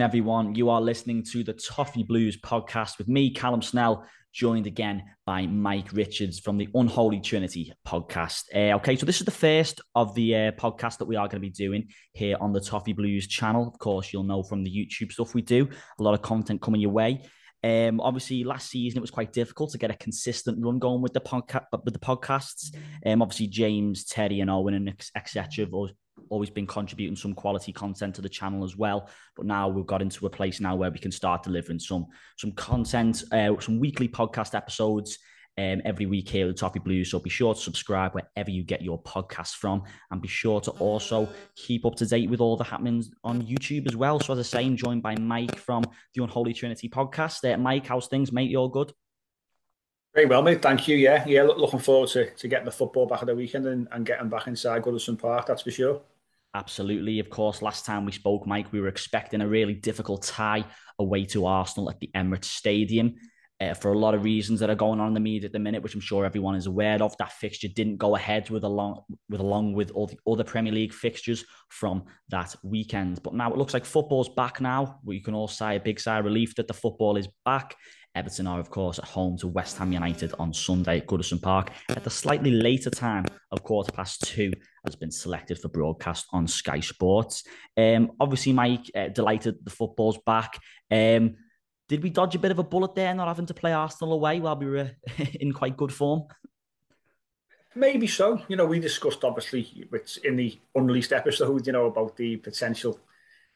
evening, 0.00 0.08
everyone. 0.08 0.54
You 0.54 0.70
are 0.70 0.80
listening 0.80 1.22
to 1.24 1.44
the 1.44 1.52
Toffee 1.52 2.04
Blues 2.04 2.40
podcast 2.40 2.96
with 2.96 3.06
me, 3.06 3.34
Callum 3.34 3.60
Snell, 3.60 4.06
joined 4.32 4.66
again 4.66 5.02
by 5.26 5.46
Mike 5.46 5.92
Richards 5.92 6.40
from 6.40 6.56
the 6.56 6.68
Unholy 6.72 7.20
Trinity 7.20 7.70
podcast. 7.86 8.44
Uh, 8.54 8.76
okay, 8.76 8.96
so 8.96 9.04
this 9.04 9.20
is 9.20 9.26
the 9.26 9.30
first 9.30 9.82
of 9.94 10.14
the 10.14 10.34
uh, 10.34 10.50
podcast 10.52 10.96
that 10.98 11.04
we 11.04 11.16
are 11.16 11.28
going 11.28 11.42
to 11.42 11.46
be 11.46 11.50
doing 11.50 11.88
here 12.14 12.38
on 12.40 12.54
the 12.54 12.62
Toffee 12.62 12.94
Blues 12.94 13.26
channel. 13.26 13.68
Of 13.68 13.78
course, 13.78 14.10
you'll 14.10 14.22
know 14.22 14.42
from 14.42 14.64
the 14.64 14.70
YouTube 14.70 15.12
stuff 15.12 15.34
we 15.34 15.42
do, 15.42 15.68
a 15.98 16.02
lot 16.02 16.14
of 16.14 16.22
content 16.22 16.62
coming 16.62 16.80
your 16.80 16.92
way. 16.92 17.22
Um, 17.62 18.00
obviously, 18.00 18.42
last 18.42 18.70
season 18.70 18.96
it 18.96 19.02
was 19.02 19.10
quite 19.10 19.34
difficult 19.34 19.72
to 19.72 19.78
get 19.78 19.90
a 19.90 19.96
consistent 19.96 20.64
run 20.64 20.78
going 20.78 21.02
with 21.02 21.12
the 21.12 21.20
podcast. 21.20 21.66
With 21.84 21.92
the 21.92 22.00
podcasts, 22.00 22.74
um, 23.04 23.20
obviously 23.20 23.48
James, 23.48 24.06
Terry, 24.06 24.40
and 24.40 24.50
Owen 24.50 24.72
and 24.72 24.88
etc. 25.14 25.66
always, 26.28 26.50
been 26.50 26.66
contributing 26.66 27.16
some 27.16 27.34
quality 27.34 27.72
content 27.72 28.14
to 28.16 28.22
the 28.22 28.28
channel 28.28 28.64
as 28.64 28.76
well. 28.76 29.08
But 29.36 29.46
now 29.46 29.68
we've 29.68 29.86
got 29.86 30.02
into 30.02 30.26
a 30.26 30.30
place 30.30 30.60
now 30.60 30.76
where 30.76 30.90
we 30.90 30.98
can 30.98 31.12
start 31.12 31.42
delivering 31.42 31.78
some 31.78 32.06
some 32.36 32.52
content, 32.52 33.24
uh, 33.32 33.58
some 33.60 33.80
weekly 33.80 34.08
podcast 34.08 34.54
episodes. 34.54 35.18
Um, 35.58 35.82
every 35.84 36.06
week 36.06 36.28
here 36.28 36.46
at 36.46 36.54
the 36.54 36.58
Toffee 36.58 36.78
Blues. 36.78 37.10
So 37.10 37.18
be 37.18 37.28
sure 37.28 37.52
to 37.52 37.60
subscribe 37.60 38.14
wherever 38.14 38.50
you 38.50 38.62
get 38.62 38.80
your 38.80 39.02
podcast 39.02 39.56
from, 39.56 39.82
and 40.10 40.22
be 40.22 40.28
sure 40.28 40.60
to 40.62 40.70
also 40.70 41.28
keep 41.54 41.84
up 41.84 41.96
to 41.96 42.06
date 42.06 42.30
with 42.30 42.40
all 42.40 42.56
the 42.56 42.64
happenings 42.64 43.10
on 43.24 43.42
YouTube 43.42 43.86
as 43.86 43.94
well. 43.94 44.20
So 44.20 44.32
as 44.32 44.38
I 44.38 44.42
say, 44.42 44.64
I'm 44.64 44.76
joined 44.76 45.02
by 45.02 45.16
Mike 45.16 45.58
from 45.58 45.84
the 46.14 46.22
Unholy 46.22 46.54
Trinity 46.54 46.88
podcast. 46.88 47.52
Uh, 47.52 47.58
Mike, 47.58 47.86
how's 47.86 48.06
things, 48.06 48.32
mate? 48.32 48.48
You 48.48 48.58
all 48.58 48.68
good? 48.68 48.94
Very 50.14 50.26
well, 50.26 50.40
mate. 50.40 50.62
Thank 50.62 50.88
you. 50.88 50.96
Yeah, 50.96 51.24
yeah. 51.26 51.42
Look, 51.42 51.58
looking 51.58 51.78
forward 51.78 52.08
to, 52.10 52.30
to 52.30 52.48
getting 52.48 52.64
the 52.64 52.72
football 52.72 53.06
back 53.06 53.20
at 53.20 53.26
the 53.26 53.34
weekend 53.34 53.66
and, 53.66 53.86
and 53.92 54.06
getting 54.06 54.28
back 54.28 54.46
inside 54.46 54.82
Goodison 54.82 55.18
Park. 55.18 55.46
That's 55.46 55.62
for 55.62 55.70
sure. 55.70 56.00
Absolutely. 56.54 57.20
Of 57.20 57.30
course, 57.30 57.62
last 57.62 57.86
time 57.86 58.04
we 58.04 58.12
spoke, 58.12 58.46
Mike, 58.46 58.72
we 58.72 58.80
were 58.80 58.88
expecting 58.88 59.40
a 59.40 59.46
really 59.46 59.74
difficult 59.74 60.22
tie 60.22 60.64
away 60.98 61.24
to 61.26 61.46
Arsenal 61.46 61.90
at 61.90 62.00
the 62.00 62.10
Emirates 62.14 62.44
Stadium. 62.46 63.14
Uh, 63.60 63.74
for 63.74 63.92
a 63.92 63.98
lot 63.98 64.14
of 64.14 64.24
reasons 64.24 64.58
that 64.58 64.70
are 64.70 64.74
going 64.74 64.98
on 65.00 65.08
in 65.08 65.12
the 65.12 65.20
media 65.20 65.46
at 65.46 65.52
the 65.52 65.58
minute, 65.58 65.82
which 65.82 65.94
I'm 65.94 66.00
sure 66.00 66.24
everyone 66.24 66.54
is 66.54 66.64
aware 66.64 67.00
of. 67.02 67.14
That 67.18 67.32
fixture 67.32 67.68
didn't 67.68 67.98
go 67.98 68.16
ahead 68.16 68.48
with 68.48 68.64
along 68.64 69.02
with 69.28 69.40
along 69.40 69.74
with 69.74 69.90
all 69.90 70.06
the 70.06 70.16
other 70.26 70.44
Premier 70.44 70.72
League 70.72 70.94
fixtures 70.94 71.44
from 71.68 72.04
that 72.30 72.56
weekend. 72.64 73.22
But 73.22 73.34
now 73.34 73.52
it 73.52 73.58
looks 73.58 73.74
like 73.74 73.84
football's 73.84 74.30
back 74.30 74.62
now. 74.62 74.98
We 75.04 75.20
can 75.20 75.34
all 75.34 75.46
sigh 75.46 75.74
a 75.74 75.80
big 75.80 76.00
sigh 76.00 76.20
of 76.20 76.24
relief 76.24 76.54
that 76.54 76.68
the 76.68 76.74
football 76.74 77.18
is 77.18 77.28
back. 77.44 77.76
Everton 78.14 78.46
are, 78.48 78.58
of 78.58 78.70
course, 78.70 78.98
at 78.98 79.04
home 79.04 79.38
to 79.38 79.46
West 79.46 79.78
Ham 79.78 79.92
United 79.92 80.34
on 80.38 80.52
Sunday 80.52 80.98
at 80.98 81.06
Goodison 81.06 81.40
Park 81.40 81.70
at 81.88 82.02
the 82.02 82.10
slightly 82.10 82.50
later 82.50 82.90
time 82.90 83.24
of 83.52 83.62
quarter 83.62 83.92
past 83.92 84.22
two 84.22 84.52
has 84.84 84.96
been 84.96 85.12
selected 85.12 85.58
for 85.58 85.68
broadcast 85.68 86.26
on 86.32 86.48
Sky 86.48 86.80
Sports. 86.80 87.44
Um, 87.76 88.12
obviously, 88.18 88.52
Mike, 88.52 88.90
uh, 88.96 89.08
delighted 89.08 89.56
the 89.62 89.70
football's 89.70 90.18
back. 90.26 90.58
Um, 90.90 91.36
did 91.88 92.02
we 92.02 92.10
dodge 92.10 92.34
a 92.34 92.40
bit 92.40 92.50
of 92.50 92.58
a 92.58 92.64
bullet 92.64 92.94
there, 92.94 93.14
not 93.14 93.28
having 93.28 93.46
to 93.46 93.54
play 93.54 93.72
Arsenal 93.72 94.14
away 94.14 94.40
while 94.40 94.56
we 94.56 94.66
were 94.66 94.90
in 95.40 95.52
quite 95.52 95.76
good 95.76 95.92
form? 95.92 96.24
Maybe 97.76 98.08
so. 98.08 98.42
You 98.48 98.56
know, 98.56 98.66
we 98.66 98.80
discussed 98.80 99.22
obviously 99.22 99.88
in 100.24 100.36
the 100.36 100.58
unreleased 100.74 101.12
episode, 101.12 101.66
you 101.66 101.72
know, 101.72 101.86
about 101.86 102.16
the 102.16 102.36
potential 102.38 102.98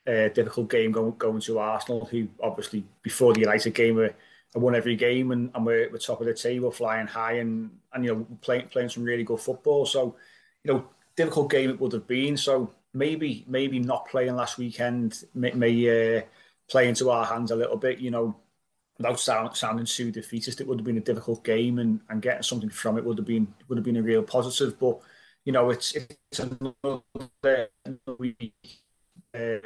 uh, 0.06 0.28
difficult 0.28 0.70
game 0.70 0.93
going, 0.93 1.14
going 1.19 1.41
to 1.41 1.59
Arsenal, 1.59 2.04
who 2.06 2.28
obviously 2.41 2.84
before 3.03 3.34
the 3.34 3.41
United 3.41 3.75
game 3.75 3.97
were 3.97 4.14
won 4.59 4.75
every 4.75 4.97
game 4.97 5.32
and, 5.32 5.50
and 5.54 5.66
we're, 5.66 5.91
we're 5.91 5.98
top 5.98 6.20
of 6.20 6.26
the 6.26 6.34
table, 6.34 6.70
flying 6.70 7.06
high 7.06 7.34
and 7.34 7.70
and 7.92 8.04
you 8.04 8.15
know 8.15 8.26
playing 8.41 8.69
playing 8.69 8.88
some 8.88 9.04
really 9.04 9.25
good 9.25 9.41
football. 9.41 9.87
So, 9.87 10.16
you 10.62 10.72
know, 10.72 10.88
difficult 11.16 11.50
game 11.50 11.70
it 11.70 11.81
would 11.81 11.92
have 11.92 12.06
been. 12.06 12.37
So 12.37 12.72
maybe 12.93 13.44
maybe 13.48 13.78
not 13.81 14.09
playing 14.09 14.37
last 14.37 14.59
weekend 14.59 15.25
may, 15.34 15.53
may 15.53 16.19
uh, 16.19 16.22
play 16.69 16.88
into 16.88 17.10
our 17.10 17.25
hands 17.25 17.50
a 17.50 17.56
little 17.56 17.76
bit. 17.76 17.98
You 17.98 18.10
know, 18.10 18.37
without 18.98 19.20
sound, 19.20 19.56
sounding 19.56 19.87
too 19.87 20.10
defeatist, 20.10 20.60
it 20.60 20.66
would 20.66 20.78
have 20.78 20.87
been 20.87 20.98
a 20.98 21.00
difficult 21.00 21.44
game, 21.44 21.78
and, 21.78 22.00
and 22.09 22.22
getting 22.22 22.43
something 22.43 22.70
from 22.70 22.97
it 22.97 23.04
would 23.04 23.19
have 23.19 23.26
been 23.26 23.53
would 23.69 23.78
have 23.78 23.84
been 23.84 23.97
a 23.97 24.03
real 24.03 24.22
positive. 24.22 24.78
But 24.78 25.00
you 25.44 25.53
know, 25.53 25.70
it's 25.70 25.94
it's 25.94 26.38
another 26.38 27.69
week 28.19 28.54
uh, 29.34 29.59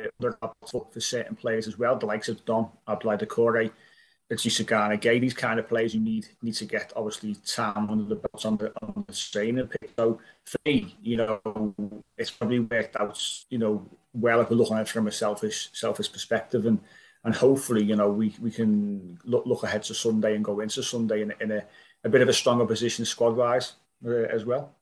for 0.67 1.01
certain 1.01 1.37
players 1.37 1.69
as 1.69 1.79
well. 1.79 1.97
The 1.97 2.07
likes 2.07 2.29
of 2.29 2.45
Dom 2.45 2.71
Abdoulaye 2.89 3.21
Doucouré, 3.21 3.71
Idrissa 4.31 4.67
Gana, 4.67 4.99
Gueye, 4.99 5.21
these 5.21 5.33
kind 5.33 5.59
of 5.59 5.69
players 5.69 5.95
you 5.95 6.01
need 6.01 6.29
need 6.43 6.55
to 6.55 6.67
get 6.67 6.93
obviously 6.95 7.35
time 7.47 7.89
under 7.89 8.05
the 8.05 8.17
belts 8.17 8.45
on 8.45 8.59
the 8.59 8.73
on 8.83 9.05
the 9.07 9.15
training. 9.15 9.71
So 9.97 10.21
for 10.45 10.59
me, 10.67 10.97
you 11.03 11.17
know, 11.17 11.75
it's 12.17 12.31
probably 12.31 12.61
worked 12.61 12.97
out, 12.97 13.19
you 13.49 13.59
know, 13.59 13.89
well 14.13 14.41
if 14.41 14.51
we're 14.51 14.57
looking 14.57 14.77
at 14.77 14.83
it 14.83 14.89
from 14.89 15.07
a 15.07 15.13
selfish 15.13 15.71
selfish 15.73 16.13
perspective 16.13 16.67
and 16.67 16.79
and 17.25 17.35
hopefully, 17.35 17.83
you 17.83 17.97
know, 17.97 18.11
we 18.11 18.35
we 18.41 18.51
can 18.51 19.19
look 19.25 19.47
look 19.47 19.63
ahead 19.63 19.83
to 19.85 19.95
Sunday 19.95 20.37
and 20.37 20.45
go 20.45 20.61
into 20.61 20.83
Sunday 20.83 21.23
in, 21.23 21.33
in 21.41 21.51
a, 21.53 21.65
a 22.05 22.09
bit 22.09 22.21
of 22.23 22.29
a 22.29 22.33
stronger 22.33 22.67
position 22.67 23.05
squad 23.07 23.35
wise 23.35 23.75
uh, 24.07 24.11
as 24.11 24.45
well. 24.45 24.75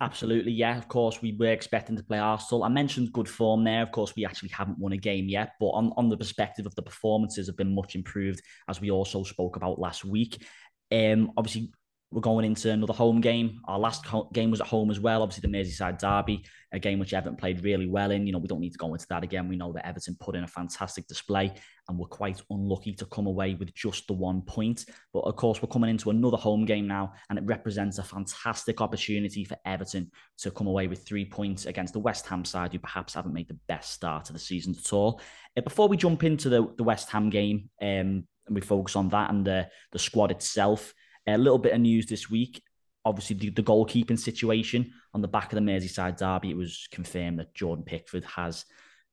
Absolutely, 0.00 0.52
yeah. 0.52 0.76
Of 0.76 0.88
course, 0.88 1.22
we 1.22 1.32
were 1.32 1.52
expecting 1.52 1.96
to 1.96 2.02
play 2.02 2.18
Arsenal. 2.18 2.64
I 2.64 2.68
mentioned 2.68 3.12
good 3.12 3.28
form 3.28 3.64
there. 3.64 3.82
Of 3.82 3.92
course, 3.92 4.14
we 4.16 4.24
actually 4.24 4.50
haven't 4.50 4.78
won 4.78 4.92
a 4.92 4.96
game 4.96 5.28
yet, 5.28 5.52
but 5.60 5.68
on, 5.68 5.92
on 5.96 6.08
the 6.08 6.16
perspective 6.16 6.66
of 6.66 6.74
the 6.74 6.82
performances 6.82 7.46
have 7.46 7.56
been 7.56 7.74
much 7.74 7.94
improved, 7.94 8.42
as 8.68 8.80
we 8.80 8.90
also 8.90 9.22
spoke 9.22 9.56
about 9.56 9.78
last 9.78 10.04
week. 10.04 10.44
Um, 10.92 11.32
obviously, 11.36 11.70
we're 12.12 12.20
going 12.20 12.44
into 12.44 12.70
another 12.70 12.92
home 12.92 13.20
game. 13.20 13.60
Our 13.64 13.78
last 13.78 14.06
game 14.32 14.50
was 14.50 14.60
at 14.60 14.68
home 14.68 14.90
as 14.90 15.00
well. 15.00 15.22
Obviously, 15.22 15.50
the 15.50 15.56
Merseyside 15.56 15.98
derby, 15.98 16.44
a 16.72 16.78
game 16.78 17.00
which 17.00 17.12
Everton 17.12 17.36
played 17.36 17.64
really 17.64 17.88
well 17.88 18.12
in. 18.12 18.26
You 18.26 18.32
know, 18.32 18.38
we 18.38 18.46
don't 18.46 18.60
need 18.60 18.72
to 18.72 18.78
go 18.78 18.92
into 18.94 19.06
that 19.10 19.24
again. 19.24 19.48
We 19.48 19.56
know 19.56 19.72
that 19.72 19.86
Everton 19.86 20.16
put 20.20 20.36
in 20.36 20.44
a 20.44 20.48
fantastic 20.48 21.08
display 21.08 21.52
and 21.88 21.98
we're 21.98 22.06
quite 22.06 22.40
unlucky 22.48 22.92
to 22.94 23.06
come 23.06 23.26
away 23.26 23.54
with 23.54 23.74
just 23.74 24.06
the 24.06 24.12
one 24.12 24.42
point. 24.42 24.84
But 25.12 25.20
of 25.20 25.34
course, 25.34 25.60
we're 25.60 25.68
coming 25.68 25.90
into 25.90 26.10
another 26.10 26.36
home 26.36 26.64
game 26.64 26.86
now, 26.86 27.12
and 27.28 27.38
it 27.38 27.44
represents 27.44 27.98
a 27.98 28.04
fantastic 28.04 28.80
opportunity 28.80 29.44
for 29.44 29.56
Everton 29.64 30.10
to 30.38 30.50
come 30.52 30.68
away 30.68 30.86
with 30.86 31.06
three 31.06 31.24
points 31.24 31.66
against 31.66 31.92
the 31.92 32.00
West 32.00 32.26
Ham 32.26 32.44
side, 32.44 32.72
who 32.72 32.78
perhaps 32.78 33.14
haven't 33.14 33.34
made 33.34 33.48
the 33.48 33.58
best 33.66 33.92
start 33.92 34.26
to 34.26 34.32
the 34.32 34.38
season 34.38 34.74
at 34.78 34.92
all. 34.92 35.20
Uh, 35.56 35.60
before 35.60 35.88
we 35.88 35.96
jump 35.96 36.22
into 36.22 36.48
the, 36.48 36.72
the 36.76 36.84
West 36.84 37.10
Ham 37.10 37.30
game, 37.30 37.68
um, 37.82 38.26
and 38.46 38.54
we 38.54 38.60
focus 38.60 38.94
on 38.94 39.08
that 39.08 39.30
and 39.30 39.44
the, 39.44 39.68
the 39.90 39.98
squad 39.98 40.30
itself. 40.30 40.94
A 41.26 41.36
little 41.36 41.58
bit 41.58 41.72
of 41.72 41.80
news 41.80 42.06
this 42.06 42.30
week. 42.30 42.62
Obviously, 43.04 43.36
the, 43.36 43.50
the 43.50 43.62
goalkeeping 43.62 44.18
situation 44.18 44.92
on 45.14 45.22
the 45.22 45.28
back 45.28 45.52
of 45.52 45.56
the 45.56 45.70
Merseyside 45.70 46.16
derby, 46.16 46.50
it 46.50 46.56
was 46.56 46.88
confirmed 46.90 47.38
that 47.38 47.54
Jordan 47.54 47.84
Pickford 47.84 48.24
has 48.24 48.64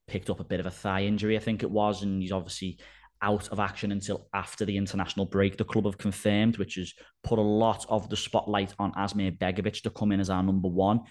picked 0.07 0.29
up 0.29 0.39
a 0.39 0.43
bit 0.43 0.59
of 0.59 0.65
a 0.65 0.71
thigh 0.71 1.03
injury, 1.03 1.37
I 1.37 1.39
think 1.39 1.63
it 1.63 1.71
was, 1.71 2.03
and 2.03 2.21
he's 2.21 2.31
obviously 2.31 2.79
out 3.21 3.47
of 3.49 3.59
action 3.59 3.91
until 3.91 4.27
after 4.33 4.65
the 4.65 4.77
international 4.77 5.25
break. 5.25 5.57
The 5.57 5.63
club 5.63 5.85
have 5.85 5.97
confirmed, 5.97 6.57
which 6.57 6.75
has 6.75 6.93
put 7.23 7.39
a 7.39 7.41
lot 7.41 7.85
of 7.87 8.09
the 8.09 8.17
spotlight 8.17 8.73
on 8.79 8.91
Asmir 8.93 9.37
Begovic 9.37 9.81
to 9.83 9.89
come 9.89 10.11
in 10.11 10.19
as 10.19 10.29
our 10.29 10.43
number 10.43 10.67
one. 10.67 11.01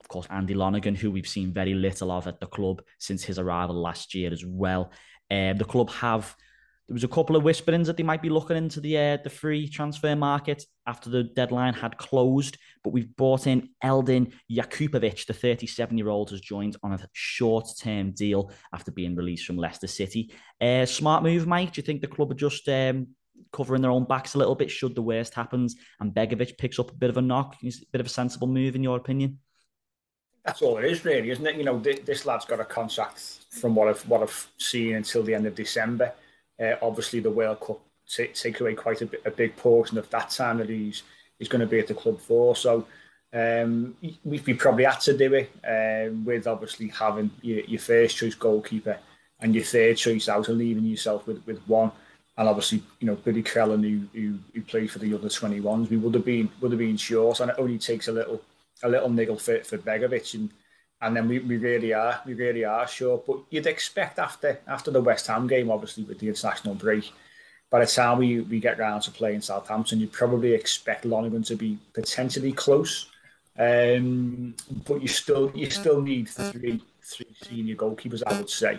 Of 0.00 0.08
course, 0.08 0.26
Andy 0.30 0.54
Lonergan, 0.54 0.94
who 0.94 1.10
we've 1.10 1.26
seen 1.26 1.52
very 1.52 1.74
little 1.74 2.10
of 2.12 2.26
at 2.26 2.38
the 2.38 2.46
club 2.46 2.82
since 2.98 3.24
his 3.24 3.38
arrival 3.38 3.80
last 3.80 4.14
year 4.14 4.32
as 4.32 4.44
well. 4.44 4.92
Um, 5.30 5.56
the 5.56 5.64
club 5.64 5.90
have 5.90 6.36
there 6.88 6.94
was 6.94 7.04
a 7.04 7.08
couple 7.08 7.36
of 7.36 7.44
whisperings 7.44 7.86
that 7.86 7.98
they 7.98 8.02
might 8.02 8.22
be 8.22 8.30
looking 8.30 8.56
into 8.56 8.80
the 8.80 8.96
uh, 8.96 9.18
the 9.22 9.28
free 9.28 9.68
transfer 9.68 10.16
market 10.16 10.64
after 10.86 11.10
the 11.10 11.22
deadline 11.22 11.74
had 11.74 11.98
closed. 11.98 12.56
But 12.82 12.94
we've 12.94 13.14
brought 13.14 13.46
in 13.46 13.68
Eldin 13.84 14.32
Jakupovic, 14.50 15.26
the 15.26 15.34
37 15.34 15.98
year 15.98 16.08
old, 16.08 16.30
has 16.30 16.40
joined 16.40 16.76
on 16.82 16.94
a 16.94 17.08
short 17.12 17.68
term 17.78 18.12
deal 18.12 18.50
after 18.72 18.90
being 18.90 19.14
released 19.14 19.44
from 19.44 19.58
Leicester 19.58 19.86
City. 19.86 20.32
Uh, 20.62 20.86
smart 20.86 21.22
move, 21.22 21.46
Mike. 21.46 21.74
Do 21.74 21.80
you 21.80 21.84
think 21.84 22.00
the 22.00 22.06
club 22.06 22.30
are 22.30 22.34
just 22.34 22.66
um, 22.70 23.08
covering 23.52 23.82
their 23.82 23.90
own 23.90 24.04
backs 24.04 24.34
a 24.34 24.38
little 24.38 24.54
bit 24.54 24.70
should 24.70 24.94
the 24.94 25.02
worst 25.02 25.34
happens 25.34 25.76
and 26.00 26.14
Begovic 26.14 26.56
picks 26.56 26.78
up 26.78 26.90
a 26.90 26.94
bit 26.94 27.10
of 27.10 27.18
a 27.18 27.22
knock? 27.22 27.56
Is 27.62 27.82
a 27.82 27.86
bit 27.92 28.00
of 28.00 28.06
a 28.06 28.10
sensible 28.10 28.48
move 28.48 28.74
in 28.74 28.82
your 28.82 28.96
opinion? 28.96 29.40
That's 30.42 30.62
all 30.62 30.78
it 30.78 30.86
is, 30.86 31.04
really, 31.04 31.28
isn't 31.28 31.46
it? 31.46 31.56
You 31.56 31.64
know, 31.64 31.78
this 31.78 32.24
lad's 32.24 32.46
got 32.46 32.60
a 32.60 32.64
contract 32.64 33.20
from 33.50 33.74
what 33.74 33.88
I've 33.88 34.08
what 34.08 34.22
I've 34.22 34.48
seen 34.56 34.94
until 34.94 35.22
the 35.22 35.34
end 35.34 35.46
of 35.46 35.54
December. 35.54 36.14
Uh, 36.60 36.74
obviously, 36.82 37.20
the 37.20 37.30
World 37.30 37.60
Cup 37.60 37.80
t- 38.08 38.28
take 38.28 38.60
away 38.60 38.74
quite 38.74 39.02
a, 39.02 39.30
big 39.30 39.56
portion 39.56 39.98
of 39.98 40.08
that 40.10 40.30
time 40.30 40.58
that 40.58 40.68
he's 40.68 41.02
he's 41.38 41.48
going 41.48 41.60
to 41.60 41.66
be 41.66 41.78
at 41.78 41.86
the 41.86 41.94
club 41.94 42.20
for. 42.20 42.56
So 42.56 42.86
um, 43.32 43.94
we, 44.02 44.40
we 44.40 44.54
probably 44.54 44.84
had 44.84 45.00
to 45.00 45.16
do 45.16 45.34
it 45.34 45.50
uh, 45.64 46.12
with 46.24 46.46
obviously 46.46 46.88
having 46.88 47.30
your, 47.42 47.60
your, 47.60 47.80
first 47.80 48.16
choice 48.16 48.34
goalkeeper 48.34 48.98
and 49.40 49.54
your 49.54 49.64
third 49.64 49.96
choice 49.96 50.28
out 50.28 50.48
and 50.48 50.58
leaving 50.58 50.84
yourself 50.84 51.26
with, 51.26 51.46
with 51.46 51.60
one. 51.68 51.92
And 52.36 52.48
obviously, 52.48 52.82
you 53.00 53.06
know, 53.06 53.16
Billy 53.16 53.42
Crellin, 53.42 53.82
who, 53.82 54.18
who, 54.18 54.38
who 54.54 54.62
played 54.62 54.90
for 54.90 55.00
the 55.00 55.12
other 55.14 55.28
21s, 55.28 55.90
we 55.90 55.96
would 55.96 56.14
have 56.14 56.24
been 56.24 56.50
would 56.60 56.72
have 56.72 56.78
been 56.78 56.96
short, 56.96 57.40
and 57.40 57.50
it 57.50 57.56
only 57.58 57.78
takes 57.78 58.08
a 58.08 58.12
little 58.12 58.40
a 58.82 58.88
little 58.88 59.10
niggle 59.10 59.36
for, 59.36 59.58
for 59.64 59.76
Begovic, 59.76 60.34
and 60.34 60.50
and 61.00 61.16
then 61.16 61.28
we, 61.28 61.38
we 61.38 61.56
really 61.56 61.92
are 61.92 62.20
we 62.26 62.34
really 62.34 62.64
are 62.64 62.86
sure. 62.86 63.22
But 63.26 63.38
you'd 63.50 63.66
expect 63.66 64.18
after 64.18 64.58
after 64.66 64.90
the 64.90 65.00
West 65.00 65.26
Ham 65.26 65.46
game, 65.46 65.70
obviously 65.70 66.04
with 66.04 66.18
the 66.18 66.28
international 66.28 66.74
break, 66.74 67.12
by 67.70 67.80
the 67.80 67.86
time 67.86 68.18
we, 68.18 68.40
we 68.40 68.60
get 68.60 68.78
round 68.78 69.02
to 69.02 69.10
playing 69.10 69.42
Southampton, 69.42 70.00
you'd 70.00 70.12
probably 70.12 70.52
expect 70.52 71.04
Lonergan 71.04 71.42
to 71.44 71.56
be 71.56 71.78
potentially 71.92 72.52
close. 72.52 73.08
Um, 73.58 74.54
but 74.86 75.02
you 75.02 75.08
still 75.08 75.50
you 75.54 75.70
still 75.70 76.00
need 76.00 76.28
three 76.28 76.82
three 77.02 77.34
senior 77.42 77.76
goalkeepers, 77.76 78.22
I 78.26 78.36
would 78.38 78.50
say. 78.50 78.78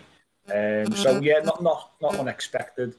Um, 0.54 0.94
so 0.96 1.20
yeah, 1.20 1.40
not 1.40 1.62
not 1.62 1.92
not 2.02 2.16
unexpected. 2.16 2.96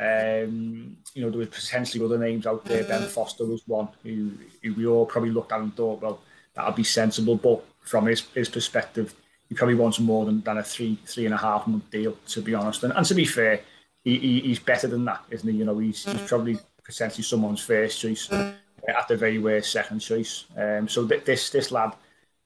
Um, 0.00 0.96
you 1.14 1.22
know, 1.22 1.30
there 1.30 1.38
was 1.38 1.48
potentially 1.48 2.02
other 2.04 2.18
names 2.18 2.46
out 2.46 2.64
there. 2.64 2.84
Ben 2.84 3.06
Foster 3.06 3.44
was 3.44 3.62
one 3.66 3.88
who, 4.02 4.30
who 4.62 4.72
we 4.72 4.86
all 4.86 5.04
probably 5.04 5.30
looked 5.30 5.52
at 5.52 5.60
and 5.60 5.76
thought, 5.76 6.00
well, 6.00 6.20
that'll 6.54 6.72
be 6.72 6.84
sensible. 6.84 7.36
But 7.36 7.64
from 7.80 8.06
his, 8.06 8.20
his 8.34 8.48
perspective, 8.48 9.14
he 9.48 9.54
probably 9.54 9.74
wants 9.74 9.98
more 9.98 10.24
than, 10.24 10.40
than 10.42 10.58
a 10.58 10.62
three 10.62 10.98
three 11.06 11.26
and 11.26 11.34
a 11.34 11.38
half 11.38 11.66
month 11.66 11.90
deal, 11.90 12.16
to 12.28 12.40
be 12.40 12.54
honest. 12.54 12.84
And, 12.84 12.92
and 12.92 13.04
to 13.06 13.14
be 13.14 13.24
fair, 13.24 13.60
he, 14.04 14.18
he, 14.18 14.40
he's 14.40 14.58
better 14.58 14.86
than 14.86 15.04
that, 15.06 15.22
isn't 15.30 15.48
he? 15.48 15.58
You 15.58 15.64
know, 15.64 15.78
he's, 15.78 16.04
he's 16.04 16.22
probably 16.22 16.58
potentially 16.84 17.22
someone's 17.22 17.60
first 17.60 18.00
choice 18.00 18.30
uh, 18.30 18.52
at 18.88 19.08
the 19.08 19.16
very 19.16 19.38
worst 19.38 19.72
second 19.72 20.00
choice. 20.00 20.46
Um, 20.56 20.88
so 20.88 21.06
th- 21.06 21.24
this 21.24 21.50
this 21.50 21.70
lad 21.70 21.94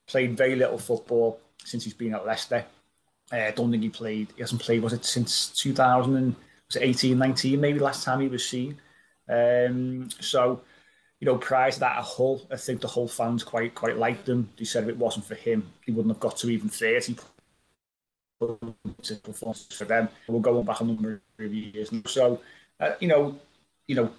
played 0.06 0.36
very 0.36 0.56
little 0.56 0.78
football 0.78 1.40
since 1.64 1.84
he's 1.84 1.94
been 1.94 2.14
at 2.14 2.26
Leicester. 2.26 2.64
Uh, 3.32 3.36
I 3.36 3.50
don't 3.52 3.70
think 3.70 3.82
he 3.82 3.88
played. 3.88 4.28
He 4.36 4.42
hasn't 4.42 4.60
played. 4.60 4.82
Was 4.82 4.92
it 4.92 5.04
since 5.04 5.48
2000 5.48 6.16
and 6.16 6.34
was 6.68 6.76
it 6.76 6.82
18, 6.82 7.18
19? 7.18 7.60
Maybe 7.60 7.78
last 7.78 8.04
time 8.04 8.20
he 8.20 8.28
was 8.28 8.46
seen. 8.46 8.78
Um, 9.28 10.08
so 10.20 10.60
you 11.20 11.26
know, 11.26 11.38
prior 11.38 11.70
to 11.70 11.80
that, 11.80 12.02
Hull, 12.02 12.46
I 12.50 12.56
think 12.56 12.80
the 12.80 12.88
Hull 12.88 13.08
fans 13.08 13.42
quite 13.42 13.74
quite 13.74 13.96
liked 13.96 14.28
him. 14.28 14.50
They 14.58 14.64
said 14.64 14.84
if 14.84 14.90
it 14.90 14.98
wasn't 14.98 15.24
for 15.24 15.34
him, 15.34 15.70
he 15.84 15.92
wouldn't 15.92 16.14
have 16.14 16.20
got 16.20 16.36
to 16.38 16.50
even 16.50 16.68
30 16.68 17.16
performances 18.38 19.66
for 19.76 19.84
them. 19.84 20.08
We're 20.28 20.40
going 20.40 20.64
back 20.64 20.80
a 20.80 20.84
number 20.84 21.22
of 21.38 21.54
years. 21.54 21.90
So, 22.06 22.40
uh, 22.80 22.92
you 23.00 23.08
know, 23.08 23.38
you 23.86 23.94
know, 23.94 24.10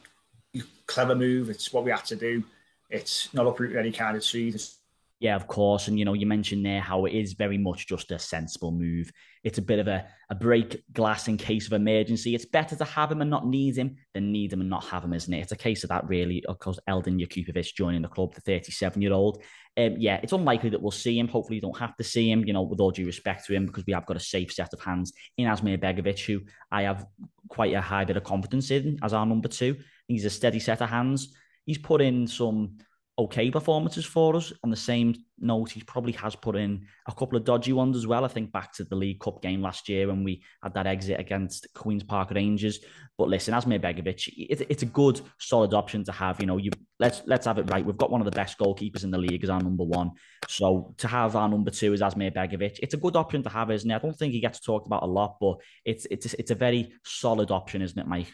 clever 0.87 1.15
move. 1.15 1.49
It's 1.49 1.71
what 1.73 1.83
we 1.83 1.91
had 1.91 2.05
to 2.05 2.15
do. 2.15 2.43
It's 2.89 3.33
not 3.33 3.47
up 3.47 3.59
any 3.61 3.91
kind 3.91 4.15
of. 4.15 4.23
It's 4.33 4.77
yeah, 5.25 5.35
of 5.35 5.47
course. 5.47 5.87
And, 5.87 5.97
you 5.97 6.05
know, 6.05 6.13
you 6.13 6.27
mentioned 6.27 6.63
there 6.63 6.79
how 6.79 7.05
it 7.05 7.13
is 7.13 7.33
very 7.33 7.57
much 7.57 7.87
just 7.87 8.11
a 8.11 8.19
sensible 8.19 8.71
move. 8.71 9.11
It's 9.43 9.57
a 9.57 9.61
bit 9.63 9.79
of 9.79 9.87
a, 9.87 10.05
a 10.29 10.35
break 10.35 10.83
glass 10.93 11.27
in 11.27 11.35
case 11.35 11.65
of 11.65 11.73
emergency. 11.73 12.35
It's 12.35 12.45
better 12.45 12.75
to 12.75 12.85
have 12.85 13.11
him 13.11 13.21
and 13.21 13.29
not 13.31 13.47
need 13.47 13.75
him 13.75 13.95
than 14.13 14.31
need 14.31 14.53
him 14.53 14.61
and 14.61 14.69
not 14.69 14.85
have 14.85 15.03
him, 15.03 15.13
isn't 15.13 15.33
it? 15.33 15.39
It's 15.39 15.51
a 15.51 15.57
case 15.57 15.83
of 15.83 15.89
that, 15.89 16.07
really. 16.07 16.45
Of 16.45 16.59
course, 16.59 16.77
Eldin 16.87 17.19
Jakupovic 17.19 17.73
joining 17.73 18.03
the 18.03 18.07
club, 18.07 18.35
the 18.35 18.41
37 18.41 19.01
year 19.01 19.13
old. 19.13 19.41
Um, 19.75 19.95
yeah, 19.97 20.19
it's 20.21 20.31
unlikely 20.31 20.69
that 20.69 20.81
we'll 20.83 20.91
see 20.91 21.17
him. 21.17 21.27
Hopefully, 21.27 21.55
you 21.55 21.61
don't 21.61 21.79
have 21.79 21.97
to 21.97 22.03
see 22.03 22.29
him, 22.29 22.45
you 22.45 22.53
know, 22.53 22.61
with 22.61 22.79
all 22.79 22.91
due 22.91 23.07
respect 23.07 23.47
to 23.47 23.55
him, 23.55 23.65
because 23.65 23.83
we 23.87 23.93
have 23.93 24.05
got 24.05 24.17
a 24.17 24.19
safe 24.19 24.53
set 24.53 24.73
of 24.73 24.81
hands 24.81 25.11
in 25.39 25.47
Asmir 25.47 25.81
Begovic, 25.81 26.23
who 26.23 26.41
I 26.71 26.83
have 26.83 27.03
quite 27.49 27.73
a 27.73 27.81
high 27.81 28.05
bit 28.05 28.17
of 28.17 28.23
confidence 28.23 28.69
in 28.69 28.99
as 29.01 29.11
our 29.11 29.25
number 29.25 29.47
two. 29.47 29.77
He's 30.07 30.25
a 30.25 30.29
steady 30.29 30.59
set 30.59 30.83
of 30.83 30.89
hands. 30.89 31.35
He's 31.65 31.79
put 31.79 31.99
in 31.99 32.27
some 32.27 32.77
okay 33.17 33.49
performances 33.49 34.05
for 34.05 34.35
us. 34.35 34.51
On 34.63 34.69
the 34.69 34.75
same 34.75 35.15
note, 35.39 35.71
he 35.71 35.81
probably 35.81 36.11
has 36.13 36.35
put 36.35 36.55
in 36.55 36.85
a 37.07 37.13
couple 37.13 37.37
of 37.37 37.45
dodgy 37.45 37.71
ones 37.71 37.95
as 37.95 38.05
well. 38.05 38.25
I 38.25 38.27
think 38.27 38.51
back 38.51 38.73
to 38.73 38.83
the 38.83 38.95
League 38.95 39.19
Cup 39.19 39.41
game 39.41 39.61
last 39.61 39.87
year 39.87 40.07
when 40.07 40.23
we 40.23 40.43
had 40.61 40.73
that 40.73 40.87
exit 40.87 41.19
against 41.19 41.67
Queens 41.73 42.03
Park 42.03 42.31
Rangers. 42.31 42.79
But 43.17 43.29
listen, 43.29 43.53
Asmir 43.53 43.79
Begovic, 43.79 44.27
it, 44.27 44.65
it's 44.69 44.83
a 44.83 44.87
good, 44.87 45.21
solid 45.39 45.73
option 45.73 46.03
to 46.05 46.11
have. 46.11 46.41
You 46.41 46.47
know, 46.47 46.57
you 46.57 46.71
let's 46.99 47.21
let's 47.25 47.45
have 47.45 47.57
it 47.57 47.69
right. 47.71 47.85
We've 47.85 47.97
got 47.97 48.11
one 48.11 48.21
of 48.21 48.25
the 48.25 48.31
best 48.31 48.57
goalkeepers 48.57 49.03
in 49.03 49.11
the 49.11 49.17
league 49.17 49.43
as 49.43 49.49
our 49.49 49.61
number 49.61 49.85
one. 49.85 50.11
So 50.49 50.93
to 50.97 51.07
have 51.07 51.35
our 51.35 51.47
number 51.47 51.71
two 51.71 51.93
as 51.93 52.01
Asmir 52.01 52.33
Begovic, 52.33 52.79
it's 52.81 52.93
a 52.93 52.97
good 52.97 53.15
option 53.15 53.43
to 53.43 53.49
have, 53.49 53.71
isn't 53.71 53.89
it? 53.89 53.95
I 53.95 53.99
don't 53.99 54.17
think 54.17 54.33
he 54.33 54.41
gets 54.41 54.59
talked 54.59 54.87
about 54.87 55.03
a 55.03 55.07
lot, 55.07 55.37
but 55.39 55.57
it's 55.85 56.05
it's 56.11 56.33
it's 56.33 56.51
a 56.51 56.55
very 56.55 56.93
solid 57.05 57.51
option, 57.51 57.81
isn't 57.81 57.97
it, 57.97 58.07
Mike? 58.07 58.33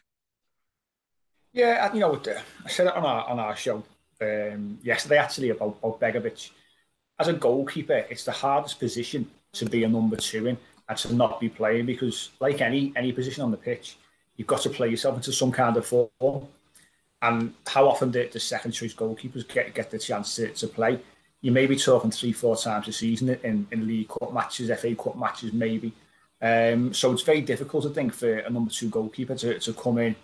Yeah, 1.54 1.94
you 1.94 2.00
know, 2.00 2.20
I 2.66 2.70
said 2.70 2.88
it 2.88 2.96
on 2.96 3.06
our 3.06 3.30
on 3.30 3.38
our 3.38 3.56
show 3.56 3.84
um, 4.22 4.80
yesterday 4.84 5.18
actually 5.18 5.50
about, 5.50 5.78
about 5.82 6.00
Begovic. 6.00 6.52
As 7.20 7.28
a 7.28 7.34
goalkeeper, 7.34 8.06
it's 8.10 8.24
the 8.24 8.32
hardest 8.32 8.80
position 8.80 9.30
to 9.54 9.66
be 9.66 9.84
a 9.84 9.90
number 9.90 10.16
two 10.16 10.48
in 10.48 10.58
and 10.88 10.98
to 10.98 11.14
not 11.14 11.40
be 11.40 11.50
playing 11.50 11.86
because, 11.86 12.32
like 12.40 12.62
any 12.62 12.94
any 12.96 13.12
position 13.12 13.44
on 13.44 13.52
the 13.52 13.58
pitch, 13.58 13.98
you've 14.36 14.48
got 14.48 14.62
to 14.62 14.70
play 14.70 14.90
yourself 14.90 15.16
into 15.16 15.32
some 15.32 15.52
kind 15.52 15.78
of 15.78 15.86
form. 15.86 16.48
And 17.22 17.54
how 17.68 17.88
often 17.88 18.10
do 18.10 18.28
the 18.28 18.40
second 18.40 18.72
choice 18.72 18.94
goalkeepers 18.94 19.48
get 19.48 19.74
get 19.76 19.92
the 19.92 20.00
chance 20.00 20.36
to, 20.36 20.50
to 20.50 20.68
play? 20.68 21.00
You 21.42 21.52
may 21.52 21.66
be 21.66 21.76
talking 21.76 22.12
three, 22.12 22.34
four 22.34 22.56
times 22.56 22.88
a 22.88 22.92
season 22.92 23.30
in, 23.44 23.68
in 23.72 23.88
League 23.88 24.10
Cup 24.10 24.34
matches, 24.34 24.70
FA 24.80 24.96
Cup 24.96 25.18
matches, 25.18 25.54
maybe. 25.54 25.92
Um, 26.42 26.94
so 26.94 27.12
it's 27.12 27.22
very 27.22 27.42
difficult, 27.42 27.86
I 27.86 27.90
think, 27.90 28.14
for 28.14 28.40
a 28.40 28.50
number 28.50 28.72
two 28.72 28.90
goalkeeper 28.90 29.36
to, 29.36 29.60
to 29.60 29.74
come 29.74 30.00
in, 30.00 30.16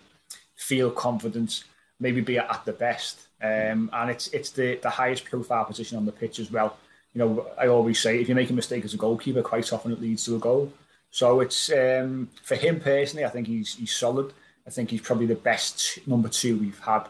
feel 0.56 0.90
confident, 0.90 1.64
maybe 2.00 2.20
be 2.20 2.38
at 2.38 2.64
the 2.64 2.72
best, 2.72 3.26
um, 3.42 3.90
and 3.92 4.10
it's 4.10 4.28
it's 4.28 4.50
the, 4.50 4.76
the 4.76 4.90
highest 4.90 5.24
profile 5.24 5.64
position 5.64 5.96
on 5.96 6.06
the 6.06 6.12
pitch 6.12 6.38
as 6.38 6.50
well. 6.50 6.76
You 7.14 7.20
know, 7.20 7.46
I 7.58 7.68
always 7.68 8.00
say 8.00 8.20
if 8.20 8.28
you 8.28 8.34
make 8.34 8.50
a 8.50 8.54
mistake 8.54 8.84
as 8.84 8.94
a 8.94 8.98
goalkeeper, 8.98 9.42
quite 9.42 9.72
often 9.72 9.92
it 9.92 10.00
leads 10.00 10.24
to 10.24 10.36
a 10.36 10.38
goal. 10.38 10.72
So 11.10 11.40
it's 11.40 11.70
um, 11.72 12.28
for 12.42 12.54
him 12.54 12.80
personally, 12.80 13.24
I 13.24 13.30
think 13.30 13.46
he's 13.46 13.76
he's 13.76 13.94
solid. 13.94 14.32
I 14.66 14.70
think 14.70 14.90
he's 14.90 15.00
probably 15.00 15.26
the 15.26 15.34
best 15.34 16.06
number 16.06 16.28
two 16.28 16.58
we've 16.58 16.78
had, 16.80 17.06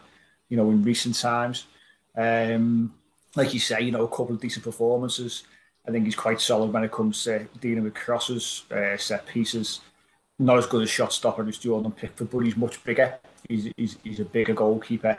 you 0.48 0.56
know, 0.56 0.70
in 0.70 0.84
recent 0.84 1.16
times. 1.16 1.66
Um, 2.16 2.94
like 3.34 3.52
you 3.52 3.60
say, 3.60 3.80
you 3.82 3.90
know, 3.90 4.04
a 4.04 4.08
couple 4.08 4.32
of 4.32 4.40
decent 4.40 4.64
performances. 4.64 5.42
I 5.86 5.90
think 5.90 6.04
he's 6.04 6.14
quite 6.14 6.40
solid 6.40 6.72
when 6.72 6.84
it 6.84 6.92
comes 6.92 7.24
to 7.24 7.46
dealing 7.60 7.84
with 7.84 7.94
crosses, 7.94 8.64
uh, 8.70 8.96
set 8.96 9.26
pieces. 9.26 9.80
Not 10.38 10.58
as 10.58 10.66
good 10.66 10.82
a 10.82 10.86
shot 10.86 11.12
stopper 11.12 11.46
as 11.48 11.58
Jordan 11.58 11.90
Pickford, 11.92 12.30
but 12.30 12.40
he's 12.40 12.56
much 12.56 12.82
bigger. 12.84 13.18
He's, 13.48 13.72
he's, 13.76 13.96
he's 14.02 14.20
a 14.20 14.24
bigger 14.24 14.54
goalkeeper. 14.54 15.16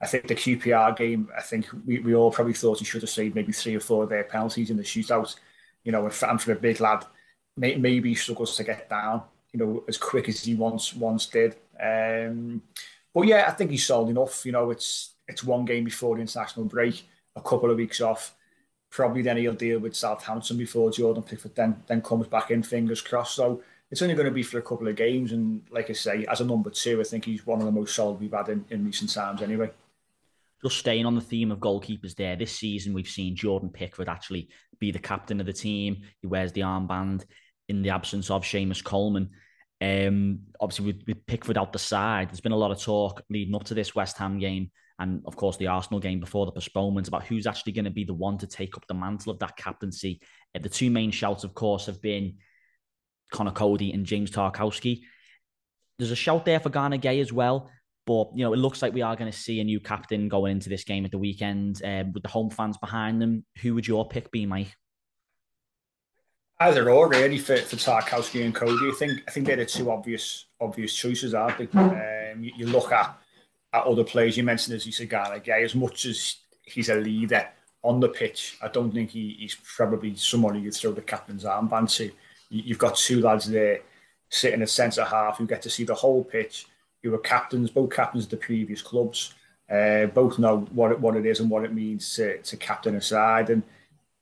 I 0.00 0.06
think 0.06 0.26
the 0.26 0.34
QPR 0.34 0.96
game, 0.96 1.28
I 1.36 1.42
think 1.42 1.66
we, 1.86 2.00
we 2.00 2.14
all 2.14 2.32
probably 2.32 2.54
thought 2.54 2.80
he 2.80 2.84
should 2.84 3.02
have 3.02 3.10
saved 3.10 3.36
maybe 3.36 3.52
three 3.52 3.76
or 3.76 3.80
four 3.80 4.02
of 4.02 4.10
their 4.10 4.24
penalties 4.24 4.70
in 4.70 4.76
the 4.76 4.82
shootout. 4.82 5.36
You 5.84 5.92
know, 5.92 6.06
and 6.06 6.40
for 6.40 6.52
a 6.52 6.56
big 6.56 6.80
lad, 6.80 7.04
may, 7.56 7.76
maybe 7.76 8.10
he 8.10 8.14
struggles 8.14 8.56
to 8.56 8.64
get 8.64 8.88
down, 8.90 9.22
you 9.52 9.60
know, 9.60 9.84
as 9.88 9.98
quick 9.98 10.28
as 10.28 10.42
he 10.42 10.54
once 10.54 10.94
once 10.94 11.26
did. 11.26 11.56
Um, 11.80 12.62
but 13.14 13.22
yeah, 13.22 13.44
I 13.46 13.52
think 13.52 13.70
he's 13.70 13.86
sold 13.86 14.10
enough. 14.10 14.44
You 14.44 14.52
know, 14.52 14.70
it's 14.70 15.14
it's 15.28 15.44
one 15.44 15.64
game 15.64 15.84
before 15.84 16.16
the 16.16 16.22
international 16.22 16.66
break, 16.66 17.08
a 17.36 17.40
couple 17.40 17.70
of 17.70 17.76
weeks 17.76 18.00
off. 18.00 18.34
Probably 18.90 19.22
then 19.22 19.38
he'll 19.38 19.54
deal 19.54 19.78
with 19.78 19.96
Southampton 19.96 20.58
before 20.58 20.90
Jordan 20.90 21.22
Pickford 21.22 21.54
then 21.54 21.82
then 21.86 22.02
comes 22.02 22.26
back 22.26 22.50
in. 22.50 22.62
Fingers 22.62 23.00
crossed. 23.00 23.36
So 23.36 23.62
it's 23.92 24.02
only 24.02 24.16
going 24.16 24.26
to 24.26 24.32
be 24.32 24.42
for 24.42 24.58
a 24.58 24.62
couple 24.62 24.88
of 24.88 24.96
games, 24.96 25.30
and 25.30 25.62
like 25.70 25.88
I 25.88 25.92
say, 25.92 26.26
as 26.28 26.40
a 26.40 26.44
number 26.44 26.70
two, 26.70 27.00
I 27.00 27.04
think 27.04 27.24
he's 27.24 27.46
one 27.46 27.60
of 27.60 27.66
the 27.66 27.72
most 27.72 27.94
solid 27.94 28.18
we've 28.18 28.32
had 28.32 28.48
in, 28.48 28.64
in 28.70 28.84
recent 28.84 29.12
times. 29.12 29.42
Anyway 29.42 29.70
just 30.62 30.78
staying 30.78 31.06
on 31.06 31.14
the 31.14 31.20
theme 31.20 31.50
of 31.50 31.58
goalkeepers 31.58 32.14
there, 32.14 32.36
this 32.36 32.56
season 32.56 32.94
we've 32.94 33.08
seen 33.08 33.34
Jordan 33.34 33.68
Pickford 33.68 34.08
actually 34.08 34.48
be 34.78 34.92
the 34.92 34.98
captain 34.98 35.40
of 35.40 35.46
the 35.46 35.52
team. 35.52 36.02
He 36.20 36.28
wears 36.28 36.52
the 36.52 36.60
armband 36.60 37.24
in 37.68 37.82
the 37.82 37.90
absence 37.90 38.30
of 38.30 38.44
Seamus 38.44 38.82
Coleman. 38.82 39.30
Um, 39.80 40.40
obviously, 40.60 40.86
with, 40.86 41.02
with 41.06 41.26
Pickford 41.26 41.58
out 41.58 41.72
the 41.72 41.78
side, 41.80 42.28
there's 42.28 42.40
been 42.40 42.52
a 42.52 42.56
lot 42.56 42.70
of 42.70 42.80
talk 42.80 43.22
leading 43.28 43.54
up 43.54 43.64
to 43.64 43.74
this 43.74 43.96
West 43.96 44.16
Ham 44.18 44.38
game 44.38 44.70
and, 45.00 45.22
of 45.26 45.34
course, 45.34 45.56
the 45.56 45.66
Arsenal 45.66 45.98
game 45.98 46.20
before 46.20 46.46
the 46.46 46.52
postponement 46.52 47.08
about 47.08 47.26
who's 47.26 47.48
actually 47.48 47.72
going 47.72 47.84
to 47.84 47.90
be 47.90 48.04
the 48.04 48.14
one 48.14 48.38
to 48.38 48.46
take 48.46 48.76
up 48.76 48.86
the 48.86 48.94
mantle 48.94 49.32
of 49.32 49.40
that 49.40 49.56
captaincy. 49.56 50.20
Uh, 50.54 50.60
the 50.60 50.68
two 50.68 50.90
main 50.90 51.10
shouts, 51.10 51.42
of 51.42 51.54
course, 51.54 51.86
have 51.86 52.00
been 52.00 52.36
Conor 53.32 53.50
Coady 53.50 53.92
and 53.92 54.06
James 54.06 54.30
Tarkowski. 54.30 55.02
There's 55.98 56.10
a 56.10 56.16
shout 56.16 56.44
there 56.44 56.60
for 56.60 56.70
Gana 56.70 56.98
Gueye 56.98 57.20
as 57.20 57.32
well. 57.32 57.70
But 58.04 58.30
you 58.34 58.44
know, 58.44 58.52
it 58.52 58.58
looks 58.58 58.82
like 58.82 58.94
we 58.94 59.02
are 59.02 59.14
going 59.14 59.30
to 59.30 59.36
see 59.36 59.60
a 59.60 59.64
new 59.64 59.78
captain 59.78 60.28
going 60.28 60.52
into 60.52 60.68
this 60.68 60.84
game 60.84 61.04
at 61.04 61.10
the 61.10 61.18
weekend 61.18 61.80
um, 61.84 62.12
with 62.12 62.22
the 62.22 62.28
home 62.28 62.50
fans 62.50 62.76
behind 62.76 63.22
them. 63.22 63.44
Who 63.60 63.74
would 63.74 63.86
your 63.86 64.08
pick 64.08 64.30
be, 64.30 64.44
Mike? 64.44 64.74
Either 66.58 66.90
or, 66.90 67.08
really, 67.08 67.38
for, 67.38 67.56
for 67.56 67.76
Tarkowski 67.76 68.44
and 68.44 68.54
Coady. 68.54 68.88
I 68.88 68.94
think 68.98 69.20
I 69.26 69.30
think 69.30 69.46
they're 69.46 69.56
the 69.56 69.66
two 69.66 69.90
obvious 69.90 70.46
obvious 70.60 70.94
choices, 70.94 71.34
aren't 71.34 71.58
they? 71.58 71.78
Um, 71.78 72.42
you, 72.42 72.52
you, 72.56 72.66
look 72.66 72.90
at 72.90 73.16
at 73.72 73.84
other 73.84 74.04
players. 74.04 74.36
You 74.36 74.42
mentioned 74.42 74.76
as 74.76 74.84
you 74.84 74.92
said, 74.92 75.08
Gana 75.08 75.38
Gueye. 75.38 75.64
As 75.64 75.74
much 75.74 76.04
as 76.04 76.36
he's 76.64 76.88
a 76.88 76.96
leader 76.96 77.48
on 77.84 78.00
the 78.00 78.08
pitch, 78.08 78.58
I 78.60 78.68
don't 78.68 78.92
think 78.92 79.10
he, 79.10 79.36
he's 79.38 79.56
probably 79.76 80.16
someone 80.16 80.56
you 80.56 80.62
could 80.62 80.74
throw 80.74 80.92
the 80.92 81.02
captain's 81.02 81.44
armband 81.44 81.94
to. 81.96 82.10
You, 82.52 82.62
you've 82.66 82.78
got 82.78 82.96
two 82.96 83.20
lads 83.20 83.48
there 83.48 83.80
sitting 84.28 84.62
at 84.62 84.70
centre 84.70 85.04
half 85.04 85.38
who 85.38 85.46
get 85.46 85.62
to 85.62 85.70
see 85.70 85.84
the 85.84 85.94
whole 85.94 86.22
pitch 86.24 86.66
who 87.02 87.10
were 87.10 87.18
captains, 87.18 87.70
both 87.70 87.90
captains 87.90 88.24
of 88.24 88.30
the 88.30 88.36
previous 88.36 88.82
clubs. 88.82 89.34
Uh, 89.70 90.06
both 90.06 90.38
know 90.38 90.58
what 90.72 90.92
it, 90.92 91.00
what 91.00 91.16
it 91.16 91.24
is 91.24 91.40
and 91.40 91.48
what 91.48 91.64
it 91.64 91.72
means 91.72 92.14
to, 92.14 92.38
to 92.42 92.56
captain 92.56 92.94
a 92.96 93.00
side, 93.00 93.48
and 93.48 93.62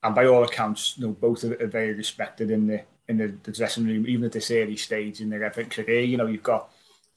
and 0.03 0.15
by 0.15 0.27
all 0.27 0.45
accounts, 0.45 0.95
you 0.97 1.07
know, 1.07 1.13
both 1.13 1.45
are, 1.45 1.55
are 1.63 1.67
very 1.67 1.93
respected 1.93 2.51
in 2.51 2.67
the 2.67 2.83
in 3.09 3.19
the, 3.19 3.35
the 3.43 3.53
dressing 3.53 3.85
room, 3.87 4.07
even 4.07 4.25
at 4.25 4.33
this 4.33 4.51
early 4.51 4.77
stage 4.77 5.21
in 5.21 5.29
their 5.29 5.51
career. 5.51 6.03
You 6.03 6.17
know, 6.17 6.27
you've 6.27 6.45
got 6.45 6.71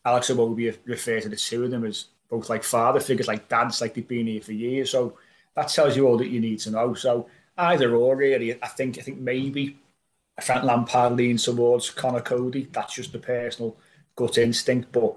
Alex 0.03 0.31
Iwobi 0.31 0.75
refers 0.85 1.23
to 1.23 1.29
the 1.29 1.35
two 1.35 1.63
of 1.63 1.71
them 1.71 1.85
as 1.85 2.07
both 2.29 2.49
like 2.49 2.63
father 2.63 2.99
figures, 2.99 3.27
like 3.27 3.47
dads, 3.47 3.79
like 3.79 3.93
they've 3.93 4.07
been 4.07 4.25
here 4.27 4.41
for 4.41 4.53
years. 4.53 4.89
So 4.89 5.17
that 5.55 5.69
tells 5.69 5.95
you 5.95 6.07
all 6.07 6.17
that 6.17 6.29
you 6.29 6.39
need 6.39 6.59
to 6.61 6.71
know. 6.71 6.95
So 6.95 7.27
either 7.57 7.95
or, 7.95 8.15
really. 8.15 8.61
I 8.63 8.67
think 8.67 8.97
I 8.97 9.01
think 9.01 9.19
maybe 9.19 9.77
Frank 10.41 10.63
Lampard 10.63 11.13
leans 11.13 11.43
towards 11.43 11.89
Conor 11.89 12.21
Coady. 12.21 12.67
That's 12.71 12.95
just 12.95 13.13
a 13.15 13.19
personal 13.19 13.77
gut 14.15 14.37
instinct, 14.37 14.91
but 14.91 15.15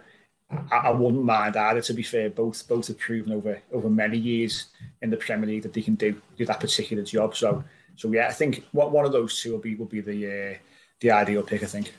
I, 0.50 0.76
I, 0.76 0.90
wouldn't 0.90 1.24
mind 1.24 1.56
either. 1.56 1.80
To 1.80 1.94
be 1.94 2.02
fair, 2.02 2.30
both 2.30 2.66
both 2.68 2.88
have 2.88 2.98
proven 2.98 3.32
over 3.32 3.60
over 3.72 3.88
many 3.88 4.18
years 4.18 4.66
in 5.02 5.10
the 5.10 5.16
Premier 5.16 5.48
League 5.48 5.62
that 5.62 5.72
they 5.72 5.82
can 5.82 5.94
do 5.94 6.20
do 6.36 6.44
that 6.46 6.60
particular 6.60 7.02
job. 7.02 7.34
So 7.34 7.64
so 7.96 8.12
yeah, 8.12 8.28
I 8.28 8.32
think 8.32 8.64
what 8.72 8.92
one 8.92 9.06
of 9.06 9.12
those 9.12 9.40
two 9.40 9.52
will 9.52 9.58
be 9.58 9.74
will 9.74 9.86
be 9.86 10.00
the 10.00 10.26
uh, 10.26 10.58
the 11.00 11.10
ideal 11.10 11.42
pick. 11.42 11.62
I 11.62 11.66
think. 11.66 11.92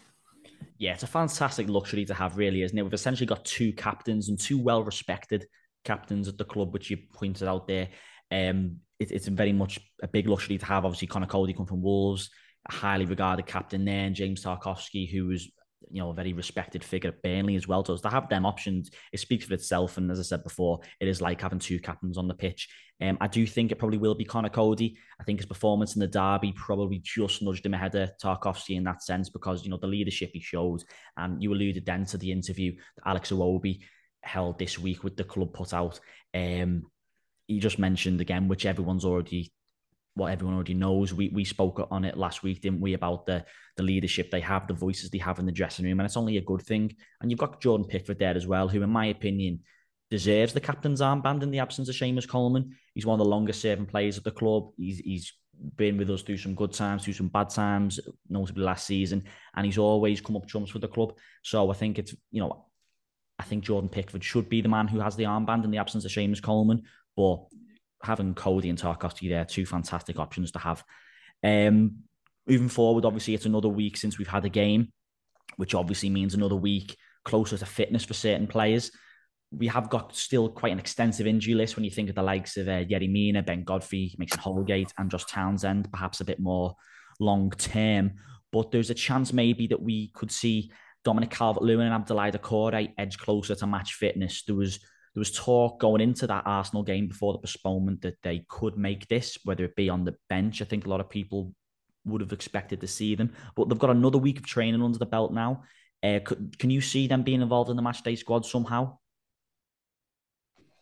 Yeah, 0.77 0.93
it's 0.93 1.03
a 1.03 1.07
fantastic 1.07 1.67
luxury 1.69 2.05
to 2.05 2.13
have, 2.13 2.38
really, 2.38 2.62
isn't 2.62 2.77
it? 2.77 2.83
We've 2.83 2.93
essentially 2.93 3.25
got 3.25 3.43
two 3.45 3.74
captains 3.74 4.29
and 4.29 4.39
two 4.39 4.59
well 4.59 4.83
respected 4.83 5.47
captains 5.83 6.27
at 6.27 6.38
the 6.38 6.45
club, 6.45 6.71
which 6.71 6.91
you 6.91 6.97
pointed 7.13 7.47
out 7.47 7.67
there. 7.67 7.89
Um, 8.31 8.77
it, 9.00 9.12
it's 9.12 9.27
very 9.27 9.53
much 9.53 9.79
a 10.03 10.07
big 10.07 10.27
luxury 10.27 10.57
to 10.57 10.65
have. 10.65 10.86
Obviously, 10.86 11.07
Conor 11.07 11.25
Coady 11.25 11.53
come 11.53 11.65
from 11.65 11.81
Wolves, 11.81 12.29
highly 12.69 13.05
regarded 13.05 13.45
captain 13.45 13.86
there, 13.86 14.05
and 14.05 14.15
James 14.15 14.43
Tarkowski, 14.43 15.09
who 15.09 15.27
was 15.27 15.50
you 15.89 16.01
know 16.01 16.09
a 16.09 16.13
very 16.13 16.33
respected 16.33 16.83
figure 16.83 17.09
at 17.09 17.21
Burnley 17.21 17.55
as 17.55 17.67
well. 17.67 17.83
So 17.83 17.97
to 17.97 18.09
have 18.09 18.29
them 18.29 18.45
options, 18.45 18.91
it 19.12 19.19
speaks 19.19 19.45
for 19.45 19.53
itself. 19.53 19.97
And 19.97 20.09
as 20.12 20.19
I 20.19 20.24
said 20.24 20.43
before, 20.43 20.79
it 21.00 21.07
is 21.07 21.21
like 21.21 21.41
having 21.41 21.59
two 21.59 21.79
captains 21.79 22.17
on 22.17 22.27
the 22.27 22.33
pitch. 22.33 22.69
Um, 23.01 23.17
I 23.21 23.27
do 23.27 23.45
think 23.45 23.71
it 23.71 23.77
probably 23.77 24.00
will 24.00 24.15
be 24.15 24.25
Conor 24.25 24.50
Coady. 24.50 24.97
I 25.19 25.24
think 25.24 25.39
his 25.39 25.45
performance 25.45 25.95
in 25.95 26.00
the 26.00 26.07
derby 26.07 26.51
probably 26.53 27.00
just 27.00 27.41
nudged 27.41 27.65
him 27.65 27.75
ahead 27.75 27.95
of 27.95 28.12
Tarkowski 28.21 28.75
in 28.75 28.83
that 28.86 29.03
sense 29.03 29.29
because 29.29 29.63
you 29.63 29.69
know 29.69 29.77
the 29.77 29.88
leadership 29.88 30.31
he 30.33 30.39
showed. 30.39 30.83
And 31.15 31.41
you 31.41 31.53
alluded 31.53 31.86
then 31.86 32.05
to 32.05 32.17
the 32.17 32.31
interview 32.31 32.75
that 32.97 33.07
Alex 33.07 33.31
Iwobi 33.31 33.81
held 34.21 34.59
this 34.59 34.79
week 34.79 35.03
with 35.03 35.15
the 35.15 35.24
club 35.24 35.53
put 35.53 35.74
out. 35.74 36.00
Um, 36.33 36.83
you 37.47 37.62
just 37.62 37.79
mentioned 37.79 38.19
again, 38.19 38.47
which 38.47 38.65
everyone's 38.65 39.05
already 39.05 39.53
what 40.17 40.31
everyone 40.31 40.55
already 40.55 40.74
knows. 40.74 41.13
We 41.13 41.29
we 41.29 41.45
spoke 41.45 41.88
on 41.91 42.03
it 42.03 42.17
last 42.17 42.43
week, 42.43 42.62
didn't 42.62 42.81
we, 42.81 42.93
about 42.93 43.25
the 43.25 43.45
the 43.77 43.83
leadership 43.83 44.31
they 44.31 44.41
have, 44.41 44.67
the 44.67 44.74
voices 44.74 45.09
they 45.09 45.19
have 45.19 45.39
in 45.39 45.45
the 45.45 45.51
dressing 45.51 45.86
room, 45.86 46.00
and 46.00 46.05
it's 46.05 46.17
only 46.17 46.38
a 46.38 46.41
good 46.41 46.63
thing. 46.63 46.95
And 47.21 47.29
you've 47.29 47.39
got 47.39 47.62
Jordan 47.62 47.88
Pickford 47.88 48.19
there 48.19 48.36
as 48.36 48.47
well, 48.47 48.67
who, 48.67 48.81
in 48.81 48.89
my 48.89 49.05
opinion, 49.07 49.59
deserves 50.09 50.53
the 50.53 50.59
captain's 50.59 51.01
armband 51.01 51.43
in 51.43 51.51
the 51.51 51.59
absence 51.59 51.88
of 51.88 51.95
Seamus 51.95 52.27
Coleman. 52.27 52.75
He's 52.93 53.05
one 53.05 53.19
of 53.19 53.24
the 53.24 53.29
longest 53.29 53.62
serving 53.62 53.86
players 53.86 54.17
at 54.17 54.24
the 54.24 54.31
club. 54.31 54.71
He's 54.77 54.97
he's 55.00 55.33
been 55.75 55.97
with 55.97 56.09
us 56.09 56.21
through 56.21 56.38
some 56.38 56.55
good 56.55 56.74
times, 56.74 57.03
through 57.03 57.13
some 57.13 57.29
bad 57.29 57.50
times, 57.50 58.00
notably 58.29 58.63
last 58.63 58.88
season, 58.88 59.24
and 59.55 59.65
he's 59.65 59.77
always 59.77 60.21
come 60.21 60.36
up 60.36 60.47
trumps 60.47 60.71
for 60.71 60.79
the 60.79 60.88
club. 60.88 61.13
So 61.43 61.69
I 61.69 61.74
think 61.74 62.00
it's 62.00 62.15
you 62.31 62.41
know, 62.41 62.65
I 63.38 63.43
think 63.43 63.63
Jordan 63.63 63.89
Pickford 63.89 64.24
should 64.24 64.50
be 64.50 64.62
the 64.62 64.69
man 64.69 64.88
who 64.88 65.00
has 65.00 65.15
the 65.15 65.25
armband 65.25 65.63
in 65.63 65.71
the 65.71 65.77
absence 65.77 66.05
of 66.05 66.12
Seamus 66.12 66.41
Coleman. 66.41 66.83
But 67.15 67.45
having 68.07 68.33
Coady 68.33 68.69
and 68.69 68.79
Tarkowski 68.79 69.29
there, 69.29 69.45
two 69.45 69.65
fantastic 69.65 70.17
options 70.17 70.51
to 70.53 70.59
have. 70.59 70.83
Um, 71.43 71.97
moving 72.47 72.69
forward, 72.69 73.05
obviously, 73.05 73.35
it's 73.35 73.45
another 73.45 73.69
week 73.69 73.97
since 73.97 74.17
we've 74.17 74.27
had 74.27 74.45
a 74.45 74.49
game, 74.49 74.91
which 75.57 75.75
obviously 75.75 76.09
means 76.09 76.33
another 76.33 76.55
week 76.55 76.97
closer 77.23 77.57
to 77.57 77.65
fitness 77.65 78.05
for 78.05 78.13
certain 78.13 78.47
players. 78.47 78.91
We 79.51 79.67
have 79.67 79.89
got 79.89 80.15
still 80.15 80.49
quite 80.49 80.71
an 80.73 80.79
extensive 80.79 81.27
injury 81.27 81.53
list 81.53 81.75
when 81.75 81.85
you 81.85 81.91
think 81.91 82.09
of 82.09 82.15
the 82.15 82.23
likes 82.23 82.57
of 82.57 82.67
uh, 82.67 82.83
Yerry 82.83 83.09
Mina, 83.09 83.43
Ben 83.43 83.63
Godfrey, 83.63 84.15
Mason 84.17 84.39
Holgate, 84.39 84.91
and 84.97 85.11
Josh 85.11 85.25
Townsend, 85.25 85.91
perhaps 85.91 86.19
a 86.19 86.25
bit 86.25 86.39
more 86.39 86.75
long 87.19 87.51
term. 87.51 88.13
But 88.51 88.71
there's 88.71 88.89
a 88.89 88.95
chance 88.95 89.31
maybe 89.31 89.67
that 89.67 89.81
we 89.81 90.09
could 90.13 90.31
see 90.31 90.71
Dominic 91.05 91.29
Calvert-Lewin 91.29 91.91
and 91.91 92.05
Abdoulaye 92.05 92.35
Doucouré 92.35 92.93
edge 92.97 93.17
closer 93.17 93.55
to 93.55 93.67
match 93.67 93.93
fitness. 93.93 94.43
There 94.43 94.55
was 94.55 94.79
there 95.17 95.21
was 95.21 95.31
talk 95.31 95.79
going 95.79 96.00
into 96.00 96.27
that 96.27 96.43
Arsenal 96.45 96.83
game 96.83 97.07
before 97.07 97.33
the 97.33 97.39
postponement 97.39 98.03
that 98.03 98.21
they 98.21 98.45
could 98.50 98.77
make 98.77 99.07
this, 99.07 99.36
whether 99.45 99.63
it 99.65 99.75
be 99.75 99.89
on 99.89 100.05
the 100.05 100.15
bench. 100.29 100.62
I 100.62 100.65
think 100.65 100.86
a 100.86 100.89
lot 100.89 101.00
of 101.00 101.09
people 101.09 101.55
would 102.05 102.21
have 102.21 102.33
expected 102.33 102.81
to 102.81 102.88
see 102.88 103.15
them, 103.15 103.33
but 103.55 103.67
they've 103.67 103.79
got 103.79 103.89
another 103.89 104.19
week 104.19 104.38
of 104.38 104.45
training 104.45 104.83
under 104.83 105.00
the 105.00 105.07
belt 105.07 105.33
now. 105.33 105.63
Uh, 106.03 106.19
could, 106.24 106.59
can 106.59 106.69
you 106.69 106.81
see 106.81 107.07
them 107.07 107.24
being 107.24 107.41
involved 107.41 107.71
in 107.71 107.75
the 107.75 107.81
match 107.81 108.03
day 108.03 108.15
squad 108.15 108.45
somehow? 108.45 108.95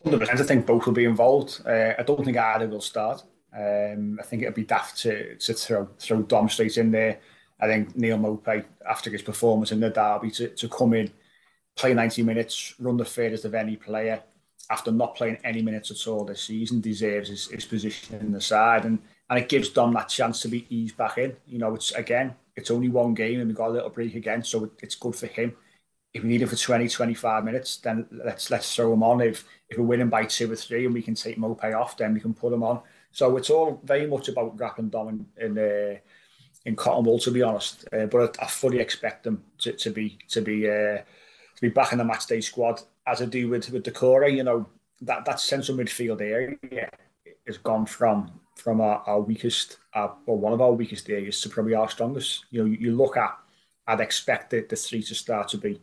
100%. 0.05 0.29
I 0.29 0.43
think 0.43 0.65
both 0.65 0.85
will 0.85 0.91
be 0.91 1.05
involved. 1.05 1.61
Uh, 1.65 1.93
I 1.97 2.03
don't 2.03 2.25
think 2.25 2.35
either 2.35 2.67
will 2.67 2.81
start. 2.81 3.23
Um, 3.57 4.19
I 4.19 4.23
think 4.25 4.41
it'd 4.41 4.53
be 4.53 4.65
daft 4.65 4.97
to, 5.03 5.37
to 5.37 5.53
throw 5.53 5.87
throw 5.97 6.23
Dom 6.23 6.49
straight 6.49 6.75
in 6.75 6.91
there. 6.91 7.19
I 7.57 7.67
think 7.67 7.95
Neal 7.95 8.17
Maupay, 8.17 8.65
after 8.85 9.09
his 9.09 9.21
performance 9.21 9.71
in 9.71 9.79
the 9.79 9.91
derby, 9.91 10.29
to, 10.31 10.49
to 10.49 10.67
come 10.67 10.93
in 10.93 11.09
play 11.75 11.93
90 11.93 12.23
minutes, 12.23 12.73
run 12.79 12.97
the 12.97 13.05
furthest 13.05 13.45
of 13.45 13.53
any 13.53 13.75
player 13.75 14.23
after 14.69 14.91
not 14.91 15.15
playing 15.15 15.37
any 15.43 15.61
minutes 15.61 15.91
at 15.91 16.07
all 16.07 16.25
this 16.25 16.43
season, 16.43 16.81
deserves 16.81 17.29
his, 17.29 17.47
his 17.47 17.65
position 17.65 18.19
in 18.19 18.31
the 18.31 18.41
side. 18.41 18.85
And, 18.85 18.99
and 19.29 19.39
it 19.39 19.49
gives 19.49 19.69
Dom 19.69 19.93
that 19.93 20.09
chance 20.09 20.41
to 20.41 20.47
be 20.47 20.65
eased 20.69 20.97
back 20.97 21.17
in. 21.17 21.35
You 21.47 21.59
know, 21.59 21.75
it's 21.75 21.91
again, 21.91 22.35
it's 22.55 22.71
only 22.71 22.89
one 22.89 23.13
game 23.13 23.39
and 23.39 23.47
we've 23.47 23.57
got 23.57 23.69
a 23.69 23.73
little 23.73 23.89
break 23.89 24.15
again, 24.15 24.43
so 24.43 24.69
it's 24.81 24.95
good 24.95 25.15
for 25.15 25.27
him. 25.27 25.55
If 26.13 26.23
we 26.23 26.29
need 26.29 26.41
him 26.41 26.47
for 26.47 26.55
20, 26.55 26.87
25 26.87 27.43
minutes, 27.43 27.77
then 27.77 28.07
let's 28.09 28.49
let's 28.49 28.73
throw 28.73 28.93
him 28.93 29.03
on. 29.03 29.19
If 29.19 29.43
if 29.69 29.77
we're 29.77 29.83
winning 29.83 30.09
by 30.09 30.25
two 30.25 30.49
or 30.49 30.55
three 30.55 30.85
and 30.85 30.93
we 30.93 31.01
can 31.01 31.15
take 31.15 31.37
Maupay 31.37 31.77
off, 31.77 31.97
then 31.97 32.13
we 32.13 32.21
can 32.21 32.33
put 32.33 32.53
him 32.53 32.63
on. 32.63 32.81
So 33.11 33.35
it's 33.35 33.49
all 33.49 33.81
very 33.83 34.07
much 34.07 34.29
about 34.29 34.57
wrapping 34.57 34.89
Dom 34.89 35.09
in 35.09 35.25
in, 35.45 35.57
uh, 35.57 35.97
in 36.65 36.75
cotton 36.77 37.03
wool, 37.03 37.19
to 37.19 37.31
be 37.31 37.43
honest. 37.43 37.85
Uh, 37.91 38.05
but 38.05 38.39
I, 38.39 38.45
I, 38.45 38.47
fully 38.47 38.79
expect 38.79 39.23
them 39.25 39.43
to, 39.59 39.73
to 39.73 39.89
be 39.89 40.17
to 40.29 40.41
be 40.41 40.69
uh, 40.69 40.99
to 41.55 41.61
be 41.61 41.69
back 41.69 41.91
in 41.91 41.97
the 41.97 42.03
match 42.03 42.27
day 42.27 42.41
squad 42.41 42.81
as 43.07 43.21
I 43.21 43.25
do 43.25 43.49
with 43.49 43.69
with 43.71 43.85
Doucouré. 43.85 44.35
You 44.35 44.43
know 44.43 44.67
that 45.01 45.25
that 45.25 45.39
central 45.39 45.77
midfield 45.77 46.21
area 46.21 46.89
has 47.47 47.57
gone 47.57 47.85
from 47.85 48.39
from 48.55 48.81
our, 48.81 49.03
our 49.05 49.19
weakest, 49.19 49.77
our, 49.93 50.15
or 50.25 50.37
one 50.37 50.53
of 50.53 50.61
our 50.61 50.71
weakest 50.71 51.09
areas 51.09 51.41
to 51.41 51.49
probably 51.49 51.75
our 51.75 51.89
strongest. 51.89 52.45
You 52.51 52.61
know, 52.61 52.69
you, 52.69 52.77
you 52.79 52.95
look 52.95 53.17
at, 53.17 53.37
I'd 53.85 53.99
expect 53.99 54.49
the, 54.49 54.65
the 54.67 54.75
three 54.75 55.03
to 55.03 55.15
start 55.15 55.49
to 55.49 55.57
be 55.57 55.81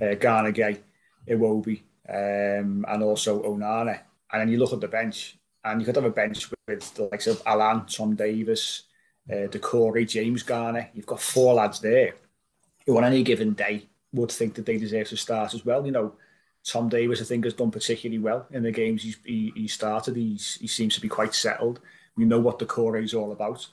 uh, 0.00 0.14
Gana 0.14 0.52
Gueye, 0.52 0.80
Iwobi, 1.28 1.80
um, 2.08 2.84
and 2.88 3.02
also 3.02 3.42
Onana. 3.42 4.00
And 4.32 4.42
then 4.42 4.48
you 4.48 4.58
look 4.58 4.72
at 4.72 4.80
the 4.80 4.88
bench, 4.88 5.38
and 5.64 5.80
you 5.80 5.86
could 5.86 5.96
have 5.96 6.04
a 6.04 6.10
bench 6.10 6.48
with 6.68 6.94
the 6.94 7.04
likes 7.04 7.26
of 7.26 7.42
Allan, 7.46 7.86
Tom 7.86 8.14
Davies, 8.14 8.82
uh, 9.30 9.48
Doucouré, 9.48 10.06
James 10.06 10.42
Garner. 10.42 10.90
You've 10.94 11.06
got 11.06 11.20
four 11.20 11.54
lads 11.54 11.80
there 11.80 12.14
who 12.86 12.96
on 12.96 13.04
any 13.04 13.22
given 13.22 13.54
day 13.54 13.88
would 14.12 14.32
think 14.32 14.54
that 14.54 14.66
they 14.66 14.76
deserve 14.76 15.08
to 15.08 15.16
start 15.16 15.54
as 15.54 15.64
well. 15.64 15.84
You 15.84 15.92
know, 15.92 16.14
Tom 16.64 16.88
Davies, 16.88 17.20
I 17.20 17.24
think, 17.24 17.44
has 17.44 17.54
done 17.54 17.70
particularly 17.70 18.18
well 18.18 18.46
in 18.50 18.62
the 18.62 18.70
games 18.72 19.02
he's, 19.02 19.16
he, 19.24 19.52
he 19.54 19.68
started. 19.68 20.16
He's, 20.16 20.56
he 20.60 20.66
seems 20.66 20.94
to 20.94 21.00
be 21.00 21.08
quite 21.08 21.34
settled. 21.34 21.80
We 22.16 22.24
know 22.24 22.40
what 22.40 22.58
the 22.58 22.66
core 22.66 22.98
is 22.98 23.14
all 23.14 23.32
about. 23.32 23.66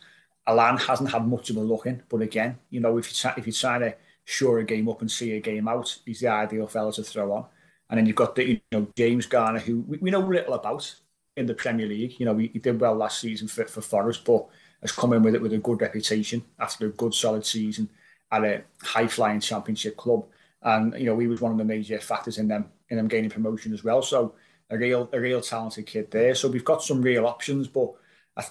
Allan 0.45 0.77
hasn't 0.77 1.11
had 1.11 1.27
much 1.27 1.49
of 1.49 1.57
a 1.57 1.61
look 1.61 1.85
in, 1.85 2.03
but 2.07 2.21
again, 2.21 2.57
you 2.69 2.79
know, 2.79 2.97
if 2.97 3.23
you're, 3.23 3.33
if 3.35 3.45
you're 3.45 3.53
trying 3.53 3.81
to 3.81 3.95
shore 4.23 4.59
a 4.59 4.63
game 4.63 4.87
up 4.87 5.01
and 5.01 5.11
see 5.11 5.33
a 5.33 5.41
game 5.41 5.67
out, 5.67 5.97
he's 6.05 6.21
the 6.21 6.27
ideal 6.27 6.67
fella 6.67 6.93
to 6.93 7.03
throw 7.03 7.33
on. 7.33 7.45
And 7.89 7.97
then 7.97 8.05
you've 8.05 8.15
got 8.15 8.35
the, 8.35 8.45
you 8.45 8.61
know, 8.71 8.87
James 8.95 9.25
Garner, 9.25 9.59
who 9.59 9.81
we, 9.81 9.97
we 9.97 10.11
know 10.11 10.19
little 10.19 10.53
about 10.53 10.95
in 11.35 11.45
the 11.45 11.53
Premier 11.53 11.87
League. 11.87 12.19
You 12.19 12.25
know, 12.25 12.37
he, 12.37 12.47
he 12.47 12.59
did 12.59 12.79
well 12.79 12.95
last 12.95 13.19
season 13.19 13.47
for, 13.47 13.65
for 13.65 13.81
Forest, 13.81 14.23
but 14.23 14.47
has 14.81 14.91
come 14.91 15.13
in 15.13 15.23
with 15.23 15.35
it 15.35 15.41
with 15.41 15.53
a 15.53 15.57
good 15.57 15.81
reputation 15.81 16.43
after 16.59 16.85
a 16.85 16.91
good 16.91 17.13
solid 17.13 17.45
season 17.45 17.89
at 18.31 18.43
a 18.43 18.63
high 18.81 19.07
flying 19.07 19.39
championship 19.39 19.97
club. 19.97 20.25
And 20.61 20.93
you 20.97 21.05
know, 21.05 21.17
he 21.19 21.27
was 21.27 21.41
one 21.41 21.51
of 21.51 21.57
the 21.57 21.63
major 21.63 21.99
factors 21.99 22.37
in 22.37 22.47
them 22.47 22.69
in 22.89 22.97
them 22.97 23.07
gaining 23.07 23.29
promotion 23.29 23.73
as 23.73 23.83
well. 23.83 24.01
So 24.01 24.33
a 24.69 24.77
real 24.77 25.09
a 25.13 25.19
real 25.19 25.41
talented 25.41 25.85
kid 25.85 26.11
there. 26.11 26.35
So 26.35 26.47
we've 26.47 26.65
got 26.65 26.83
some 26.83 27.01
real 27.01 27.25
options, 27.25 27.67
but 27.67 27.93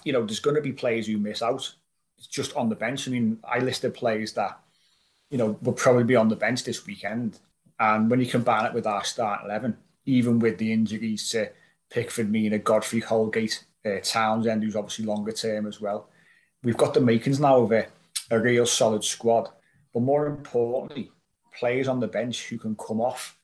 you 0.03 0.13
know, 0.13 0.25
there's 0.25 0.39
going 0.39 0.55
to 0.55 0.61
be 0.61 0.73
players 0.73 1.07
who 1.07 1.17
miss 1.17 1.41
out. 1.41 1.73
It's 2.17 2.27
just 2.27 2.55
on 2.55 2.69
the 2.69 2.75
bench. 2.75 3.07
I 3.07 3.11
mean, 3.11 3.39
I 3.43 3.59
listed 3.59 3.93
players 3.93 4.33
that 4.33 4.59
you 5.29 5.37
know 5.37 5.57
will 5.61 5.73
probably 5.73 6.03
be 6.03 6.15
on 6.15 6.29
the 6.29 6.35
bench 6.35 6.63
this 6.63 6.85
weekend, 6.85 7.39
and 7.79 8.09
when 8.09 8.19
you 8.19 8.25
combine 8.25 8.65
it 8.65 8.73
with 8.73 8.87
our 8.87 9.03
start 9.03 9.45
eleven, 9.45 9.77
even 10.05 10.39
with 10.39 10.57
the 10.57 10.71
injuries 10.73 11.29
to 11.29 11.51
Pickford, 11.89 12.29
Mina, 12.29 12.57
Godfrey, 12.57 12.99
Holgate, 12.99 13.63
uh, 13.85 13.99
Townsend, 14.03 14.63
who's 14.63 14.75
obviously 14.75 15.05
longer 15.05 15.31
term 15.31 15.67
as 15.67 15.79
well, 15.79 16.09
we've 16.63 16.77
got 16.77 16.93
the 16.93 17.01
makings 17.01 17.39
now 17.39 17.59
of 17.59 17.71
a, 17.71 17.85
a 18.31 18.39
real 18.39 18.65
solid 18.65 19.03
squad. 19.03 19.49
But 19.97 20.03
more 20.03 20.27
importantly, 20.27 21.09
players 21.57 21.87
on 21.87 21.99
the 21.99 22.07
bench 22.07 22.49
who 22.49 22.59
can 22.59 22.75
come 22.75 23.01
off 23.01 23.35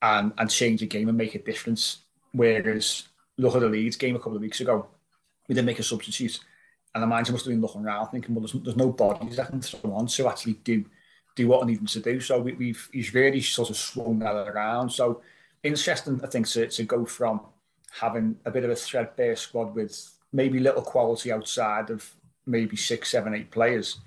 and, 0.00 0.32
and 0.38 0.48
change 0.48 0.80
the 0.80 0.86
game 0.86 1.10
and 1.10 1.18
make 1.18 1.34
a 1.34 1.38
difference. 1.38 1.98
Whereas, 2.32 3.08
look 3.36 3.54
at 3.54 3.60
the 3.60 3.68
Leeds 3.68 3.96
game 3.96 4.16
a 4.16 4.18
couple 4.18 4.36
of 4.36 4.40
weeks 4.40 4.62
ago, 4.62 4.86
we 5.46 5.54
didn't 5.54 5.66
make 5.66 5.80
a 5.80 5.82
substitute. 5.82 6.40
And 6.94 7.02
the 7.02 7.06
manager 7.06 7.32
must 7.32 7.44
have 7.44 7.52
been 7.52 7.60
looking 7.60 7.84
around 7.84 8.08
thinking, 8.08 8.34
well, 8.34 8.40
there's, 8.40 8.54
there's 8.62 8.74
no 8.74 8.88
bodies 8.90 9.36
that 9.36 9.48
can 9.48 9.60
throw 9.60 9.92
on 9.92 10.06
to 10.06 10.28
actually 10.28 10.54
do 10.54 10.82
do 11.36 11.46
what 11.46 11.62
I 11.62 11.66
need 11.66 11.80
him 11.80 11.86
to 11.88 12.00
do. 12.00 12.20
So 12.20 12.40
we, 12.40 12.54
we've 12.54 12.88
he's 12.90 13.12
really 13.12 13.42
sort 13.42 13.68
of 13.68 13.76
swung 13.76 14.20
that 14.20 14.34
around. 14.34 14.88
So 14.88 15.20
interesting, 15.62 16.22
I 16.24 16.28
think, 16.28 16.48
to, 16.48 16.68
to 16.68 16.84
go 16.84 17.04
from 17.04 17.42
having 17.90 18.36
a 18.46 18.50
bit 18.50 18.64
of 18.64 18.70
a 18.70 18.76
threadbare 18.76 19.36
squad 19.36 19.74
with 19.74 20.10
maybe 20.32 20.58
little 20.58 20.80
quality 20.80 21.30
outside 21.32 21.90
of 21.90 22.10
maybe 22.46 22.76
six, 22.76 23.10
seven, 23.10 23.34
eight 23.34 23.50
players 23.50 23.98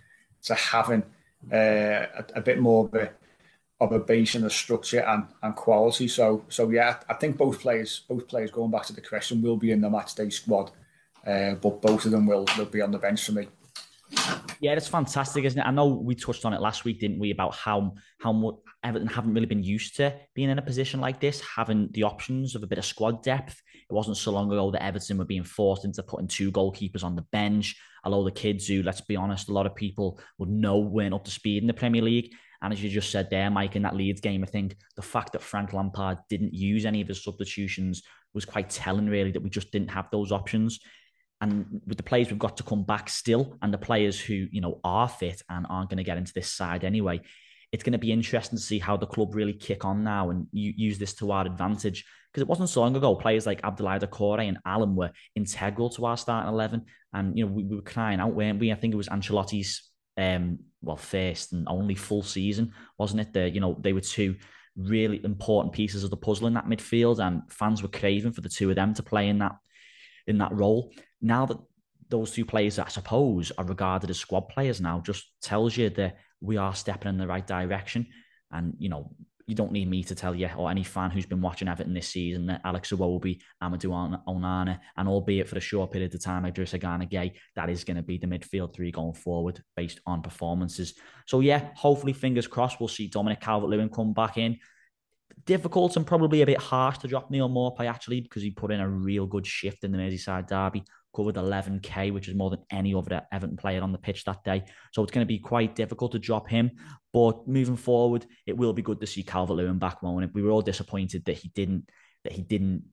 to 0.46 0.56
having 0.56 1.04
uh, 1.52 1.56
a, 1.56 2.26
a, 2.36 2.42
bit 2.42 2.60
more 2.60 2.86
of 2.86 2.94
a 2.94 3.12
of 3.80 3.92
a 3.92 4.00
base 4.00 4.36
and 4.36 4.46
a 4.46 4.50
structure 4.50 5.00
and, 5.00 5.26
and 5.42 5.56
quality. 5.56 6.08
So 6.08 6.46
so 6.50 6.70
yeah, 6.70 7.00
I 7.10 7.16
think 7.16 7.38
both 7.38 7.60
players 7.60 8.04
both 8.08 8.28
players 8.28 8.52
going 8.52 8.72
back 8.72 8.86
to 8.88 8.94
the 8.94 9.02
question 9.02 9.42
will 9.42 9.58
be 9.58 9.72
in 9.72 9.82
the 9.82 9.90
match 9.90 10.16
day 10.16 10.30
squad, 10.30 10.72
uh, 11.26 11.56
but 11.56 11.82
both 11.82 12.06
of 12.06 12.12
them 12.12 12.28
will 12.28 12.46
will 12.58 12.66
be 12.66 12.82
on 12.82 12.92
the 12.92 13.00
bench 13.00 13.26
for 13.26 13.32
me. 13.34 13.48
Yeah, 14.62 14.74
it's 14.74 14.88
fantastic, 14.88 15.44
isn't 15.44 15.60
it? 15.60 15.66
I 15.66 15.72
know 15.72 15.88
we 15.88 16.14
touched 16.14 16.46
on 16.46 16.54
it 16.54 16.62
last 16.62 16.86
week, 16.86 17.00
didn't 17.00 17.20
we, 17.20 17.32
about 17.32 17.56
how 17.56 17.96
how 18.20 18.32
much 18.32 18.56
Everton 18.84 19.08
haven't 19.08 19.34
really 19.34 19.48
been 19.48 19.64
used 19.64 19.96
to 19.98 20.16
being 20.36 20.50
in 20.50 20.60
a 20.60 20.62
position 20.62 21.02
like 21.02 21.20
this, 21.20 21.42
having 21.42 21.90
the 21.92 22.04
options 22.04 22.56
of 22.56 22.62
a 22.62 22.68
bit 22.68 22.78
of 22.78 22.86
squad 22.86 23.24
depth. 23.24 23.62
It 23.90 23.94
wasn't 23.94 24.18
so 24.18 24.32
long 24.32 24.52
ago 24.52 24.72
that 24.72 24.84
Everton 24.84 25.18
were 25.18 25.26
being 25.26 25.44
forced 25.44 25.86
into 25.86 26.04
putting 26.04 26.28
two 26.28 26.52
goalkeepers 26.52 27.04
on 27.04 27.16
the 27.16 27.26
bench. 27.32 27.76
A 28.04 28.10
lot 28.10 28.20
of 28.20 28.26
the 28.26 28.40
kids 28.40 28.68
who, 28.68 28.84
let's 28.84 29.02
be 29.02 29.16
honest, 29.16 29.50
a 29.50 29.54
lot 29.54 29.66
of 29.66 29.76
people 29.76 30.20
would 30.38 30.50
know 30.50 30.80
weren't 30.80 31.14
up 31.14 31.26
to 31.26 31.32
speed 31.32 31.64
in 31.64 31.68
the 31.68 31.74
Premier 31.74 32.02
League. 32.02 32.32
And 32.62 32.72
as 32.72 32.84
you 32.84 32.90
just 32.90 33.12
said 33.12 33.30
there, 33.30 33.50
Mike, 33.50 33.76
in 33.76 33.82
that 33.82 33.96
Leeds 33.96 34.22
game, 34.22 34.44
I 34.44 34.48
think 34.48 34.76
the 34.96 35.02
fact 35.02 35.34
that 35.34 35.42
Frank 35.42 35.74
Lampard 35.74 36.20
didn't 36.30 36.54
use 36.54 36.86
any 36.86 37.02
of 37.02 37.08
his 37.08 37.24
substitutions 37.24 38.04
was 38.34 38.46
quite 38.46 38.70
telling, 38.70 39.08
really, 39.08 39.32
that 39.32 39.42
we 39.42 39.50
just 39.50 39.72
didn't 39.72 39.90
have 39.90 40.10
those 40.12 40.32
options. 40.32 40.80
And 41.42 41.82
with 41.88 41.98
the 41.98 42.04
players 42.04 42.30
we've 42.30 42.40
got 42.40 42.58
to 42.58 42.64
come 42.64 42.84
back 42.84 43.10
still, 43.10 43.58
and 43.62 43.74
the 43.74 43.78
players 43.80 44.20
who 44.20 44.48
you 44.52 44.62
know 44.62 44.80
are 44.84 45.10
fit 45.10 45.42
and 45.50 45.66
aren't 45.70 45.90
going 45.90 45.98
to 45.98 46.04
get 46.04 46.18
into 46.18 46.34
this 46.34 46.52
side 46.52 46.84
anyway, 46.84 47.20
it's 47.72 47.84
going 47.84 47.94
to 47.94 48.00
be 48.00 48.12
interesting 48.12 48.58
to 48.58 48.64
see 48.64 48.80
how 48.80 48.96
the 48.96 49.08
club 49.08 49.34
really 49.34 49.54
kick 49.54 49.84
on 49.84 50.04
now 50.04 50.30
and 50.30 50.48
use 50.52 51.00
this 51.00 51.14
to 51.16 51.32
our 51.32 51.46
advantage. 51.46 52.06
Because 52.32 52.44
it 52.44 52.48
wasn't 52.48 52.70
so 52.70 52.82
long 52.82 52.96
ago, 52.96 53.16
players 53.16 53.46
like 53.46 53.62
Abdoulaye 53.64 54.02
Doucouré 54.02 54.48
and 54.48 54.60
Allan 54.66 54.96
were 54.96 55.12
integral 55.36 55.90
to 55.92 56.06
our 56.06 56.16
starting 56.16 56.54
eleven, 56.54 56.86
and 57.14 57.38
you 57.38 57.46
know 57.46 57.52
we, 57.52 57.64
we 57.64 57.76
were 57.76 57.82
crying 57.82 58.20
out, 58.20 58.36
weren't 58.36 58.60
we? 58.60 58.72
I 58.72 58.76
think 58.76 58.94
it 58.94 58.98
was 58.98 59.10
Ancelotti's 59.10 59.90
um, 60.18 60.60
well 60.82 60.96
first 60.96 61.54
and 61.54 61.68
only 61.68 61.96
full 61.96 62.24
season, 62.24 62.74
wasn't 62.98 63.22
it? 63.22 63.34
The 63.34 63.50
you 63.50 63.60
know 63.60 63.78
they 63.82 63.94
were 63.94 64.02
two 64.02 64.36
really 64.78 65.20
important 65.24 65.74
pieces 65.74 66.04
of 66.04 66.12
the 66.12 66.18
puzzle 66.18 66.48
in 66.48 66.54
that 66.54 66.68
midfield, 66.68 67.20
and 67.20 67.42
fans 67.52 67.82
were 67.82 67.90
craving 67.90 68.32
for 68.32 68.42
the 68.42 68.50
two 68.50 68.70
of 68.70 68.76
them 68.76 68.94
to 68.94 69.04
play 69.04 69.28
in 69.28 69.40
that 69.40 69.56
in 70.28 70.38
that 70.38 70.54
role 70.54 70.94
now 71.22 71.46
that 71.46 71.58
those 72.10 72.32
two 72.32 72.46
players, 72.46 72.78
I 72.78 72.90
suppose, 72.90 73.52
are 73.58 73.66
regarded 73.66 74.10
as 74.10 74.20
squad 74.20 74.50
players 74.50 74.82
now, 74.82 75.00
just 75.00 75.26
tells 75.42 75.76
you 75.78 75.90
that 75.92 76.18
we 76.42 76.58
are 76.58 76.76
stepping 76.76 77.10
in 77.10 77.18
the 77.18 77.28
right 77.28 77.46
direction. 77.46 78.08
And, 78.52 78.74
you 78.78 78.90
know, 78.90 79.16
you 79.48 79.56
don't 79.56 79.72
need 79.72 79.90
me 79.90 80.04
to 80.04 80.16
tell 80.16 80.36
you 80.36 80.50
or 80.58 80.70
any 80.70 80.84
fan 80.84 81.10
who's 81.10 81.26
been 81.26 81.42
watching 81.42 81.68
Everton 81.68 81.94
this 81.94 82.10
season 82.10 82.46
that 82.48 82.62
Alex 82.64 82.92
Iwobi, 82.92 83.42
Amadou 83.64 84.22
Onana, 84.28 84.80
and 84.98 85.08
albeit 85.08 85.48
for 85.48 85.58
a 85.58 85.62
short 85.62 85.92
period 85.92 86.14
of 86.14 86.24
time, 86.24 86.44
Idrissa 86.44 86.80
Gana 86.80 87.06
Gueye, 87.06 87.34
that 87.56 87.70
is 87.70 87.84
going 87.84 87.98
to 87.98 88.04
be 88.04 88.18
the 88.18 88.28
midfield 88.28 88.74
three 88.74 88.92
going 88.92 89.14
forward 89.14 89.64
based 89.76 90.00
on 90.06 90.22
performances. 90.22 90.94
So, 91.28 91.40
yeah, 91.40 91.70
hopefully, 91.76 92.14
fingers 92.14 92.48
crossed, 92.48 92.80
we'll 92.80 92.90
see 92.90 93.08
Dominic 93.08 93.40
Calvert 93.40 93.70
Lewin 93.70 93.90
come 93.90 94.14
back 94.14 94.38
in. 94.38 94.58
Difficult 95.46 95.96
and 95.96 96.06
probably 96.06 96.42
a 96.42 96.46
bit 96.46 96.60
harsh 96.60 97.00
to 97.00 97.08
drop 97.08 97.32
Neal 97.32 97.50
Maupay 97.50 97.90
actually 97.90 98.22
because 98.22 98.44
he 98.44 98.52
put 98.52 98.72
in 98.72 98.80
a 98.80 98.88
real 98.88 99.26
good 99.26 99.48
shift 99.48 99.84
in 99.84 99.92
the 99.92 99.98
Merseyside 99.98 100.48
derby 100.48 100.84
covered 101.16 101.36
11k, 101.36 102.14
which 102.14 102.28
is 102.28 102.36
more 102.36 102.50
than 102.50 102.64
any 102.72 102.94
other 102.94 103.22
Everton 103.32 103.58
player 103.58 103.82
on 103.82 103.92
the 103.92 103.98
pitch 103.98 104.24
that 104.26 104.44
day. 104.44 104.64
So 104.94 105.04
it's 105.04 105.12
going 105.12 105.26
to 105.26 105.34
be 105.34 105.40
quite 105.40 105.76
difficult 105.76 106.14
to 106.14 106.20
drop 106.20 106.50
him. 106.50 106.72
But 107.14 107.48
moving 107.48 107.76
forward, 107.76 108.26
it 108.46 108.56
will 108.58 108.74
be 108.74 108.82
good 108.82 109.00
to 109.02 109.08
see 109.08 109.24
Calvert 109.24 109.58
Lewin 109.58 109.80
back. 109.80 110.02
Moment 110.02 110.34
we 110.34 110.42
were 110.42 110.52
all 110.52 110.62
disappointed 110.62 111.26
that 111.26 111.38
he 111.38 111.50
didn't 111.50 111.90
that 112.24 112.34
he 112.34 112.42
didn't 112.42 112.84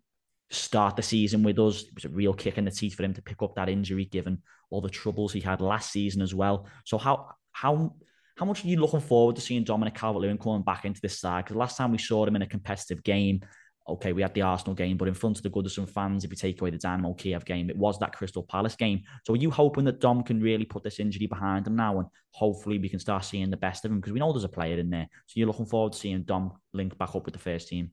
start 0.50 0.96
the 0.96 1.02
season 1.02 1.42
with 1.42 1.58
us. 1.58 1.82
It 1.82 1.94
was 1.94 2.04
a 2.06 2.10
real 2.10 2.32
kick 2.32 2.58
in 2.58 2.64
the 2.64 2.70
teeth 2.70 2.94
for 2.94 3.02
him 3.02 3.14
to 3.14 3.22
pick 3.22 3.42
up 3.42 3.54
that 3.56 3.68
injury, 3.68 4.06
given 4.06 4.42
all 4.70 4.80
the 4.80 4.88
troubles 4.88 5.32
he 5.32 5.40
had 5.40 5.60
last 5.60 5.92
season 5.92 6.22
as 6.22 6.34
well. 6.34 6.66
So 6.84 6.98
how 6.98 7.30
how 7.52 7.94
how 8.36 8.46
much 8.46 8.64
are 8.64 8.68
you 8.68 8.80
looking 8.80 9.00
forward 9.00 9.34
to 9.36 9.42
seeing 9.42 9.64
Dominic 9.64 9.94
Calvert 9.94 10.22
Lewin 10.22 10.38
coming 10.38 10.62
back 10.62 10.84
into 10.84 11.00
this 11.00 11.18
side? 11.18 11.44
Because 11.44 11.56
last 11.56 11.76
time 11.76 11.90
we 11.90 11.98
saw 11.98 12.24
him 12.24 12.36
in 12.36 12.42
a 12.42 12.46
competitive 12.46 13.02
game, 13.02 13.40
okay, 13.88 14.12
we 14.12 14.22
had 14.22 14.34
the 14.34 14.42
Arsenal 14.42 14.74
game, 14.74 14.96
but 14.96 15.08
in 15.08 15.14
front 15.14 15.36
of 15.36 15.42
the 15.42 15.50
Goodison 15.50 15.88
fans, 15.88 16.24
if 16.24 16.30
you 16.30 16.36
take 16.36 16.60
away 16.60 16.70
the 16.70 16.78
Dynamo 16.78 17.14
Kiev 17.14 17.44
game, 17.44 17.70
it 17.70 17.76
was 17.76 17.98
that 17.98 18.12
Crystal 18.12 18.42
Palace 18.42 18.76
game. 18.76 19.02
So 19.26 19.32
are 19.34 19.36
you 19.36 19.50
hoping 19.50 19.84
that 19.84 20.00
Dom 20.00 20.22
can 20.22 20.40
really 20.40 20.64
put 20.64 20.82
this 20.82 21.00
injury 21.00 21.26
behind 21.26 21.66
him 21.66 21.76
now 21.76 21.98
and 21.98 22.08
hopefully 22.32 22.78
we 22.78 22.88
can 22.88 22.98
start 22.98 23.24
seeing 23.24 23.50
the 23.50 23.56
best 23.56 23.84
of 23.84 23.90
him? 23.90 24.00
Because 24.00 24.12
we 24.12 24.20
know 24.20 24.32
there's 24.32 24.44
a 24.44 24.48
player 24.48 24.78
in 24.78 24.90
there. 24.90 25.08
So 25.26 25.34
you're 25.34 25.46
looking 25.46 25.66
forward 25.66 25.92
to 25.92 25.98
seeing 25.98 26.22
Dom 26.22 26.52
link 26.72 26.96
back 26.98 27.14
up 27.14 27.24
with 27.24 27.34
the 27.34 27.40
first 27.40 27.68
team? 27.68 27.90